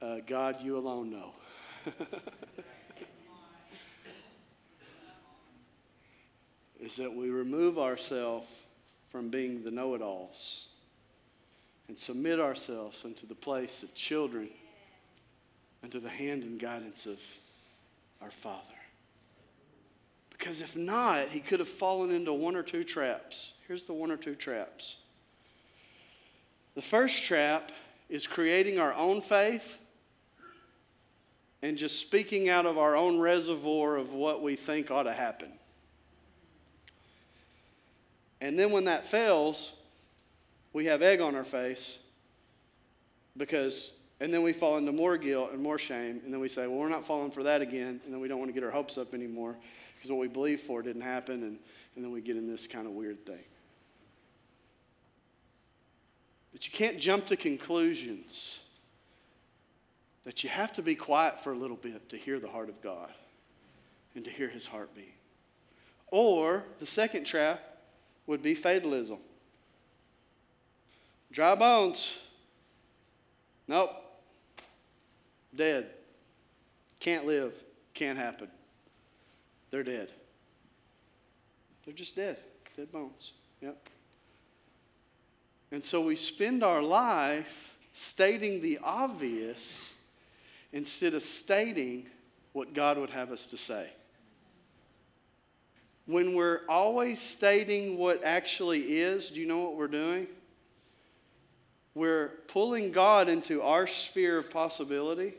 Uh, 0.00 0.20
God, 0.26 0.62
you 0.62 0.78
alone 0.78 1.10
know. 1.10 1.34
is 6.80 6.96
that 6.96 7.12
we 7.14 7.28
remove 7.28 7.78
ourselves 7.78 8.48
from 9.10 9.28
being 9.28 9.62
the 9.62 9.70
know 9.70 9.94
it 9.94 10.00
alls 10.00 10.68
and 11.88 11.98
submit 11.98 12.40
ourselves 12.40 13.04
into 13.04 13.26
the 13.26 13.34
place 13.34 13.82
of 13.82 13.94
children 13.94 14.48
into 15.82 16.00
the 16.00 16.08
hand 16.08 16.42
and 16.42 16.58
guidance 16.58 17.04
of 17.04 17.20
our 18.22 18.30
Father. 18.30 18.81
Because 20.42 20.60
if 20.60 20.76
not, 20.76 21.28
he 21.28 21.38
could 21.38 21.60
have 21.60 21.68
fallen 21.68 22.10
into 22.10 22.32
one 22.32 22.56
or 22.56 22.64
two 22.64 22.82
traps. 22.82 23.52
Here's 23.68 23.84
the 23.84 23.92
one 23.92 24.10
or 24.10 24.16
two 24.16 24.34
traps. 24.34 24.96
The 26.74 26.82
first 26.82 27.22
trap 27.22 27.70
is 28.08 28.26
creating 28.26 28.80
our 28.80 28.92
own 28.94 29.20
faith 29.20 29.78
and 31.62 31.78
just 31.78 32.00
speaking 32.00 32.48
out 32.48 32.66
of 32.66 32.76
our 32.76 32.96
own 32.96 33.20
reservoir 33.20 33.96
of 33.96 34.14
what 34.14 34.42
we 34.42 34.56
think 34.56 34.90
ought 34.90 35.04
to 35.04 35.12
happen. 35.12 35.52
And 38.40 38.58
then 38.58 38.72
when 38.72 38.86
that 38.86 39.06
fails, 39.06 39.72
we 40.72 40.86
have 40.86 41.02
egg 41.02 41.20
on 41.20 41.36
our 41.36 41.44
face 41.44 42.00
because, 43.36 43.92
and 44.18 44.34
then 44.34 44.42
we 44.42 44.52
fall 44.52 44.76
into 44.76 44.90
more 44.90 45.16
guilt 45.16 45.52
and 45.52 45.62
more 45.62 45.78
shame. 45.78 46.20
And 46.24 46.34
then 46.34 46.40
we 46.40 46.48
say, 46.48 46.66
well, 46.66 46.80
we're 46.80 46.88
not 46.88 47.06
falling 47.06 47.30
for 47.30 47.44
that 47.44 47.62
again. 47.62 48.00
And 48.04 48.12
then 48.12 48.18
we 48.18 48.26
don't 48.26 48.40
want 48.40 48.48
to 48.48 48.52
get 48.52 48.64
our 48.64 48.72
hopes 48.72 48.98
up 48.98 49.14
anymore 49.14 49.54
because 50.02 50.10
what 50.10 50.18
we 50.18 50.26
believed 50.26 50.62
for 50.62 50.82
didn't 50.82 51.02
happen. 51.02 51.44
And, 51.44 51.58
and 51.94 52.04
then 52.04 52.10
we 52.10 52.20
get 52.20 52.36
in 52.36 52.48
this 52.48 52.66
kind 52.66 52.88
of 52.88 52.92
weird 52.92 53.24
thing. 53.24 53.44
But 56.50 56.66
you 56.66 56.72
can't 56.72 56.98
jump 56.98 57.26
to 57.26 57.36
conclusions. 57.36 58.58
That 60.24 60.42
you 60.42 60.50
have 60.50 60.72
to 60.72 60.82
be 60.82 60.96
quiet 60.96 61.40
for 61.40 61.52
a 61.52 61.56
little 61.56 61.76
bit 61.76 62.08
to 62.08 62.16
hear 62.16 62.40
the 62.40 62.48
heart 62.48 62.68
of 62.68 62.82
God 62.82 63.10
and 64.16 64.24
to 64.24 64.30
hear 64.30 64.48
his 64.48 64.66
heartbeat. 64.66 65.14
Or 66.08 66.64
the 66.80 66.86
second 66.86 67.22
trap 67.22 67.60
would 68.26 68.42
be 68.42 68.56
fatalism. 68.56 69.18
Dry 71.30 71.54
bones. 71.54 72.18
Nope. 73.68 73.92
Dead. 75.54 75.90
Can't 76.98 77.24
live. 77.24 77.62
Can't 77.94 78.18
happen. 78.18 78.48
They're 79.72 79.82
dead. 79.82 80.08
They're 81.84 81.94
just 81.94 82.14
dead. 82.14 82.36
Dead 82.76 82.92
bones. 82.92 83.32
Yep. 83.60 83.88
And 85.72 85.82
so 85.82 86.00
we 86.02 86.14
spend 86.14 86.62
our 86.62 86.82
life 86.82 87.76
stating 87.92 88.62
the 88.62 88.78
obvious 88.84 89.92
instead 90.72 91.14
of 91.14 91.24
stating 91.24 92.06
what 92.52 92.72
God 92.72 92.98
would 92.98 93.10
have 93.10 93.32
us 93.32 93.48
to 93.48 93.56
say 93.56 93.90
when 96.06 96.34
we're 96.34 96.60
always 96.68 97.20
stating 97.20 97.96
what 97.96 98.24
actually 98.24 98.80
is, 98.80 99.30
do 99.30 99.40
you 99.40 99.46
know 99.46 99.58
what 99.58 99.76
we're 99.76 99.86
doing? 99.88 100.26
We're 101.94 102.28
pulling 102.48 102.90
God 102.90 103.28
into 103.28 103.62
our 103.62 103.86
sphere 103.86 104.38
of 104.38 104.50
possibility, 104.50 105.34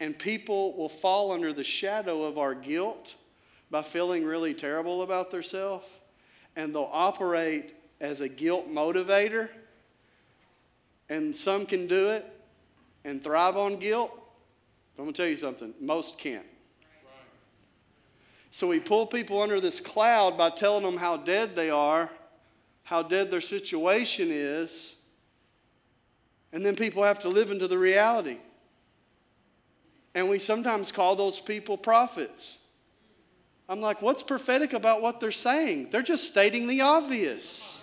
and 0.00 0.18
people 0.18 0.74
will 0.76 0.88
fall 0.88 1.30
under 1.30 1.52
the 1.52 1.62
shadow 1.62 2.24
of 2.24 2.38
our 2.38 2.54
guilt 2.54 3.14
by 3.70 3.82
feeling 3.82 4.24
really 4.24 4.54
terrible 4.54 5.02
about 5.02 5.30
themselves, 5.30 5.86
and 6.56 6.74
they'll 6.74 6.90
operate 6.90 7.74
as 8.00 8.22
a 8.22 8.28
guilt 8.28 8.68
motivator. 8.68 9.50
And 11.08 11.36
some 11.36 11.66
can 11.66 11.86
do 11.86 12.10
it 12.10 12.26
and 13.04 13.22
thrive 13.22 13.56
on 13.56 13.76
guilt. 13.76 14.10
But 14.96 15.02
I'm 15.02 15.06
going 15.06 15.14
to 15.14 15.22
tell 15.22 15.30
you 15.30 15.36
something 15.36 15.74
most 15.80 16.18
can't. 16.18 16.46
So 18.50 18.66
we 18.66 18.80
pull 18.80 19.06
people 19.06 19.40
under 19.40 19.60
this 19.60 19.78
cloud 19.78 20.36
by 20.36 20.50
telling 20.50 20.82
them 20.82 20.96
how 20.96 21.16
dead 21.16 21.54
they 21.54 21.70
are, 21.70 22.10
how 22.82 23.02
dead 23.02 23.30
their 23.30 23.40
situation 23.40 24.28
is, 24.30 24.96
and 26.52 26.66
then 26.66 26.74
people 26.74 27.04
have 27.04 27.20
to 27.20 27.28
live 27.28 27.52
into 27.52 27.68
the 27.68 27.78
reality. 27.78 28.38
And 30.14 30.28
we 30.28 30.38
sometimes 30.38 30.90
call 30.90 31.16
those 31.16 31.40
people 31.40 31.78
prophets. 31.78 32.58
I'm 33.68 33.80
like, 33.80 34.02
what's 34.02 34.24
prophetic 34.24 34.72
about 34.72 35.00
what 35.00 35.20
they're 35.20 35.30
saying? 35.30 35.90
They're 35.90 36.02
just 36.02 36.26
stating 36.26 36.66
the 36.66 36.80
obvious. 36.80 37.80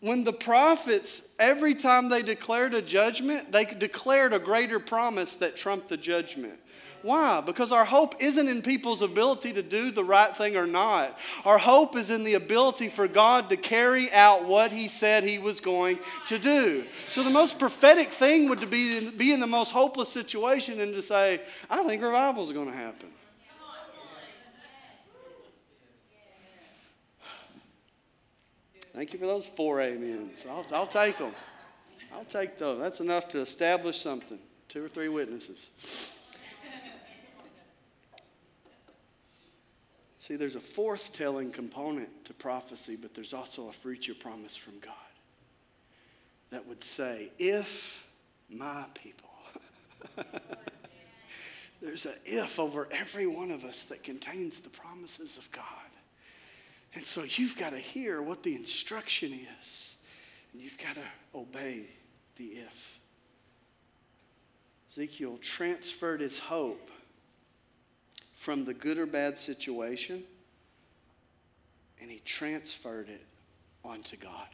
When 0.00 0.24
the 0.24 0.32
prophets, 0.32 1.28
every 1.38 1.74
time 1.74 2.08
they 2.08 2.22
declared 2.22 2.74
a 2.74 2.82
judgment, 2.82 3.52
they 3.52 3.64
declared 3.64 4.32
a 4.32 4.38
greater 4.38 4.80
promise 4.80 5.36
that 5.36 5.56
trumped 5.56 5.88
the 5.88 5.96
judgment. 5.96 6.58
Why? 7.02 7.40
Because 7.40 7.72
our 7.72 7.84
hope 7.84 8.14
isn't 8.20 8.48
in 8.48 8.62
people's 8.62 9.02
ability 9.02 9.52
to 9.54 9.62
do 9.62 9.90
the 9.90 10.04
right 10.04 10.34
thing 10.36 10.56
or 10.56 10.66
not. 10.66 11.18
Our 11.44 11.58
hope 11.58 11.96
is 11.96 12.10
in 12.10 12.22
the 12.22 12.34
ability 12.34 12.88
for 12.88 13.08
God 13.08 13.50
to 13.50 13.56
carry 13.56 14.12
out 14.12 14.44
what 14.44 14.70
He 14.72 14.88
said 14.88 15.24
He 15.24 15.38
was 15.38 15.60
going 15.60 15.98
to 16.26 16.38
do. 16.38 16.84
So 17.08 17.22
the 17.22 17.30
most 17.30 17.58
prophetic 17.58 18.10
thing 18.10 18.48
would 18.48 18.70
be 18.70 19.00
to 19.00 19.12
be 19.12 19.32
in 19.32 19.40
the 19.40 19.46
most 19.46 19.72
hopeless 19.72 20.08
situation 20.08 20.80
and 20.80 20.94
to 20.94 21.02
say, 21.02 21.40
I 21.68 21.82
think 21.82 22.02
revival 22.02 22.44
is 22.44 22.52
going 22.52 22.70
to 22.70 22.76
happen. 22.76 23.08
Thank 28.94 29.14
you 29.14 29.18
for 29.18 29.26
those 29.26 29.46
four 29.46 29.80
amens. 29.80 30.46
I'll, 30.48 30.66
I'll 30.72 30.86
take 30.86 31.16
them. 31.16 31.32
I'll 32.12 32.26
take 32.26 32.58
those. 32.58 32.78
That's 32.78 33.00
enough 33.00 33.28
to 33.30 33.40
establish 33.40 33.98
something. 33.98 34.38
Two 34.68 34.84
or 34.84 34.88
three 34.88 35.08
witnesses. 35.08 36.18
See, 40.32 40.38
there's 40.38 40.56
a 40.56 40.60
forth 40.60 41.12
telling 41.12 41.52
component 41.52 42.24
to 42.24 42.32
prophecy, 42.32 42.96
but 42.96 43.14
there's 43.14 43.34
also 43.34 43.68
a 43.68 43.72
future 43.72 44.14
promise 44.14 44.56
from 44.56 44.78
God 44.78 44.94
that 46.48 46.66
would 46.66 46.82
say, 46.82 47.30
If 47.38 48.08
my 48.48 48.86
people. 48.94 49.28
there's 51.82 52.06
an 52.06 52.14
if 52.24 52.58
over 52.58 52.88
every 52.90 53.26
one 53.26 53.50
of 53.50 53.62
us 53.62 53.84
that 53.84 54.02
contains 54.02 54.60
the 54.60 54.70
promises 54.70 55.36
of 55.36 55.52
God. 55.52 55.64
And 56.94 57.04
so 57.04 57.24
you've 57.24 57.58
got 57.58 57.72
to 57.72 57.78
hear 57.78 58.22
what 58.22 58.42
the 58.42 58.54
instruction 58.54 59.38
is, 59.60 59.96
and 60.54 60.62
you've 60.62 60.78
got 60.78 60.94
to 60.94 61.38
obey 61.38 61.90
the 62.36 62.44
if. 62.44 62.98
Ezekiel 64.88 65.36
transferred 65.42 66.22
his 66.22 66.38
hope 66.38 66.90
from 68.42 68.64
the 68.64 68.74
good 68.74 68.98
or 68.98 69.06
bad 69.06 69.38
situation 69.38 70.24
and 72.00 72.10
he 72.10 72.20
transferred 72.24 73.08
it 73.08 73.24
onto 73.84 74.16
God. 74.16 74.48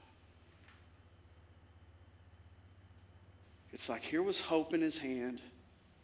It's 3.73 3.89
like 3.89 4.03
here 4.03 4.23
was 4.23 4.43
hope 4.43 4.75
in 4.75 4.83
his 4.83 4.99
hand. 4.99 5.41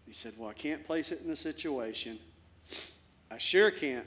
He 0.07 0.14
said, 0.14 0.32
Well, 0.39 0.49
I 0.49 0.55
can't 0.55 0.87
place 0.87 1.12
it 1.12 1.20
in 1.20 1.28
the 1.28 1.37
situation. 1.37 2.18
I 3.30 3.37
sure 3.37 3.70
can't 3.70 4.07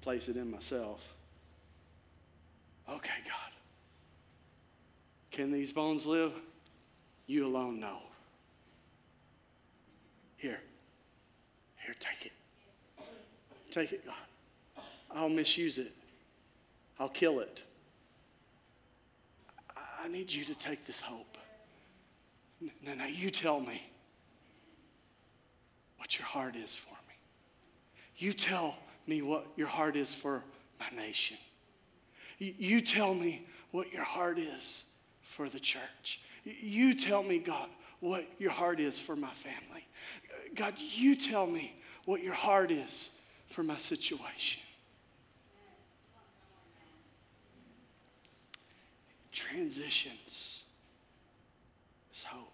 place 0.00 0.28
it 0.28 0.36
in 0.36 0.50
myself. 0.50 1.14
Okay, 2.88 3.20
God. 3.24 3.52
Can 5.30 5.52
these 5.52 5.70
bones 5.70 6.04
live? 6.04 6.32
You 7.28 7.46
alone 7.46 7.78
know. 7.78 8.00
Here. 10.36 10.58
Here, 11.76 11.94
take 12.00 12.26
it. 12.26 12.32
Take 13.72 13.92
it, 13.92 14.04
God. 14.04 14.84
I'll 15.10 15.30
misuse 15.30 15.78
it. 15.78 15.92
I'll 17.00 17.08
kill 17.08 17.40
it. 17.40 17.62
I 20.04 20.08
need 20.08 20.30
you 20.30 20.44
to 20.44 20.54
take 20.54 20.86
this 20.86 21.00
hope. 21.00 21.38
Now, 22.84 22.94
now 22.94 23.06
you 23.06 23.30
tell 23.30 23.60
me 23.60 23.82
what 25.96 26.18
your 26.18 26.26
heart 26.26 26.54
is 26.54 26.74
for 26.74 26.90
me. 27.08 27.14
You 28.16 28.34
tell 28.34 28.76
me 29.06 29.22
what 29.22 29.46
your 29.56 29.68
heart 29.68 29.96
is 29.96 30.14
for 30.14 30.44
my 30.78 30.94
nation. 30.94 31.38
You, 32.38 32.52
you 32.58 32.80
tell 32.82 33.14
me 33.14 33.46
what 33.70 33.90
your 33.90 34.04
heart 34.04 34.38
is 34.38 34.84
for 35.22 35.48
the 35.48 35.60
church. 35.60 36.20
You 36.44 36.92
tell 36.94 37.22
me, 37.22 37.38
God, 37.38 37.70
what 38.00 38.26
your 38.38 38.50
heart 38.50 38.80
is 38.80 39.00
for 39.00 39.16
my 39.16 39.30
family. 39.30 39.86
Uh, 40.28 40.50
God, 40.54 40.74
you 40.76 41.14
tell 41.14 41.46
me 41.46 41.74
what 42.04 42.22
your 42.22 42.34
heart 42.34 42.70
is 42.70 43.10
for 43.52 43.62
my 43.62 43.76
situation. 43.76 44.62
Transitions 49.30 50.62
is 52.14 52.24
hope. 52.24 52.52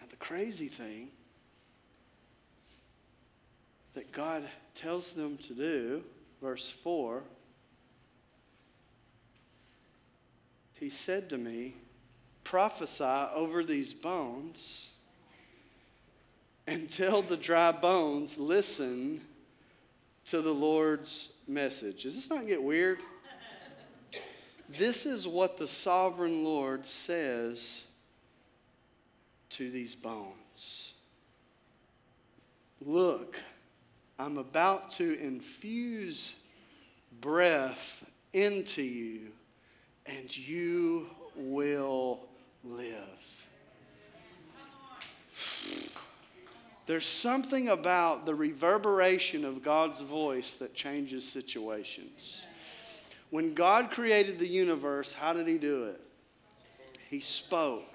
Now, 0.00 0.06
the 0.10 0.16
crazy 0.16 0.66
thing 0.68 1.08
that 3.94 4.12
God 4.12 4.44
tells 4.74 5.12
them 5.12 5.38
to 5.38 5.54
do, 5.54 6.04
verse 6.42 6.68
4, 6.68 7.22
he 10.74 10.90
said 10.90 11.30
to 11.30 11.38
me, 11.38 11.74
Prophesy 12.44 13.04
over 13.34 13.64
these 13.64 13.94
bones 13.94 14.92
and 16.68 16.90
tell 16.90 17.22
the 17.22 17.36
dry 17.36 17.72
bones, 17.72 18.36
listen 18.36 19.22
to 20.26 20.42
the 20.42 20.52
Lord's 20.52 21.32
message. 21.48 22.02
Does 22.02 22.14
this 22.14 22.28
not 22.28 22.46
get 22.46 22.62
weird? 22.62 22.98
This 24.68 25.06
is 25.06 25.26
what 25.26 25.56
the 25.56 25.66
sovereign 25.66 26.44
Lord 26.44 26.84
says 26.84 27.84
to 29.50 29.70
these 29.70 29.94
bones. 29.94 30.92
Look, 32.84 33.40
I'm 34.18 34.36
about 34.36 34.90
to 34.92 35.18
infuse 35.22 36.36
breath 37.22 38.04
into 38.34 38.82
you, 38.82 39.28
and 40.04 40.36
you 40.36 41.06
will 41.34 42.20
live. 42.62 43.17
There's 46.88 47.04
something 47.04 47.68
about 47.68 48.24
the 48.24 48.34
reverberation 48.34 49.44
of 49.44 49.62
God's 49.62 50.00
voice 50.00 50.56
that 50.56 50.72
changes 50.72 51.22
situations. 51.22 52.42
When 53.28 53.52
God 53.52 53.90
created 53.90 54.38
the 54.38 54.48
universe, 54.48 55.12
how 55.12 55.34
did 55.34 55.46
He 55.46 55.58
do 55.58 55.84
it? 55.84 56.00
He 57.10 57.20
spoke. 57.20 57.94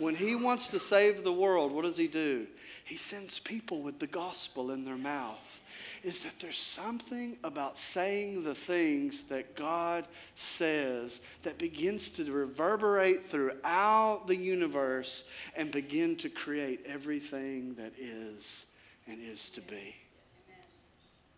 When 0.00 0.16
He 0.16 0.34
wants 0.34 0.72
to 0.72 0.80
save 0.80 1.22
the 1.22 1.32
world, 1.32 1.70
what 1.70 1.84
does 1.84 1.96
He 1.96 2.08
do? 2.08 2.48
He 2.84 2.96
sends 2.96 3.38
people 3.38 3.82
with 3.82 3.98
the 3.98 4.06
gospel 4.06 4.72
in 4.72 4.84
their 4.84 4.96
mouth. 4.96 5.60
Is 6.02 6.24
that 6.24 6.38
there's 6.40 6.58
something 6.58 7.38
about 7.44 7.78
saying 7.78 8.42
the 8.42 8.54
things 8.54 9.24
that 9.24 9.54
God 9.54 10.06
says 10.34 11.20
that 11.42 11.58
begins 11.58 12.10
to 12.10 12.30
reverberate 12.30 13.20
throughout 13.20 14.26
the 14.26 14.36
universe 14.36 15.28
and 15.56 15.70
begin 15.70 16.16
to 16.16 16.28
create 16.28 16.84
everything 16.86 17.74
that 17.74 17.92
is 17.98 18.66
and 19.06 19.20
is 19.22 19.50
to 19.52 19.60
be. 19.60 19.94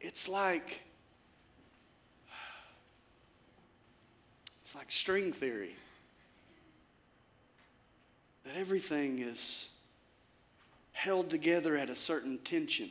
It's 0.01 0.29
like 0.29 0.81
it's 4.63 4.75
like 4.75 4.91
string 4.91 5.33
theory. 5.33 5.77
That 8.45 8.57
everything 8.57 9.19
is 9.19 9.69
held 11.03 11.29
together 11.29 11.77
at 11.77 11.91
a 11.91 11.97
certain 11.97 12.39
tension, 12.39 12.89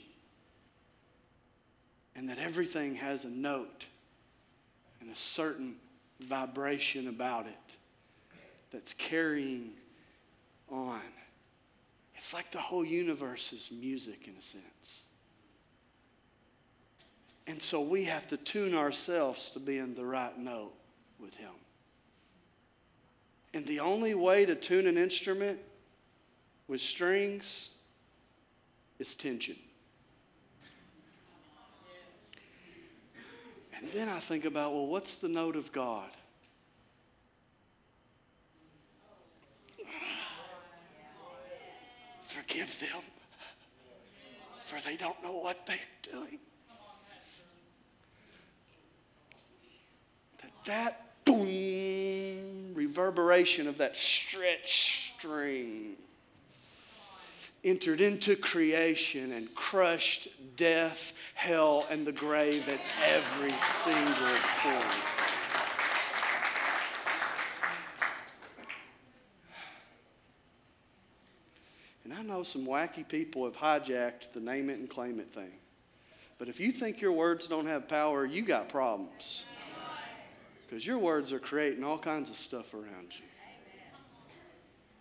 and 2.14 2.28
that 2.28 2.38
everything 2.38 2.94
has 2.96 3.24
a 3.24 3.30
note 3.30 3.88
and 5.00 5.10
a 5.10 5.16
certain 5.16 5.76
vibration 6.20 7.08
about 7.08 7.48
it 7.48 7.78
that's 8.70 8.94
carrying 8.94 9.72
on. 10.70 11.00
It's 12.16 12.34
like 12.34 12.52
the 12.52 12.60
whole 12.60 12.84
universe 12.84 13.54
is 13.54 13.72
music 13.72 14.28
in 14.28 14.34
a 14.38 14.42
sense. 14.42 15.04
And 17.48 17.62
so 17.62 17.82
we 17.82 18.04
have 18.04 18.28
to 18.28 18.38
tune 18.38 18.76
ourselves 18.76 19.52
to 19.52 19.60
be 19.60 19.78
in 19.78 19.96
the 19.96 20.06
right 20.06 20.38
note 20.38 20.74
with 21.18 21.36
Him. 21.38 21.54
And 23.54 23.66
the 23.66 23.80
only 23.80 24.16
way 24.16 24.46
to 24.46 24.54
tune 24.54 24.86
an 24.86 24.98
instrument 24.98 25.60
with 26.68 26.82
strings 26.82 27.70
is 29.02 29.16
tension. 29.16 29.56
And 33.76 33.90
then 33.90 34.08
I 34.08 34.20
think 34.20 34.46
about, 34.46 34.74
well, 34.74 34.86
what's 34.86 35.16
the 35.16 35.28
note 35.28 35.56
of 35.56 35.72
God? 35.72 36.10
Forgive 42.22 42.80
them, 42.80 43.02
for 44.64 44.80
they 44.88 44.96
don't 44.96 45.22
know 45.22 45.34
what 45.34 45.66
they're 45.66 45.78
doing. 46.10 46.40
That 50.42 50.52
that 50.66 51.26
boom 51.26 52.74
reverberation 52.74 53.68
of 53.68 53.80
that 53.80 53.98
stretch 53.98 55.14
string 55.18 55.98
entered 57.64 58.02
into 58.02 58.36
creation 58.36 59.32
and 59.34 59.54
crushed 59.56 60.28
death, 60.56 61.14
hell, 61.36 61.86
and 61.92 62.06
the 62.06 62.12
grave 62.12 62.68
at 62.68 62.82
every 63.08 63.52
single 63.52 64.36
point. 64.58 65.04
And 72.04 72.14
I 72.14 72.24
know 72.24 72.44
some 72.44 72.66
wacky 72.66 73.08
people 73.08 73.46
have 73.46 73.56
hijacked 73.56 74.34
the 74.34 74.40
name 74.40 74.70
it 74.70 74.80
and 74.80 74.90
claim 74.90 75.20
it 75.20 75.32
thing. 75.32 75.52
But 76.38 76.50
if 76.50 76.60
you 76.60 76.72
think 76.72 77.00
your 77.00 77.14
words 77.14 77.48
don't 77.48 77.68
have 77.68 77.88
power, 77.88 78.26
you 78.26 78.42
got 78.42 78.68
problems. 78.68 79.46
Because 80.68 80.88
your 80.88 80.98
words 80.98 81.32
are 81.32 81.40
creating 81.40 81.84
all 81.84 81.98
kinds 81.98 82.30
of 82.30 82.36
stuff 82.36 82.74
around 82.74 83.12
you. 83.12 83.26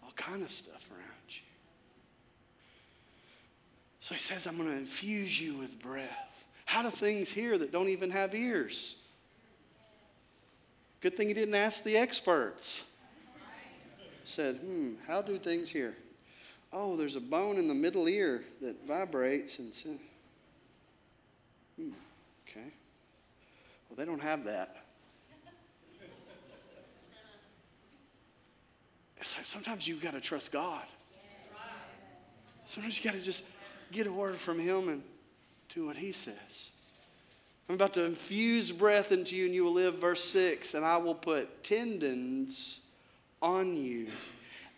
All 0.05 0.13
kind 0.17 0.43
of 0.43 0.51
stuff 0.51 0.89
around 0.91 1.01
you. 1.29 1.41
So 4.11 4.15
he 4.15 4.21
says, 4.21 4.49
I'm 4.49 4.57
going 4.57 4.69
to 4.69 4.77
infuse 4.77 5.41
you 5.41 5.55
with 5.55 5.79
breath. 5.79 6.45
How 6.65 6.83
do 6.83 6.91
things 6.91 7.33
hear 7.33 7.57
that 7.57 7.71
don't 7.71 7.91
even 7.91 8.11
have 8.11 8.35
ears? 8.35 8.97
Good 11.01 11.17
thing 11.17 11.29
he 11.29 11.35
didn't 11.35 11.55
ask 11.55 11.85
the 11.85 11.97
experts. 11.97 12.83
Said, 14.25 14.57
hmm, 14.57 14.95
how 15.07 15.23
do 15.23 15.39
things 15.39 15.71
hear? 15.71 15.95
Oh, 16.73 16.97
there's 16.97 17.15
a 17.15 17.21
bone 17.21 17.57
in 17.57 17.69
the 17.69 17.75
middle 17.75 18.09
ear 18.09 18.43
that 18.61 18.85
vibrates 18.85 19.61
and 19.61 19.73
says, 19.73 19.97
hmm, 21.77 21.91
okay. 22.49 22.67
Well, 23.89 23.97
they 23.97 24.05
don't 24.05 24.23
have 24.23 24.43
that. 24.43 24.87
It's 29.19 29.37
like 29.37 29.47
sometimes 29.47 29.87
you've 29.87 30.03
got 30.03 30.15
to 30.15 30.21
trust 30.21 30.51
God. 30.51 30.83
Sometimes 32.67 32.99
you 32.99 33.09
got 33.09 33.17
to 33.17 33.23
just 33.23 33.45
get 33.93 34.07
a 34.07 34.13
word 34.13 34.37
from 34.37 34.59
Him 34.59 34.89
and 34.89 35.03
do 35.69 35.87
what 35.87 35.97
He 35.97 36.13
says. 36.13 36.71
I'm 37.69 37.77
about 37.77 37.95
to 37.95 38.05
infuse 38.05 38.73
breath 38.73 39.13
into 39.13 39.37
you, 39.37 39.47
and 39.47 39.55
you 39.55 39.65
will 39.65 39.73
live. 39.73 39.99
Verse 39.99 40.25
6 40.25 40.75
And 40.75 40.85
I 40.85 40.97
will 40.97 41.15
put 41.15 41.63
tendons 41.63 42.81
on 43.41 43.77
you 43.77 44.09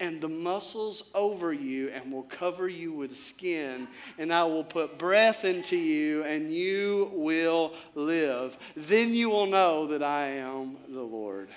and 0.02 0.20
the 0.20 0.28
muscles 0.28 1.04
over 1.14 1.52
you, 1.52 1.88
and 1.90 2.10
will 2.10 2.24
cover 2.24 2.68
you 2.68 2.92
with 2.92 3.16
skin. 3.16 3.86
And 4.18 4.34
I 4.34 4.42
will 4.42 4.64
put 4.64 4.98
breath 4.98 5.44
into 5.44 5.76
you, 5.76 6.24
and 6.24 6.52
you 6.52 7.08
will 7.14 7.74
live. 7.94 8.58
Then 8.76 9.14
you 9.14 9.30
will 9.30 9.46
know 9.46 9.86
that 9.86 10.02
I 10.02 10.26
am 10.30 10.76
the 10.88 11.02
Lord. 11.02 11.48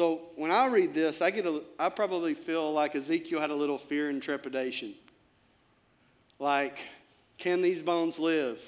So 0.00 0.22
when 0.34 0.50
I 0.50 0.66
read 0.68 0.94
this, 0.94 1.20
I 1.20 1.30
get 1.30 1.44
a, 1.44 1.62
I 1.78 1.90
probably 1.90 2.32
feel 2.32 2.72
like 2.72 2.96
Ezekiel 2.96 3.38
had 3.38 3.50
a 3.50 3.54
little 3.54 3.76
fear 3.76 4.08
and 4.08 4.22
trepidation. 4.22 4.94
Like, 6.38 6.78
can 7.36 7.60
these 7.60 7.82
bones 7.82 8.18
live? 8.18 8.62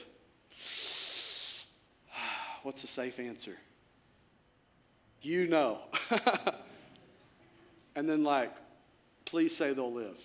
What's 2.62 2.82
the 2.82 2.86
safe 2.86 3.18
answer? 3.18 3.56
You 5.22 5.46
know. 5.46 5.78
and 7.96 8.06
then, 8.06 8.24
like, 8.24 8.54
please 9.24 9.56
say 9.56 9.72
they'll 9.72 9.90
live. 9.90 10.22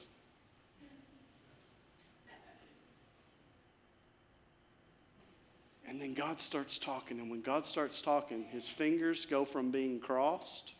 And 5.88 6.02
then 6.02 6.14
God 6.14 6.42
starts 6.42 6.78
talking. 6.78 7.22
And 7.22 7.32
when 7.32 7.42
God 7.42 7.66
starts 7.66 8.02
talking, 8.02 8.44
his 8.52 8.68
fingers 8.68 9.26
go 9.26 9.46
from 9.46 9.72
being 9.72 10.02
crossed 10.02 10.74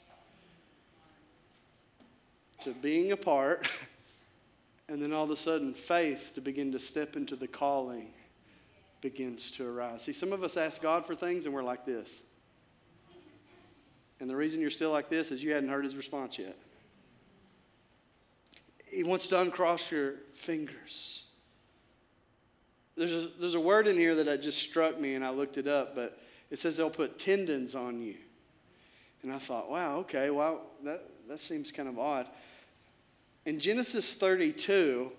to 2.62 2.72
being 2.72 3.12
apart, 3.12 3.68
and 4.90 5.02
then 5.02 5.14
all 5.14 5.26
of 5.26 5.32
a 5.32 5.38
sudden, 5.38 5.74
faith 5.74 6.32
to 6.36 6.42
begin 6.42 6.72
to 6.72 6.80
step 6.80 7.16
into 7.16 7.36
the 7.36 7.48
calling 7.48 8.10
begins 9.02 9.52
to 9.52 9.68
arise. 9.68 10.04
See, 10.04 10.14
some 10.14 10.34
of 10.34 10.44
us 10.44 10.58
ask 10.58 10.82
God 10.82 11.06
for 11.06 11.16
things 11.16 11.46
and 11.46 11.54
we're 11.54 11.64
like 11.64 11.86
this 11.86 12.24
And 14.20 14.30
the 14.30 14.36
reason 14.36 14.60
you're 14.60 14.70
still 14.70 14.92
like 14.92 15.10
this 15.10 15.32
is 15.32 15.44
you 15.44 15.54
hadn't 15.54 15.70
heard 15.70 15.84
his 15.84 15.96
response 15.96 16.40
yet. 16.40 16.58
He 18.92 19.04
wants 19.04 19.28
to 19.30 19.42
uncross 19.42 19.92
your 19.92 20.14
fingers. 20.34 21.26
There's 22.96 23.12
a, 23.12 23.30
there's 23.40 23.54
a 23.54 23.60
word 23.60 23.88
in 23.88 23.96
here 23.96 24.16
that 24.16 24.42
just 24.42 24.60
struck 24.60 25.00
me, 25.00 25.14
and 25.14 25.24
I 25.24 25.30
looked 25.30 25.58
it 25.58 25.68
up, 25.68 25.94
but 25.94 26.20
it 26.50 26.58
says 26.58 26.78
they'll 26.78 26.90
put 26.90 27.20
tendons 27.20 27.76
on 27.76 28.00
you. 28.00 28.16
And 29.22 29.32
I 29.32 29.38
thought, 29.38 29.70
wow, 29.70 29.98
okay, 29.98 30.32
well, 30.32 30.62
that, 30.84 31.04
that 31.28 31.40
seems 31.40 31.70
kind 31.70 31.90
of 31.90 32.00
odd. 32.00 32.28
In 33.48 33.62
Genesis 33.62 34.14
32, 34.14 35.10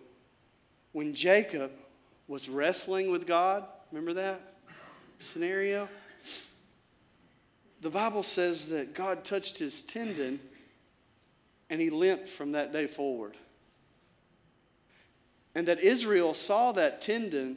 when 0.92 1.14
Jacob 1.14 1.72
was 2.26 2.50
wrestling 2.50 3.10
with 3.10 3.26
God, 3.26 3.64
remember 3.90 4.12
that 4.12 4.38
scenario? 5.18 5.88
The 7.80 7.88
Bible 7.88 8.22
says 8.22 8.66
that 8.66 8.92
God 8.92 9.24
touched 9.24 9.56
his 9.56 9.82
tendon 9.82 10.40
and 11.70 11.80
he 11.80 11.88
limped 11.88 12.28
from 12.28 12.52
that 12.52 12.70
day 12.70 12.86
forward. 12.86 13.34
And 15.54 15.66
that 15.66 15.80
Israel 15.80 16.34
saw 16.34 16.72
that 16.72 17.00
tendon 17.00 17.56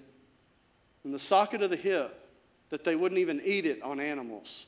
in 1.04 1.12
the 1.12 1.20
socket 1.20 1.62
of 1.62 1.70
the 1.70 1.76
hip, 1.76 2.18
that 2.70 2.86
they 2.86 2.96
wouldn't 2.96 3.20
even 3.20 3.42
eat 3.44 3.66
it 3.66 3.84
on 3.84 4.00
animals 4.00 4.68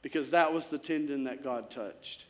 because 0.00 0.30
that 0.30 0.54
was 0.54 0.68
the 0.68 0.78
tendon 0.78 1.24
that 1.24 1.42
God 1.42 1.72
touched. 1.72 2.26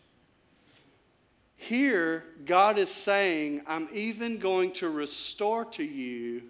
Here, 1.59 2.25
God 2.47 2.79
is 2.79 2.89
saying, 2.89 3.63
I'm 3.67 3.89
even 3.93 4.39
going 4.39 4.71
to 4.75 4.89
restore 4.89 5.65
to 5.67 5.85
you 5.85 6.43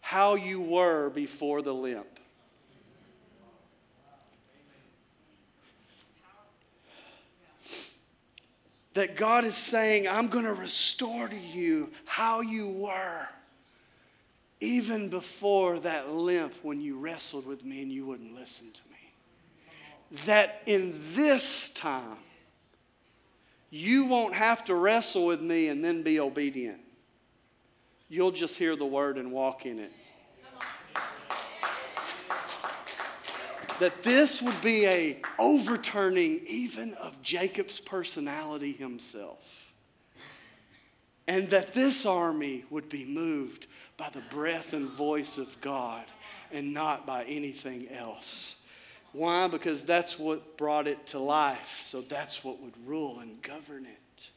how 0.00 0.34
you 0.34 0.62
were 0.62 1.10
before 1.10 1.60
the 1.60 1.74
limp. 1.74 2.18
That 8.94 9.14
God 9.14 9.44
is 9.44 9.54
saying, 9.54 10.08
I'm 10.08 10.28
going 10.28 10.46
to 10.46 10.54
restore 10.54 11.28
to 11.28 11.38
you 11.38 11.92
how 12.06 12.40
you 12.40 12.66
were 12.66 13.28
even 14.60 15.10
before 15.10 15.78
that 15.80 16.10
limp 16.10 16.54
when 16.62 16.80
you 16.80 16.98
wrestled 16.98 17.46
with 17.46 17.64
me 17.64 17.82
and 17.82 17.92
you 17.92 18.06
wouldn't 18.06 18.34
listen 18.34 18.70
to 18.72 18.80
me. 18.90 20.18
That 20.24 20.62
in 20.66 20.94
this 21.14 21.70
time, 21.70 22.18
you 23.70 24.06
won't 24.06 24.34
have 24.34 24.64
to 24.64 24.74
wrestle 24.74 25.26
with 25.26 25.40
me 25.40 25.68
and 25.68 25.84
then 25.84 26.02
be 26.02 26.18
obedient. 26.18 26.80
You'll 28.08 28.32
just 28.32 28.58
hear 28.58 28.74
the 28.74 28.86
word 28.86 29.16
and 29.16 29.30
walk 29.30 29.64
in 29.64 29.78
it. 29.78 29.92
That 33.78 34.02
this 34.02 34.42
would 34.42 34.60
be 34.60 34.86
a 34.86 35.22
overturning 35.38 36.40
even 36.46 36.92
of 36.94 37.22
Jacob's 37.22 37.78
personality 37.80 38.72
himself. 38.72 39.72
And 41.26 41.48
that 41.48 41.72
this 41.72 42.04
army 42.04 42.64
would 42.68 42.88
be 42.88 43.04
moved 43.04 43.68
by 43.96 44.10
the 44.10 44.22
breath 44.30 44.72
and 44.72 44.88
voice 44.88 45.38
of 45.38 45.60
God 45.60 46.04
and 46.50 46.74
not 46.74 47.06
by 47.06 47.22
anything 47.24 47.88
else. 47.90 48.56
Why? 49.12 49.48
Because 49.48 49.84
that's 49.84 50.18
what 50.18 50.56
brought 50.56 50.86
it 50.86 51.08
to 51.08 51.18
life. 51.18 51.82
So 51.84 52.00
that's 52.00 52.44
what 52.44 52.62
would 52.62 52.74
rule 52.86 53.18
and 53.20 53.40
govern 53.42 53.86
it. 53.86 54.30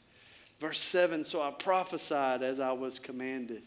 Verse 0.59 0.79
7 0.79 1.23
So 1.23 1.41
I 1.41 1.51
prophesied 1.51 2.41
as 2.41 2.59
I 2.59 2.71
was 2.71 2.99
commanded. 2.99 3.63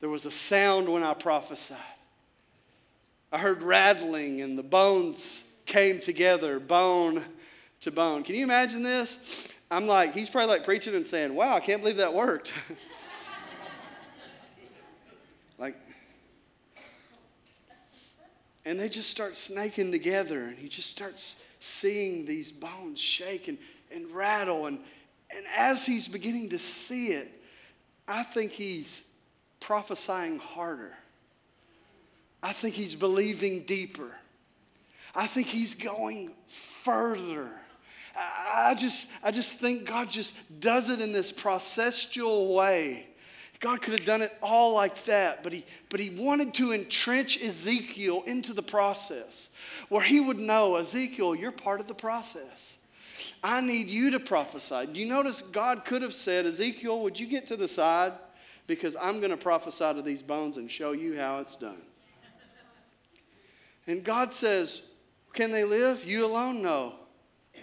There 0.00 0.08
was 0.08 0.26
a 0.26 0.30
sound 0.30 0.88
when 0.88 1.02
I 1.02 1.14
prophesied. 1.14 1.78
I 3.30 3.38
heard 3.38 3.62
rattling, 3.62 4.40
and 4.40 4.56
the 4.56 4.62
bones 4.62 5.44
came 5.66 6.00
together, 6.00 6.58
bone 6.58 7.22
to 7.82 7.90
bone. 7.90 8.22
Can 8.22 8.34
you 8.34 8.42
imagine 8.42 8.82
this? 8.82 9.54
I'm 9.70 9.86
like, 9.86 10.14
he's 10.14 10.30
probably 10.30 10.48
like 10.48 10.64
preaching 10.64 10.94
and 10.94 11.06
saying, 11.06 11.34
Wow, 11.34 11.54
I 11.54 11.60
can't 11.60 11.82
believe 11.82 11.98
that 11.98 12.14
worked. 12.14 12.52
like, 15.58 15.76
and 18.68 18.78
they 18.78 18.90
just 18.90 19.08
start 19.08 19.34
snaking 19.34 19.90
together, 19.90 20.42
and 20.42 20.58
he 20.58 20.68
just 20.68 20.90
starts 20.90 21.36
seeing 21.58 22.26
these 22.26 22.52
bones 22.52 23.00
shake 23.00 23.48
and, 23.48 23.56
and 23.90 24.10
rattle. 24.10 24.66
And, 24.66 24.78
and 25.34 25.46
as 25.56 25.86
he's 25.86 26.06
beginning 26.06 26.50
to 26.50 26.58
see 26.58 27.08
it, 27.08 27.32
I 28.06 28.22
think 28.22 28.52
he's 28.52 29.04
prophesying 29.58 30.38
harder. 30.38 30.92
I 32.42 32.52
think 32.52 32.74
he's 32.74 32.94
believing 32.94 33.62
deeper. 33.62 34.14
I 35.14 35.26
think 35.26 35.46
he's 35.46 35.74
going 35.74 36.32
further. 36.48 37.48
I 38.14 38.74
just, 38.78 39.10
I 39.22 39.30
just 39.30 39.58
think 39.58 39.86
God 39.86 40.10
just 40.10 40.34
does 40.60 40.90
it 40.90 41.00
in 41.00 41.12
this 41.12 41.32
processual 41.32 42.54
way 42.54 43.06
God 43.60 43.82
could 43.82 43.98
have 43.98 44.06
done 44.06 44.22
it 44.22 44.36
all 44.40 44.74
like 44.74 45.04
that, 45.04 45.42
but 45.42 45.52
he, 45.52 45.64
but 45.88 45.98
he 45.98 46.10
wanted 46.10 46.54
to 46.54 46.72
entrench 46.72 47.42
Ezekiel 47.42 48.22
into 48.26 48.52
the 48.52 48.62
process 48.62 49.48
where 49.88 50.02
he 50.02 50.20
would 50.20 50.38
know 50.38 50.76
Ezekiel, 50.76 51.34
you're 51.34 51.50
part 51.50 51.80
of 51.80 51.88
the 51.88 51.94
process. 51.94 52.76
I 53.42 53.60
need 53.60 53.88
you 53.88 54.12
to 54.12 54.20
prophesy. 54.20 54.86
Do 54.92 55.00
you 55.00 55.06
notice 55.06 55.42
God 55.42 55.84
could 55.84 56.02
have 56.02 56.12
said, 56.12 56.46
Ezekiel, 56.46 57.00
would 57.00 57.18
you 57.18 57.26
get 57.26 57.46
to 57.48 57.56
the 57.56 57.66
side? 57.66 58.12
Because 58.68 58.94
I'm 59.00 59.18
going 59.18 59.30
to 59.30 59.36
prophesy 59.36 59.94
to 59.94 60.02
these 60.02 60.22
bones 60.22 60.56
and 60.56 60.70
show 60.70 60.92
you 60.92 61.18
how 61.18 61.38
it's 61.40 61.56
done. 61.56 61.80
And 63.86 64.04
God 64.04 64.34
says, 64.34 64.82
Can 65.32 65.50
they 65.50 65.64
live? 65.64 66.04
You 66.04 66.26
alone? 66.26 66.62
know. 66.62 66.94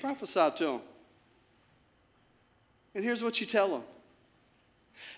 Prophesy 0.01 0.49
to 0.57 0.65
them. 0.65 0.81
And 2.95 3.03
here's 3.03 3.23
what 3.23 3.39
you 3.39 3.45
tell 3.45 3.69
them 3.69 3.83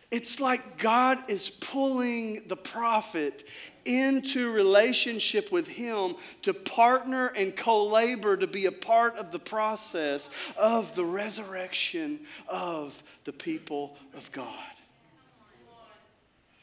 it's 0.09 0.39
like 0.39 0.77
God 0.77 1.29
is 1.29 1.49
pulling 1.49 2.47
the 2.47 2.55
prophet 2.55 3.43
into 3.83 4.51
relationship 4.51 5.51
with 5.51 5.67
him 5.67 6.15
to 6.43 6.53
partner 6.53 7.27
and 7.35 7.55
co 7.55 7.87
labor 7.87 8.37
to 8.37 8.47
be 8.47 8.65
a 8.65 8.71
part 8.71 9.15
of 9.15 9.31
the 9.31 9.39
process 9.39 10.29
of 10.57 10.95
the 10.95 11.05
resurrection 11.05 12.19
of 12.47 13.01
the 13.25 13.33
people 13.33 13.97
of 14.15 14.31
God. 14.31 14.53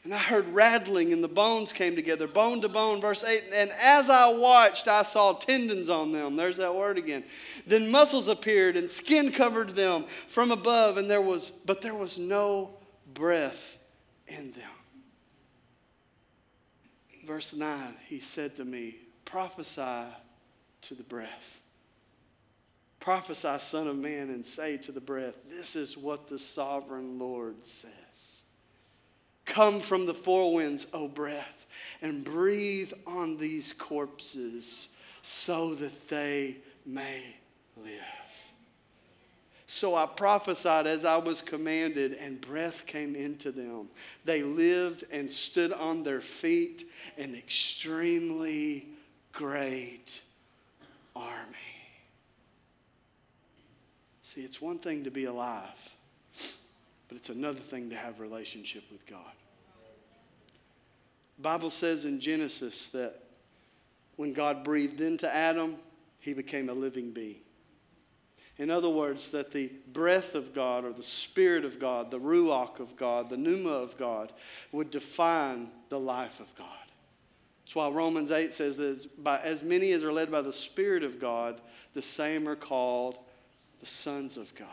And 0.03 0.13
I 0.13 0.19
heard 0.19 0.47
rattling, 0.49 1.13
and 1.13 1.23
the 1.23 1.27
bones 1.27 1.73
came 1.73 1.95
together, 1.95 2.27
bone 2.27 2.61
to 2.61 2.69
bone, 2.69 3.01
verse 3.01 3.23
8. 3.23 3.43
And 3.51 3.71
as 3.81 4.07
I 4.07 4.31
watched, 4.31 4.87
I 4.87 5.01
saw 5.01 5.33
tendons 5.33 5.89
on 5.89 6.11
them. 6.11 6.35
There's 6.35 6.57
that 6.57 6.75
word 6.75 6.99
again. 6.99 7.23
Then 7.65 7.89
muscles 7.89 8.27
appeared, 8.27 8.77
and 8.77 8.89
skin 8.89 9.31
covered 9.31 9.69
them 9.69 10.05
from 10.27 10.51
above, 10.51 10.97
and 10.97 11.09
there 11.09 11.23
was, 11.23 11.49
but 11.49 11.81
there 11.81 11.95
was 11.95 12.19
no 12.19 12.69
breath 13.15 13.77
in 14.27 14.51
them. 14.51 14.69
Verse 17.25 17.55
9, 17.55 17.95
he 18.07 18.19
said 18.19 18.55
to 18.57 18.65
me, 18.65 18.97
Prophesy 19.25 20.05
to 20.81 20.93
the 20.93 21.03
breath. 21.03 21.61
Prophesy, 22.99 23.57
Son 23.59 23.87
of 23.87 23.97
Man, 23.97 24.29
and 24.29 24.45
say 24.45 24.77
to 24.77 24.91
the 24.91 25.01
breath, 25.01 25.35
This 25.49 25.75
is 25.75 25.97
what 25.97 26.27
the 26.27 26.37
sovereign 26.37 27.17
Lord 27.17 27.65
says. 27.65 28.43
Come 29.45 29.79
from 29.79 30.05
the 30.05 30.13
four 30.13 30.53
winds, 30.53 30.87
O 30.93 31.07
breath, 31.07 31.67
and 32.01 32.23
breathe 32.23 32.93
on 33.05 33.37
these 33.37 33.73
corpses 33.73 34.89
so 35.21 35.75
that 35.75 36.09
they 36.09 36.57
may 36.85 37.21
live. 37.77 38.24
So 39.75 39.93
I 39.93 40.05
prophesied 40.05 40.87
as 40.87 41.03
I 41.03 41.17
was 41.17 41.41
commanded, 41.41 42.13
and 42.13 42.39
breath 42.39 42.85
came 42.85 43.13
into 43.13 43.51
them. 43.51 43.89
They 44.23 44.41
lived 44.41 45.03
and 45.11 45.29
stood 45.29 45.73
on 45.73 46.01
their 46.01 46.21
feet, 46.21 46.89
an 47.17 47.35
extremely 47.35 48.87
great 49.33 50.21
army. 51.13 51.57
See, 54.23 54.45
it's 54.45 54.61
one 54.61 54.79
thing 54.79 55.03
to 55.03 55.11
be 55.11 55.25
alive, 55.25 55.93
but 57.09 57.17
it's 57.17 57.27
another 57.27 57.59
thing 57.59 57.89
to 57.89 57.97
have 57.97 58.21
relationship 58.21 58.85
with 58.89 59.05
God. 59.05 59.33
The 61.35 61.43
Bible 61.43 61.69
says 61.69 62.05
in 62.05 62.21
Genesis 62.21 62.87
that 62.89 63.19
when 64.15 64.31
God 64.31 64.63
breathed 64.63 65.01
into 65.01 65.29
Adam, 65.29 65.75
he 66.21 66.31
became 66.31 66.69
a 66.69 66.73
living 66.73 67.11
being. 67.11 67.41
In 68.57 68.71
other 68.71 68.89
words, 68.89 69.31
that 69.31 69.51
the 69.51 69.69
breath 69.91 70.33
of 70.33 70.53
God 70.53 70.85
or 70.85 70.93
the 70.93 71.03
Spirit 71.03 71.65
of 71.65 71.77
God, 71.77 72.09
the 72.09 72.19
Ruach 72.19 72.79
of 72.79 72.95
God, 72.95 73.29
the 73.29 73.37
Pneuma 73.37 73.71
of 73.71 73.97
God 73.97 74.31
would 74.71 74.91
define 74.91 75.69
the 75.89 75.99
life 75.99 76.39
of 76.39 76.55
God. 76.55 76.67
That's 77.65 77.75
why 77.75 77.89
Romans 77.89 78.31
8 78.31 78.53
says 78.53 78.77
that 78.77 79.23
by 79.23 79.39
as 79.39 79.61
many 79.61 79.91
as 79.91 80.03
are 80.03 80.13
led 80.13 80.31
by 80.31 80.41
the 80.41 80.53
Spirit 80.53 81.03
of 81.03 81.19
God, 81.19 81.59
the 81.93 82.01
same 82.01 82.47
are 82.47 82.55
called 82.55 83.17
the 83.81 83.85
sons 83.85 84.37
of 84.37 84.53
God. 84.55 84.67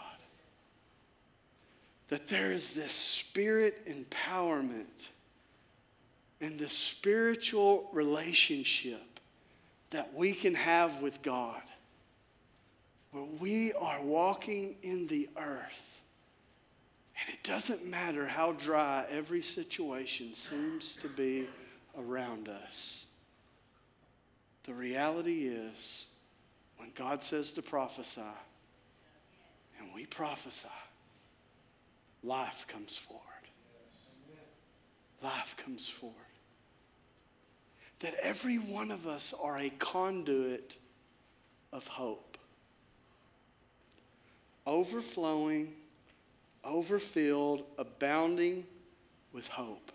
That 2.08 2.28
there 2.28 2.52
is 2.52 2.74
this 2.74 2.92
spirit 2.92 3.86
empowerment 3.86 5.08
and 6.40 6.58
this 6.58 6.74
spiritual 6.74 7.88
relationship 7.92 9.20
that 9.90 10.12
we 10.14 10.34
can 10.34 10.54
have 10.54 11.00
with 11.00 11.22
God 11.22 11.62
where 13.12 13.24
we 13.40 13.72
are 13.74 14.02
walking 14.02 14.74
in 14.82 15.06
the 15.06 15.28
earth. 15.36 16.02
And 17.20 17.34
it 17.34 17.42
doesn't 17.44 17.88
matter 17.88 18.26
how 18.26 18.52
dry 18.52 19.04
every 19.10 19.42
situation 19.42 20.34
seems 20.34 20.96
to 20.96 21.08
be 21.08 21.46
around 21.96 22.48
us. 22.48 23.04
The 24.64 24.72
reality 24.72 25.46
is, 25.46 26.06
when 26.78 26.90
God 26.94 27.22
says 27.22 27.52
to 27.52 27.62
prophesy, 27.62 28.22
and 29.78 29.88
we 29.94 30.06
prophesy, 30.06 30.68
life 32.24 32.66
comes 32.66 32.96
forward. 32.96 33.22
Life 35.22 35.56
comes 35.56 35.88
forward. 35.88 36.16
That 38.00 38.14
every 38.22 38.56
one 38.56 38.90
of 38.90 39.06
us 39.06 39.34
are 39.40 39.58
a 39.58 39.70
conduit 39.70 40.76
of 41.72 41.86
hope. 41.86 42.31
Overflowing, 44.66 45.72
overfilled, 46.64 47.64
abounding 47.78 48.64
with 49.32 49.48
hope. 49.48 49.90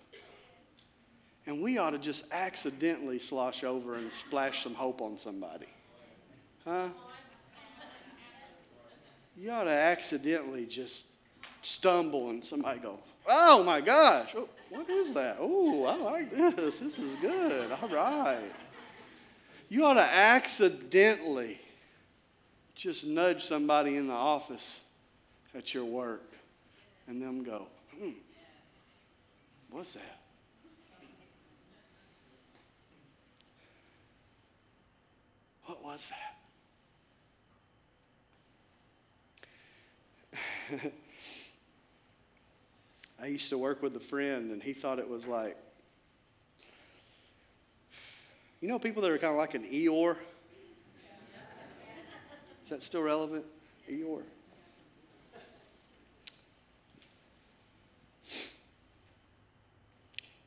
And 1.46 1.62
we 1.62 1.78
ought 1.78 1.92
to 1.92 1.98
just 1.98 2.26
accidentally 2.34 3.20
slosh 3.20 3.64
over 3.64 3.96
and 3.96 4.12
splash 4.12 4.64
some 4.64 4.74
hope 4.74 5.02
on 5.02 5.18
somebody. 5.18 5.68
Huh? 6.66 6.90
You 9.38 9.52
ought 9.52 9.64
to 9.64 9.70
accidentally 9.70 10.66
just 10.66 11.06
stumble 11.62 12.32
and 12.32 12.44
somebody 12.44 12.80
go, 12.80 13.00
oh 13.28 13.64
my 13.64 13.80
gosh, 13.80 14.34
oh, 14.36 14.50
what 14.70 14.90
is 14.90 15.14
that? 15.14 15.38
Oh, 15.40 15.86
I 15.86 15.96
like 15.96 16.32
this. 16.32 16.80
This 16.80 17.00
is 17.00 17.16
good. 17.18 17.72
All 17.72 17.90
right. 17.90 18.52
You 19.70 19.86
ought 19.86 19.94
to 19.94 20.02
accidentally 20.02 21.60
just 22.78 23.06
nudge 23.08 23.44
somebody 23.44 23.98
in 23.98 24.08
the 24.08 24.14
office 24.14 24.80
at 25.56 25.74
your 25.74 25.84
work 25.84 26.32
and 27.08 27.22
them 27.22 27.44
go, 27.44 27.66
hmm, 27.98 28.12
what's 29.72 29.94
that? 29.96 30.20
What 35.66 35.84
was 35.84 36.12
that? 36.12 36.36
I 43.22 43.26
used 43.26 43.50
to 43.50 43.58
work 43.58 43.82
with 43.82 43.96
a 43.96 44.00
friend, 44.00 44.52
and 44.52 44.62
he 44.62 44.74
thought 44.74 45.00
it 45.00 45.10
was 45.10 45.26
like, 45.26 45.58
you 48.62 48.68
know, 48.68 48.78
people 48.78 49.02
that 49.02 49.10
are 49.10 49.18
kind 49.18 49.32
of 49.32 49.38
like 49.38 49.56
an 49.56 49.64
Eeyore? 49.64 50.18
Is 52.68 52.72
that 52.72 52.82
still 52.82 53.02
relevant? 53.02 53.46
Eeyore. 53.90 54.24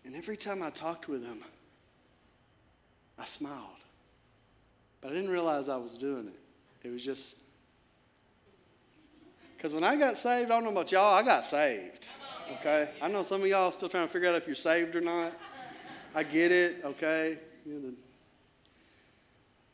And 0.05 0.15
every 0.15 0.37
time 0.37 0.63
I 0.63 0.69
talked 0.69 1.09
with 1.09 1.25
him, 1.25 1.39
I 3.19 3.25
smiled. 3.25 3.57
But 5.01 5.13
I 5.13 5.15
didn't 5.15 5.31
realize 5.31 5.71
I 5.71 5.79
was 5.79 5.95
doing 5.95 6.27
it. 6.27 6.87
It 6.87 6.91
was 6.91 7.03
just. 7.03 7.39
Because 9.57 9.73
when 9.73 9.83
I 9.83 9.97
got 9.97 10.19
saved, 10.19 10.51
I 10.51 10.57
don't 10.57 10.65
know 10.65 10.73
about 10.73 10.93
y'all, 10.93 11.15
I 11.15 11.23
got 11.23 11.47
saved. 11.47 12.07
Okay? 12.61 12.91
I 13.01 13.09
know 13.09 13.23
some 13.23 13.41
of 13.41 13.47
y'all 13.47 13.71
are 13.71 13.73
still 13.73 13.89
trying 13.89 14.07
to 14.07 14.13
figure 14.13 14.29
out 14.29 14.35
if 14.35 14.47
you're 14.47 14.55
saved 14.55 14.95
or 14.95 15.01
not. 15.01 15.33
I 16.15 16.23
get 16.23 16.53
it, 16.53 16.83
okay? 16.85 17.39
You 17.65 17.73
know, 17.73 17.81
the, 17.81 17.95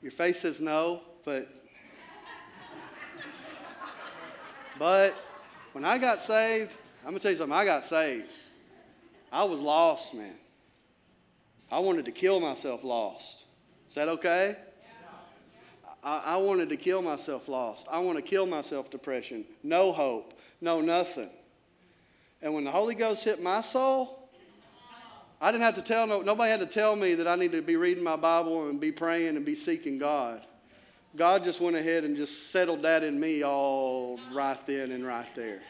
your 0.00 0.12
face 0.12 0.38
says 0.38 0.60
no, 0.60 1.02
but. 1.24 1.48
But 4.78 5.14
when 5.72 5.84
I 5.84 5.98
got 5.98 6.20
saved, 6.20 6.76
I'm 7.00 7.10
going 7.10 7.16
to 7.16 7.22
tell 7.22 7.32
you 7.32 7.38
something. 7.38 7.56
I 7.56 7.64
got 7.64 7.84
saved. 7.84 8.26
I 9.32 9.44
was 9.44 9.60
lost, 9.60 10.14
man. 10.14 10.34
I 11.70 11.80
wanted 11.80 12.04
to 12.04 12.12
kill 12.12 12.40
myself 12.40 12.84
lost. 12.84 13.44
Is 13.88 13.94
that 13.96 14.08
okay? 14.08 14.56
I, 16.02 16.22
I 16.24 16.36
wanted 16.36 16.68
to 16.68 16.76
kill 16.76 17.02
myself 17.02 17.48
lost. 17.48 17.86
I 17.90 17.98
want 17.98 18.16
to 18.16 18.22
kill 18.22 18.46
myself 18.46 18.90
depression. 18.90 19.44
No 19.62 19.92
hope. 19.92 20.38
No 20.60 20.80
nothing. 20.80 21.30
And 22.40 22.54
when 22.54 22.64
the 22.64 22.70
Holy 22.70 22.94
Ghost 22.94 23.24
hit 23.24 23.42
my 23.42 23.60
soul, 23.60 24.28
I 25.40 25.52
didn't 25.52 25.64
have 25.64 25.74
to 25.74 25.82
tell, 25.82 26.06
no, 26.06 26.22
nobody 26.22 26.50
had 26.50 26.60
to 26.60 26.66
tell 26.66 26.96
me 26.96 27.14
that 27.14 27.26
I 27.26 27.34
needed 27.36 27.56
to 27.56 27.62
be 27.62 27.76
reading 27.76 28.04
my 28.04 28.16
Bible 28.16 28.68
and 28.68 28.80
be 28.80 28.92
praying 28.92 29.36
and 29.36 29.44
be 29.44 29.54
seeking 29.54 29.98
God. 29.98 30.46
God 31.16 31.44
just 31.44 31.60
went 31.60 31.76
ahead 31.76 32.04
and 32.04 32.16
just 32.16 32.50
settled 32.50 32.82
that 32.82 33.02
in 33.02 33.18
me 33.18 33.42
all 33.42 34.20
right 34.32 34.58
then 34.66 34.92
and 34.92 35.04
right 35.04 35.26
there. 35.34 35.60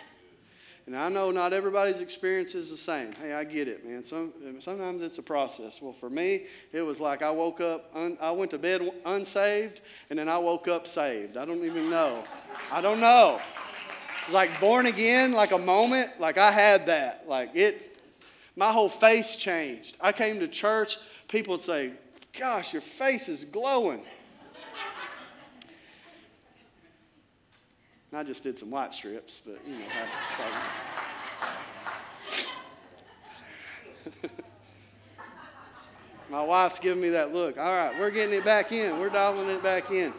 And 0.86 0.96
I 0.96 1.08
know 1.08 1.32
not 1.32 1.52
everybody's 1.52 1.98
experience 1.98 2.54
is 2.54 2.70
the 2.70 2.76
same. 2.76 3.12
Hey, 3.20 3.32
I 3.32 3.42
get 3.42 3.66
it, 3.66 3.84
man. 3.84 4.04
Some, 4.04 4.32
sometimes 4.60 5.02
it's 5.02 5.18
a 5.18 5.22
process. 5.22 5.82
Well, 5.82 5.92
for 5.92 6.08
me, 6.08 6.46
it 6.72 6.82
was 6.82 7.00
like 7.00 7.22
I 7.22 7.30
woke 7.30 7.60
up, 7.60 7.90
un, 7.94 8.16
I 8.20 8.30
went 8.30 8.52
to 8.52 8.58
bed 8.58 8.88
unsaved, 9.04 9.80
and 10.10 10.18
then 10.18 10.28
I 10.28 10.38
woke 10.38 10.68
up 10.68 10.86
saved. 10.86 11.36
I 11.36 11.44
don't 11.44 11.64
even 11.64 11.90
know. 11.90 12.22
I 12.70 12.80
don't 12.80 13.00
know. 13.00 13.40
It's 14.24 14.34
like 14.34 14.60
born 14.60 14.86
again, 14.86 15.32
like 15.32 15.50
a 15.50 15.58
moment. 15.58 16.20
Like 16.20 16.38
I 16.38 16.52
had 16.52 16.86
that. 16.86 17.28
Like 17.28 17.50
it, 17.54 18.00
my 18.54 18.70
whole 18.70 18.88
face 18.88 19.34
changed. 19.34 19.96
I 20.00 20.12
came 20.12 20.38
to 20.38 20.46
church, 20.46 20.98
people 21.28 21.52
would 21.54 21.62
say, 21.62 21.92
Gosh, 22.38 22.72
your 22.72 22.82
face 22.82 23.28
is 23.28 23.44
glowing. 23.44 24.02
I 28.12 28.22
just 28.22 28.42
did 28.42 28.58
some 28.58 28.70
white 28.70 28.94
strips, 28.94 29.42
but 29.44 29.58
you 29.66 29.78
know. 29.78 29.84
My 36.30 36.42
wife's 36.42 36.78
giving 36.78 37.02
me 37.02 37.10
that 37.10 37.34
look. 37.34 37.58
All 37.58 37.72
right, 37.72 37.98
we're 37.98 38.10
getting 38.10 38.34
it 38.34 38.44
back 38.44 38.72
in. 38.72 38.98
We're 38.98 39.10
dialing 39.10 39.48
it 39.48 39.62
back 39.62 39.90
in. 39.90 40.12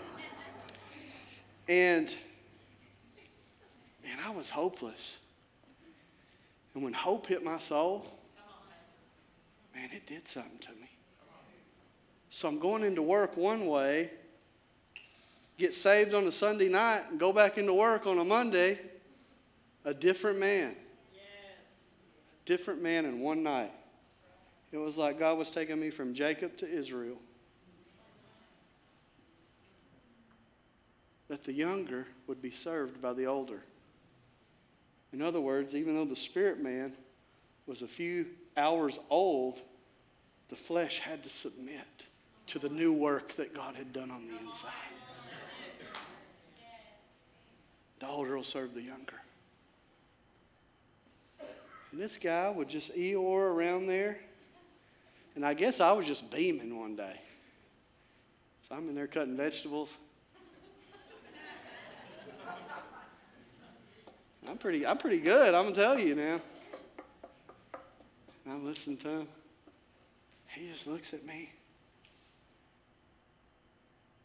And 1.68 2.14
man, 4.04 4.18
I 4.26 4.30
was 4.30 4.50
hopeless. 4.50 5.20
And 6.74 6.84
when 6.84 6.94
hope 6.94 7.28
hit 7.28 7.44
my 7.44 7.58
soul, 7.58 8.08
man, 9.76 9.90
it 9.92 10.06
did 10.08 10.28
something 10.28 10.60
to 10.60 10.72
me. 10.74 10.90
So 12.30 12.48
I'm 12.48 12.60
going 12.60 12.84
into 12.84 13.02
work 13.02 13.36
one 13.36 13.66
way 13.66 14.12
get 15.58 15.74
saved 15.74 16.14
on 16.14 16.28
a 16.28 16.32
Sunday 16.32 16.70
night 16.70 17.04
and 17.10 17.20
go 17.20 17.34
back 17.34 17.58
into 17.58 17.74
work 17.74 18.06
on 18.06 18.20
a 18.20 18.24
Monday, 18.24 18.80
a 19.86 19.94
different 19.94 20.40
man. 20.40 20.76
Yes. 21.14 21.24
Different 22.46 22.82
man 22.82 23.06
in 23.06 23.20
one 23.20 23.44
night. 23.44 23.72
It 24.72 24.78
was 24.78 24.98
like 24.98 25.18
God 25.18 25.38
was 25.38 25.52
taking 25.52 25.80
me 25.80 25.90
from 25.90 26.14
Jacob 26.14 26.58
to 26.58 26.68
Israel. 26.68 27.18
That 31.30 31.44
the 31.44 31.54
younger 31.54 32.08
would 32.28 32.42
be 32.42 32.52
served 32.52 33.02
by 33.02 33.14
the 33.14 33.26
older. 33.26 33.64
In 35.14 35.22
other 35.22 35.42
words, 35.42 35.76
even 35.76 35.96
though 35.96 36.06
the 36.06 36.16
spirit 36.16 36.62
man 36.62 36.94
was 37.66 37.82
a 37.82 37.88
few 37.88 38.28
hours 38.56 39.00
old, 39.10 39.62
the 40.50 40.56
flesh 40.56 41.00
had 41.00 41.24
to 41.24 41.30
submit 41.30 42.06
to 42.48 42.60
the 42.60 42.70
new 42.70 42.94
work 42.94 43.34
that 43.34 43.54
God 43.54 43.76
had 43.76 43.92
done 43.92 44.12
on 44.12 44.26
the 44.28 44.38
inside. 44.38 44.72
The 48.00 48.08
older 48.08 48.36
will 48.36 48.44
serve 48.44 48.74
the 48.74 48.82
younger. 48.82 49.22
And 51.92 52.02
this 52.02 52.18
guy 52.18 52.50
would 52.50 52.70
just 52.70 52.96
Eeyore 52.96 53.52
around 53.52 53.88
there. 53.88 54.20
And 55.36 55.46
I 55.46 55.54
guess 55.54 55.80
I 55.80 55.92
was 55.92 56.06
just 56.06 56.30
beaming 56.32 56.80
one 56.80 56.96
day. 56.96 57.20
So 58.68 58.76
I'm 58.76 58.90
in 58.90 58.96
there 58.96 59.08
cutting 59.08 59.38
vegetables. 59.38 59.98
I'm 64.50 64.58
pretty, 64.58 64.86
I'm 64.88 64.98
pretty 64.98 65.20
good, 65.20 65.54
I'm 65.54 65.74
to 65.74 65.80
tell 65.80 66.00
you 66.00 66.16
now. 66.16 66.40
And 68.46 68.54
I'm 68.54 68.66
listening 68.66 68.98
to 68.98 69.10
him. 69.10 69.28
He 70.48 70.70
just 70.70 70.88
looks 70.88 71.14
at 71.14 71.26
me. 71.26 71.52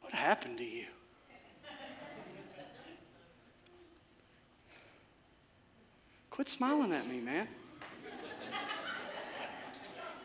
What 0.01 0.13
happened 0.13 0.59
to 0.59 0.65
you? 0.65 0.87
Quit 6.33 6.49
smiling 6.49 6.93
at 6.95 7.07
me, 7.07 7.21
man. 7.21 7.47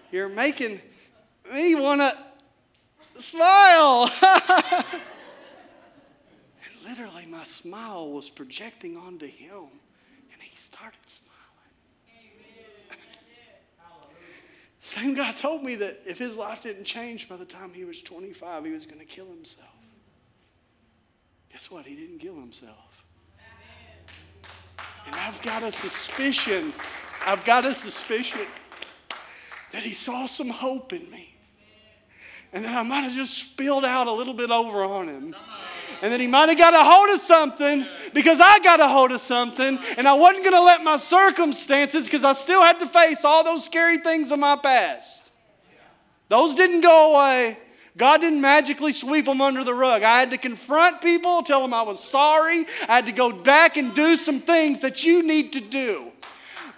You're 0.10 0.30
making 0.30 0.80
me 1.54 1.76
want 1.76 2.00
to 2.00 3.22
smile. 3.22 4.10
and 4.24 5.02
literally, 6.88 7.26
my 7.26 7.44
smile 7.44 8.10
was 8.10 8.30
projecting 8.30 8.96
onto 8.96 9.26
him, 9.26 9.66
and 10.32 10.42
he 10.42 10.56
started 10.56 11.02
smiling. 11.08 11.28
Same 14.80 15.14
guy 15.14 15.34
told 15.34 15.62
me 15.62 15.76
that 15.76 16.00
if 16.08 16.18
his 16.18 16.38
life 16.38 16.64
didn't 16.64 16.86
change 16.86 17.28
by 17.28 17.36
the 17.36 17.44
time 17.44 17.74
he 17.74 17.84
was 17.84 18.02
25, 18.02 18.64
he 18.64 18.72
was 18.72 18.86
going 18.86 19.00
to 19.00 19.06
kill 19.06 19.28
himself. 19.28 19.68
guess 21.52 21.70
what? 21.70 21.86
He 21.86 21.98
didn't 21.98 22.20
kill 22.20 22.36
himself. 22.36 22.97
And 25.08 25.16
I've 25.16 25.42
got 25.42 25.64
a 25.64 25.72
suspicion, 25.72 26.74
I've 27.26 27.44
got 27.46 27.66
a 27.66 27.74
suspicion 27.74 28.42
that 29.72 29.84
he 29.84 29.94
saw 29.94 30.26
some 30.26 30.50
hope 30.50 30.94
in 30.94 31.10
me. 31.10 31.34
And 32.54 32.64
that 32.64 32.76
I 32.76 32.84
might 32.84 33.02
have 33.02 33.14
just 33.14 33.38
spilled 33.38 33.84
out 33.84 34.08
a 34.08 34.12
little 34.12 34.34
bit 34.34 34.52
over 34.52 34.84
on 34.84 35.08
him. 35.08 35.36
And 36.02 36.14
that 36.14 36.20
he 36.20 36.28
might 36.28 36.50
have 36.50 36.58
got 36.58 36.74
a 36.74 36.84
hold 36.84 37.10
of 37.10 37.20
something 37.20 37.86
because 38.14 38.40
I 38.40 38.60
got 38.60 38.80
a 38.80 38.88
hold 38.88 39.12
of 39.12 39.20
something. 39.20 39.80
And 39.98 40.08
I 40.08 40.14
wasn't 40.14 40.44
going 40.44 40.56
to 40.56 40.62
let 40.62 40.84
my 40.84 40.98
circumstances, 40.98 42.06
because 42.06 42.24
I 42.24 42.34
still 42.34 42.62
had 42.62 42.80
to 42.80 42.86
face 42.86 43.26
all 43.26 43.44
those 43.44 43.66
scary 43.66 43.98
things 43.98 44.32
of 44.32 44.40
my 44.40 44.56
past. 44.56 45.30
Those 46.30 46.56
didn't 46.56 46.82
go 46.82 47.16
away. 47.16 47.58
God 47.98 48.22
didn't 48.22 48.42
magically 48.42 48.94
sweep 48.94 49.26
them 49.26 49.42
under 49.42 49.64
the 49.64 49.74
rug. 49.74 50.04
I 50.04 50.20
had 50.20 50.30
to 50.30 50.38
confront 50.38 51.02
people, 51.02 51.42
tell 51.42 51.62
them 51.62 51.74
I 51.74 51.82
was 51.82 52.02
sorry. 52.02 52.66
I 52.88 52.96
had 52.96 53.08
to 53.08 53.12
go 53.12 53.32
back 53.32 53.76
and 53.76 53.94
do 53.94 54.16
some 54.16 54.40
things 54.40 54.82
that 54.82 55.04
you 55.04 55.24
need 55.24 55.54
to 55.54 55.60
do. 55.60 56.12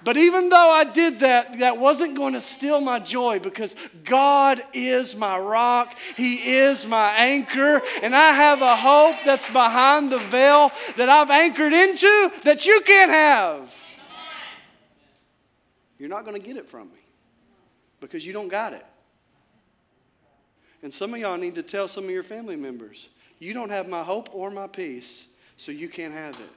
But 0.02 0.16
even 0.16 0.48
though 0.48 0.70
I 0.70 0.86
did 0.86 1.20
that, 1.20 1.60
that 1.60 1.78
wasn't 1.78 2.16
going 2.16 2.34
to 2.34 2.42
steal 2.42 2.80
my 2.80 3.00
joy 3.00 3.40
because 3.40 3.76
God 4.06 4.62
is 4.74 5.14
my 5.14 5.38
rock. 5.38 5.94
He 6.16 6.36
is 6.36 6.86
my 6.86 7.12
anchor. 7.18 7.82
And 8.02 8.16
I 8.16 8.32
have 8.32 8.62
a 8.62 8.78
hope 8.78 9.18
that's 9.26 9.48
behind 9.50 10.10
the 10.10 10.18
veil 10.18 10.72
that 10.96 11.10
I've 11.10 11.30
anchored 11.30 11.74
into 11.74 12.32
that 12.46 12.66
you 12.66 12.80
can't 12.86 13.12
have. 13.12 13.76
You're 15.98 16.08
not 16.08 16.24
going 16.24 16.40
to 16.40 16.48
get 16.48 16.56
it 16.56 16.66
from 16.66 16.88
me 16.88 17.00
because 18.00 18.26
you 18.26 18.32
don't 18.32 18.48
got 18.48 18.72
it. 18.72 18.86
And 20.82 20.94
some 20.94 21.14
of 21.14 21.20
y'all 21.20 21.38
need 21.38 21.56
to 21.56 21.64
tell 21.64 21.88
some 21.88 22.06
of 22.06 22.10
your 22.10 22.24
family 22.24 22.56
members, 22.56 23.10
you 23.40 23.54
don't 23.54 23.70
have 23.70 23.90
my 23.90 24.04
hope 24.04 24.30
or 24.34 24.50
my 24.50 24.68
peace, 24.68 25.28
so 25.58 25.72
you 25.72 25.90
can't 25.90 26.14
have 26.14 26.36
it. 26.40 26.50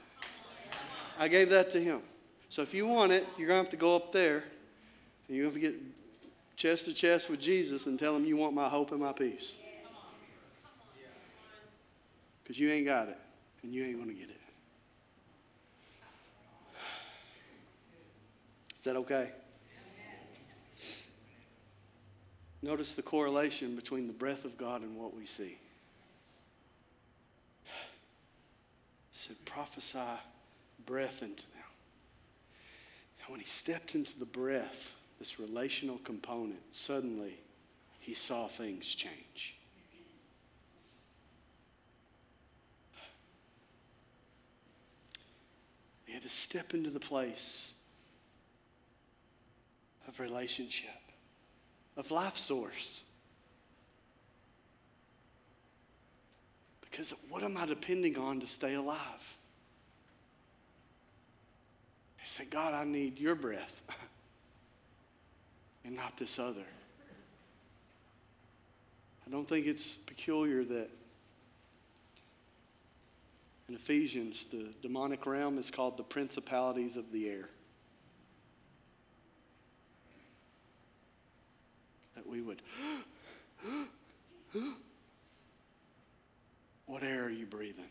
I 1.19 1.27
gave 1.27 1.49
that 1.49 1.69
to 1.71 1.79
him. 1.79 2.01
So 2.49 2.61
if 2.61 2.73
you 2.73 2.87
want 2.87 3.11
it, 3.11 3.25
you're 3.37 3.47
going 3.47 3.59
to 3.59 3.63
have 3.63 3.71
to 3.71 3.77
go 3.77 3.95
up 3.95 4.11
there 4.11 4.43
and 5.27 5.37
you're 5.37 5.49
going 5.49 5.61
to 5.61 5.71
get 5.71 5.75
chest 6.55 6.85
to 6.85 6.93
chest 6.93 7.29
with 7.29 7.41
Jesus 7.41 7.85
and 7.85 7.99
tell 7.99 8.15
him 8.15 8.25
you 8.25 8.37
want 8.37 8.53
my 8.53 8.69
hope 8.69 8.91
and 8.91 9.01
my 9.01 9.11
peace. 9.11 9.55
Because 12.43 12.59
you 12.59 12.69
ain't 12.69 12.85
got 12.85 13.07
it 13.07 13.17
and 13.63 13.73
you 13.73 13.83
ain't 13.83 13.95
going 13.95 14.09
to 14.09 14.13
get 14.13 14.29
it. 14.29 14.39
Is 18.79 18.85
that 18.85 18.95
okay? 18.97 19.31
Notice 22.63 22.93
the 22.93 23.01
correlation 23.01 23.75
between 23.75 24.07
the 24.07 24.13
breath 24.13 24.45
of 24.45 24.57
God 24.57 24.83
and 24.83 24.95
what 24.95 25.13
we 25.13 25.25
see. 25.25 25.57
It 27.65 27.69
said, 29.11 29.35
prophesy 29.43 29.99
breath 30.85 31.21
into 31.21 31.43
them. 31.43 31.61
And 33.21 33.31
when 33.31 33.41
he 33.41 33.45
stepped 33.45 33.95
into 33.95 34.17
the 34.17 34.25
breath, 34.25 34.95
this 35.19 35.41
relational 35.41 35.97
component, 36.05 36.61
suddenly 36.71 37.37
he 37.99 38.13
saw 38.13 38.47
things 38.47 38.95
change. 38.95 39.55
He 46.05 46.13
had 46.13 46.21
to 46.21 46.29
step 46.29 46.73
into 46.73 46.91
the 46.91 46.99
place 47.01 47.73
of 50.07 50.21
relationship 50.21 51.02
of 51.97 52.09
life 52.11 52.37
source. 52.37 53.03
Because 56.81 57.13
what 57.29 57.43
am 57.43 57.57
I 57.57 57.65
depending 57.65 58.17
on 58.17 58.39
to 58.39 58.47
stay 58.47 58.75
alive? 58.75 59.37
I 62.19 62.25
said, 62.25 62.49
God, 62.49 62.73
I 62.73 62.83
need 62.83 63.19
your 63.19 63.35
breath 63.35 63.81
and 65.85 65.95
not 65.95 66.17
this 66.17 66.39
other. 66.39 66.65
I 69.25 69.31
don't 69.31 69.47
think 69.47 69.65
it's 69.65 69.95
peculiar 69.95 70.63
that 70.63 70.89
in 73.69 73.75
Ephesians, 73.75 74.45
the 74.51 74.67
demonic 74.81 75.25
realm 75.25 75.57
is 75.57 75.71
called 75.71 75.97
the 75.97 76.03
principalities 76.03 76.97
of 76.97 77.11
the 77.11 77.29
air. 77.29 77.49
that 82.22 82.22
we 82.33 82.41
would, 82.41 82.63
what 86.87 87.03
air 87.03 87.25
are 87.25 87.29
you 87.29 87.45
breathing? 87.45 87.85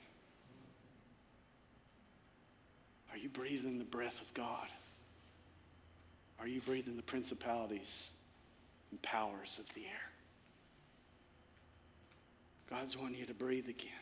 Are 3.12 3.16
you 3.16 3.28
breathing 3.28 3.78
the 3.78 3.84
breath 3.84 4.20
of 4.20 4.34
God? 4.34 4.66
Are 6.40 6.48
you 6.48 6.60
breathing 6.60 6.96
the 6.96 7.02
principalities 7.02 8.10
and 8.90 9.00
powers 9.00 9.60
of 9.60 9.72
the 9.74 9.82
air? 9.82 10.10
God's 12.68 12.98
wanting 12.98 13.20
you 13.20 13.26
to 13.26 13.34
breathe 13.34 13.68
again. 13.68 13.92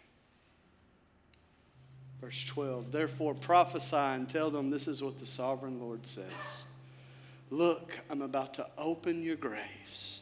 Verse 2.22 2.46
12, 2.46 2.92
therefore 2.92 3.34
prophesy 3.34 3.96
and 3.96 4.26
tell 4.26 4.50
them 4.50 4.70
this 4.70 4.88
is 4.88 5.02
what 5.02 5.18
the 5.18 5.26
sovereign 5.26 5.80
Lord 5.80 6.06
says. 6.06 6.64
Look, 7.50 7.98
I'm 8.08 8.22
about 8.22 8.54
to 8.54 8.66
open 8.78 9.22
your 9.22 9.36
graves 9.36 10.19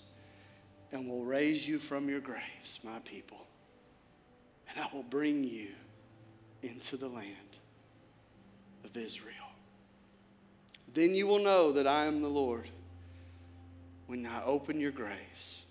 and 0.93 1.09
will 1.09 1.25
raise 1.25 1.67
you 1.67 1.79
from 1.79 2.09
your 2.09 2.21
graves, 2.21 2.81
my 2.83 2.99
people, 3.01 3.47
and 4.69 4.83
I 4.83 4.89
will 4.95 5.03
bring 5.03 5.45
you 5.45 5.69
into 6.63 6.97
the 6.97 7.09
land 7.09 7.35
of 8.85 8.97
Israel. 8.97 9.35
Then 10.95 11.15
you 11.15 11.27
will 11.27 11.39
know 11.39 11.73
that 11.73 11.87
I 11.87 12.07
am 12.07 12.23
the 12.23 12.29
Lord 12.29 12.69
when 14.07 14.25
I 14.27 14.43
open 14.45 14.81
your 14.81 14.91
graves, 14.91 15.65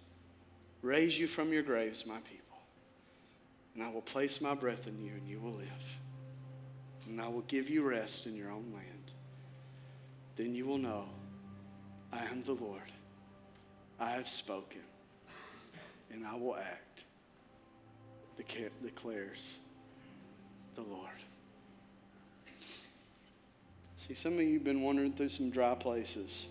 raise 0.82 1.20
you 1.20 1.28
from 1.28 1.52
your 1.52 1.64
graves, 1.64 2.06
my 2.06 2.20
people, 2.20 2.60
and 3.74 3.84
I 3.84 3.90
will 3.90 4.02
place 4.02 4.40
my 4.40 4.54
breath 4.54 4.88
in 4.88 5.04
you, 5.04 5.12
and 5.14 5.28
you 5.28 5.40
will 5.40 5.54
live. 5.54 5.98
And 7.08 7.22
I 7.22 7.28
will 7.28 7.42
give 7.42 7.70
you 7.70 7.88
rest 7.88 8.28
in 8.28 8.36
your 8.36 8.52
own 8.52 8.72
land. 8.74 9.12
Then 10.36 10.54
you 10.54 10.66
will 10.66 10.78
know 10.78 11.06
I 12.12 12.26
am 12.26 12.44
the 12.44 12.54
Lord. 12.54 12.82
I 14.00 14.12
have 14.12 14.28
spoken, 14.28 14.82
and 16.12 16.26
I 16.26 16.36
will 16.36 16.56
act, 16.56 17.04
declares 18.84 19.60
the 20.76 20.82
Lord. 20.82 21.10
See, 23.98 24.14
some 24.14 24.34
of 24.34 24.42
you 24.42 24.54
have 24.54 24.64
been 24.64 24.82
wandering 24.82 25.12
through 25.14 25.30
some 25.30 25.50
dry 25.50 25.76
places, 25.76 26.46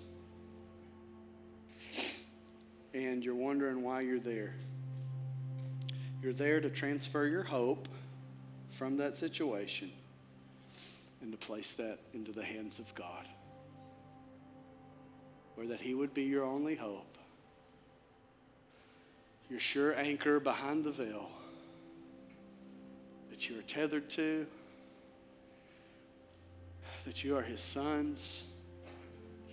and 2.93 3.25
you're 3.25 3.35
wondering 3.35 3.83
why 3.83 4.03
you're 4.03 4.19
there. 4.19 4.55
You're 6.23 6.33
there 6.33 6.61
to 6.61 6.69
transfer 6.69 7.27
your 7.27 7.45
hope 7.45 7.89
from 8.73 8.97
that 8.99 9.17
situation 9.17 9.91
and 11.23 11.33
to 11.33 11.39
place 11.39 11.75
that 11.75 11.99
into 12.13 12.33
the 12.33 12.45
hands 12.45 12.79
of 12.79 12.95
God 12.95 13.27
or 15.57 15.67
that 15.67 15.81
He 15.81 15.95
would 15.95 16.13
be 16.13 16.25
your 16.25 16.45
only 16.45 16.75
hope, 16.75 17.16
your 19.49 19.61
sure 19.61 19.95
anchor 19.97 20.41
behind 20.41 20.85
the 20.85 20.91
veil 20.91 21.31
that 23.31 23.49
you 23.49 23.59
are 23.59 23.63
tethered 23.63 24.09
to, 24.11 24.47
that 27.05 27.23
you 27.23 27.37
are 27.37 27.43
His 27.43 27.61
sons, 27.61 28.45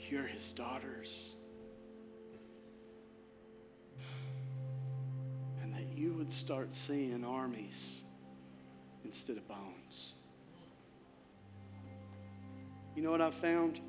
you're 0.10 0.26
His 0.26 0.52
daughters. 0.52 1.32
And 5.62 5.74
that 5.74 5.96
you 5.96 6.14
would 6.14 6.32
start 6.32 6.76
seeing 6.76 7.24
armies 7.24 8.04
instead 9.04 9.38
of 9.38 9.48
bones. 9.48 10.14
You 12.96 13.04
know 13.04 13.12
what 13.12 13.22
I've 13.22 13.34
found? 13.34 13.80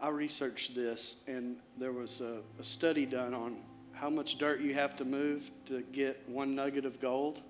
I 0.00 0.08
researched 0.10 0.74
this, 0.74 1.16
and 1.26 1.56
there 1.76 1.92
was 1.92 2.20
a, 2.20 2.40
a, 2.60 2.64
study 2.64 3.04
done 3.04 3.34
on 3.34 3.56
how 3.92 4.08
much 4.08 4.38
dirt 4.38 4.60
you 4.60 4.72
have 4.74 4.94
to 4.96 5.04
move 5.04 5.50
to 5.66 5.82
get 5.92 6.22
one 6.28 6.54
nugget 6.54 6.84
of 6.84 7.00
gold. 7.00 7.42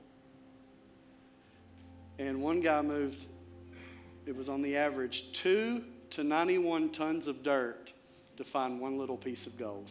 And 2.18 2.40
one 2.40 2.60
guy 2.60 2.80
moved, 2.80 3.26
it 4.24 4.34
was 4.34 4.48
on 4.48 4.62
the 4.62 4.76
average, 4.76 5.30
two 5.32 5.84
to 6.10 6.24
91 6.24 6.90
tons 6.90 7.26
of 7.26 7.42
dirt 7.42 7.92
to 8.38 8.44
find 8.44 8.80
one 8.80 8.96
little 8.96 9.18
piece 9.18 9.46
of 9.46 9.58
gold. 9.58 9.90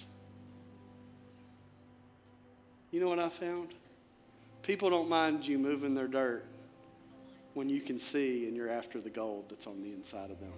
You 2.89 2.99
know 2.99 3.09
what 3.09 3.19
I 3.19 3.29
found? 3.29 3.75
People 4.63 4.89
don't 4.89 5.09
mind 5.09 5.45
you 5.45 5.59
moving 5.59 5.93
their 5.93 6.07
dirt 6.07 6.45
when 7.53 7.69
you 7.69 7.81
can 7.81 7.99
see 7.99 8.47
and 8.47 8.55
you're 8.55 8.69
after 8.69 8.99
the 8.99 9.09
gold 9.09 9.45
that's 9.49 9.67
on 9.67 9.83
the 9.83 9.93
inside 9.93 10.31
of 10.31 10.39
them. 10.39 10.51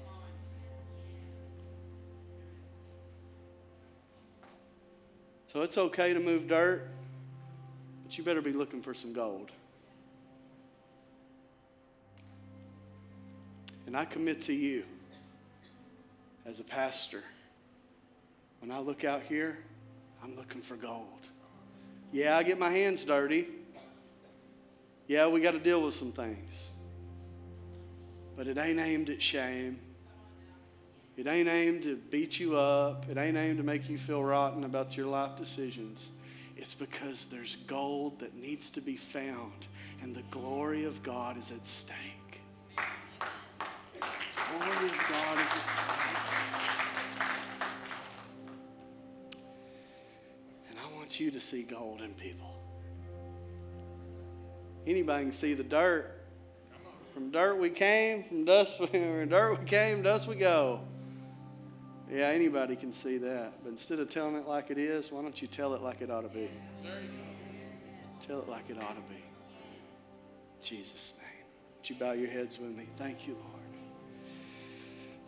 So 5.52 5.62
it's 5.62 5.78
okay 5.78 6.14
to 6.14 6.20
move 6.20 6.48
dirt, 6.48 6.88
but 8.04 8.18
you 8.18 8.24
better 8.24 8.42
be 8.42 8.54
looking 8.54 8.82
for 8.82 8.94
some 8.94 9.14
gold. 9.14 9.52
And 13.88 13.98
I 13.98 14.06
commit 14.06 14.44
to 14.44 14.54
you 14.54 14.84
as 16.46 16.60
a 16.60 16.64
pastor, 16.64 17.24
when 18.60 18.72
I 18.72 18.80
look 18.80 19.04
out 19.04 19.24
here, 19.24 19.58
I'm 20.24 20.36
looking 20.36 20.62
for 20.62 20.76
gold. 20.76 21.08
Yeah, 22.12 22.38
I 22.38 22.44
get 22.44 22.60
my 22.60 22.70
hands 22.70 23.04
dirty. 23.04 23.48
Yeah, 25.08 25.28
we 25.28 25.42
got 25.42 25.52
to 25.52 25.60
deal 25.60 25.82
with 25.82 25.96
some 25.96 26.12
things. 26.12 26.70
But 28.36 28.48
it 28.48 28.58
ain't 28.58 28.80
aimed 28.80 29.10
at 29.10 29.22
shame. 29.22 29.80
It 31.20 31.28
ain't 31.28 31.50
aimed 31.50 31.84
to 31.84 31.98
beat 31.98 32.40
you 32.40 32.58
up. 32.58 33.06
It 33.10 33.18
ain't 33.18 33.36
aimed 33.36 33.58
to 33.58 33.64
make 33.64 33.90
you 33.90 33.98
feel 33.98 34.24
rotten 34.24 34.64
about 34.64 34.96
your 34.96 35.08
life 35.08 35.36
decisions. 35.36 36.12
It's 36.56 36.74
because 36.74 37.26
there's 37.26 37.58
gold 37.68 38.20
that 38.20 38.36
needs 38.36 38.72
to 38.72 38.80
be 38.80 38.96
found, 38.96 39.68
and 40.02 40.16
the 40.16 40.22
glory 40.32 40.86
of 40.86 41.04
God 41.04 41.38
is 41.38 41.52
at 41.52 41.66
stake. 41.68 42.40
The 42.78 44.06
glory 44.48 44.86
of 44.86 45.08
God 45.10 45.40
is 45.40 45.52
at 45.52 45.70
stake. 45.70 45.98
And 50.70 50.80
I 50.80 50.96
want 50.96 51.20
you 51.20 51.32
to 51.32 51.40
see 51.42 51.64
gold 51.64 52.00
in 52.00 52.14
people. 52.14 52.56
Anybody 54.88 55.24
can 55.26 55.34
see 55.34 55.54
the 55.54 55.66
dirt. 55.66 56.16
From 57.14 57.30
dirt 57.30 57.58
we 57.58 57.72
came, 57.72 58.24
from 58.24 58.46
dust 58.46 58.78
from 58.88 59.28
dirt 59.28 59.60
we 59.60 59.66
came, 59.66 60.02
dust 60.02 60.26
we 60.26 60.36
go. 60.36 60.80
Yeah, 62.12 62.30
anybody 62.30 62.76
can 62.76 62.92
see 62.92 63.18
that. 63.20 63.54
But 63.64 63.70
instead 63.70 64.00
of 64.00 64.10
telling 64.10 64.36
it 64.36 64.48
like 64.48 64.72
it 64.72 64.80
is, 64.80 65.12
why 65.12 65.22
don't 65.22 65.40
you 65.40 65.48
tell 65.48 65.76
it 65.76 65.82
like 65.82 66.02
it 66.02 66.10
ought 66.10 66.22
to 66.22 66.30
be? 66.30 66.50
Tell 68.26 68.40
it 68.40 68.50
like 68.50 68.70
it 68.70 68.82
ought 68.82 68.96
to 68.96 69.02
be. 69.02 69.16
In 69.16 70.64
Jesus' 70.64 71.14
name. 71.18 71.46
Would 71.78 71.90
you 71.90 71.96
bow 71.96 72.14
your 72.14 72.30
heads 72.30 72.58
with 72.58 72.76
me? 72.76 72.86
Thank 72.96 73.28
you, 73.28 73.34
Lord. 73.34 73.46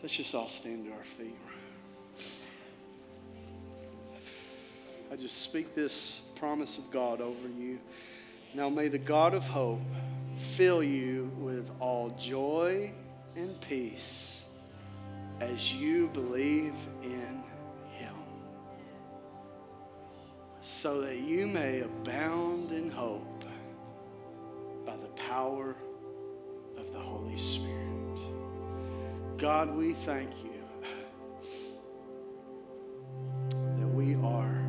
Let's 0.01 0.15
just 0.15 0.33
all 0.33 0.47
stand 0.47 0.85
to 0.85 0.91
our 0.93 1.03
feet. 1.03 1.37
I 5.11 5.15
just 5.15 5.41
speak 5.43 5.75
this 5.75 6.21
promise 6.35 6.79
of 6.79 6.89
God 6.89 7.21
over 7.21 7.47
you. 7.47 7.79
Now 8.55 8.69
may 8.69 8.87
the 8.87 8.97
God 8.97 9.33
of 9.33 9.47
hope 9.47 9.81
fill 10.37 10.81
you 10.81 11.29
with 11.37 11.69
all 11.79 12.09
joy 12.17 12.91
and 13.35 13.61
peace 13.61 14.40
as 15.41 15.73
you 15.73 16.07
believe 16.09 16.75
in 17.01 17.43
him, 17.89 18.15
so 20.61 21.01
that 21.01 21.17
you 21.17 21.47
may 21.47 21.81
abound 21.81 22.71
in 22.71 22.91
hope 22.91 23.43
by 24.85 24.95
the 24.95 25.07
power 25.09 25.75
of 26.77 26.93
the 26.93 26.99
Holy 26.99 27.37
Spirit. 27.37 28.19
God, 29.37 29.75
we 29.75 29.93
thank 29.93 30.29
you 30.43 30.51
that 33.77 33.87
we 33.87 34.13
are 34.17 34.61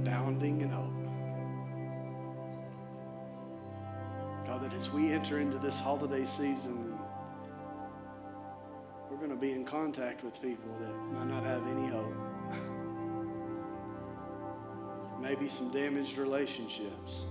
abounding 0.00 0.62
in 0.62 0.70
hope. 0.70 0.90
God, 4.44 4.60
that 4.62 4.74
as 4.74 4.90
we 4.90 5.12
enter 5.12 5.38
into 5.38 5.58
this 5.58 5.78
holiday 5.78 6.24
season, 6.24 6.93
we're 9.14 9.28
going 9.28 9.30
to 9.30 9.36
be 9.36 9.52
in 9.52 9.64
contact 9.64 10.24
with 10.24 10.42
people 10.42 10.74
that 10.80 10.92
might 11.12 11.28
not 11.28 11.44
have 11.44 11.68
any 11.68 11.86
hope. 11.86 12.12
Maybe 15.20 15.48
some 15.48 15.70
damaged 15.70 16.18
relationships. 16.18 17.24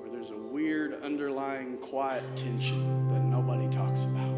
Where 0.00 0.10
there's 0.10 0.30
a 0.30 0.36
weird 0.36 1.04
underlying 1.04 1.78
quiet 1.78 2.24
tension 2.34 3.12
that 3.12 3.22
nobody 3.22 3.68
talks 3.68 4.02
about. 4.02 4.34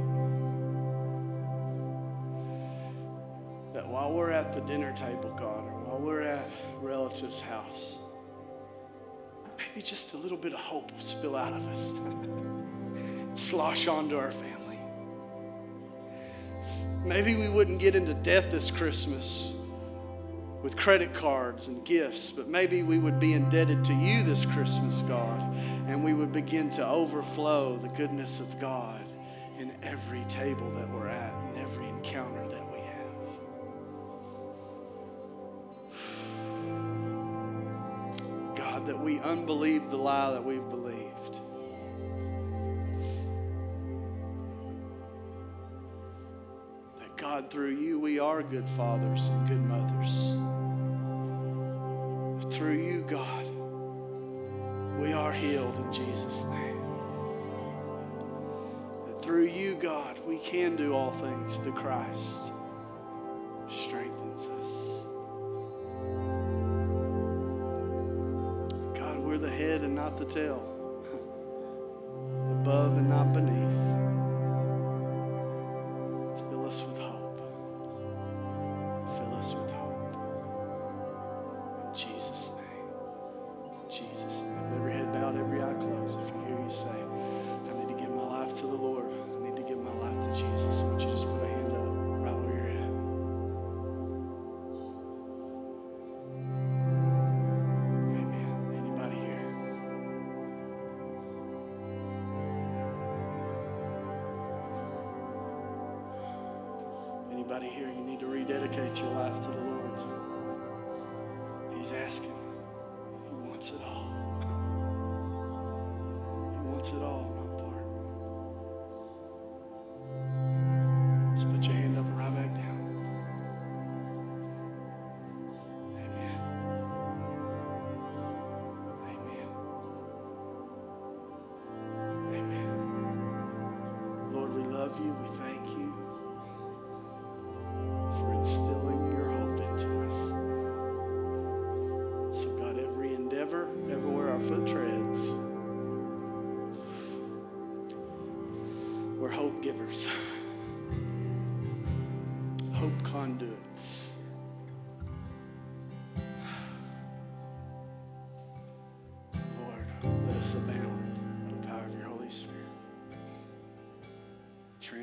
That 3.73 3.89
while 3.89 4.13
we're 4.13 4.33
at 4.33 4.53
the 4.53 4.61
dinner 4.61 4.95
table, 4.99 5.35
God, 5.39 5.65
or 5.65 5.81
while 5.85 5.99
we're 5.99 6.23
at 6.23 6.47
relative's 6.83 7.41
house, 7.41 7.97
maybe 9.57 9.81
just 9.81 10.13
a 10.13 10.19
little 10.19 10.37
bit 10.37 10.53
of 10.53 10.59
hope 10.59 10.93
will 10.93 11.01
spill 11.01 11.37
out 11.37 11.55
of 11.55 11.67
us. 11.69 11.95
slosh 13.39 13.87
onto 13.87 14.17
our 14.17 14.31
family. 14.31 14.79
Maybe 17.05 17.37
we 17.37 17.49
wouldn't 17.49 17.79
get 17.79 17.95
into 17.95 18.15
debt 18.15 18.51
this 18.51 18.71
Christmas 18.71 19.53
with 20.63 20.77
credit 20.77 21.15
cards 21.15 21.69
and 21.69 21.85
gifts, 21.85 22.33
but 22.33 22.49
maybe 22.49 22.83
we 22.83 22.99
would 22.99 23.21
be 23.21 23.35
indebted 23.35 23.85
to 23.85 23.95
you 23.95 24.25
this 24.25 24.45
Christmas, 24.45 25.01
God, 25.03 25.41
and 25.87 26.03
we 26.03 26.13
would 26.13 26.33
begin 26.33 26.71
to 26.73 26.85
overflow 26.85 27.77
the 27.77 27.89
goodness 27.91 28.41
of 28.41 28.59
God 28.59 29.05
in 29.59 29.73
every 29.83 30.25
table 30.25 30.69
that 30.73 30.91
we're 30.91 31.07
at 31.09 31.33
and 31.45 31.59
every 31.59 31.89
encounter 31.89 32.49
that 32.49 32.73
we 32.73 32.79
have. 32.79 33.15
God, 38.57 38.87
that 38.87 38.99
we 38.99 39.21
unbelieve 39.21 39.91
the 39.91 39.99
lie 39.99 40.33
that 40.33 40.45
we've 40.45 40.69
believed. 40.71 40.86
God, 47.29 47.51
through 47.51 47.75
you, 47.75 47.99
we 47.99 48.21
are 48.21 48.41
good 48.41 48.69
fathers 48.69 49.31
and 49.31 49.49
good 49.49 49.65
mothers. 49.65 50.37
Through 52.55 52.79
you, 52.81 53.05
God, 53.09 53.49
we 55.01 55.13
are 55.13 55.33
healed 55.33 55.75
in 55.75 55.93
Jesus' 55.93 56.45
name. 56.45 56.81
That 59.07 59.21
through 59.25 59.47
you, 59.47 59.75
God, 59.75 60.21
we 60.25 60.39
can 60.39 60.77
do 60.77 60.95
all 60.95 61.11
things 61.11 61.57
through 61.57 61.73
Christ. 61.73 62.53
Strengthens 63.69 64.47
us. 64.61 65.03
God, 68.97 69.19
we're 69.19 69.39
the 69.39 69.51
head 69.51 69.81
and 69.83 69.97
not 69.97 70.17
the 70.17 70.27
tail, 70.27 70.63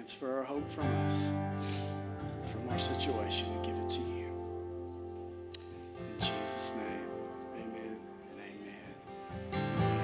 Transfer 0.04 0.40
our 0.40 0.44
hope 0.44 0.70
from 0.70 0.86
us, 1.08 1.30
from 2.52 2.68
our 2.68 2.78
situation, 2.78 3.48
give 3.64 3.74
it. 3.74 3.83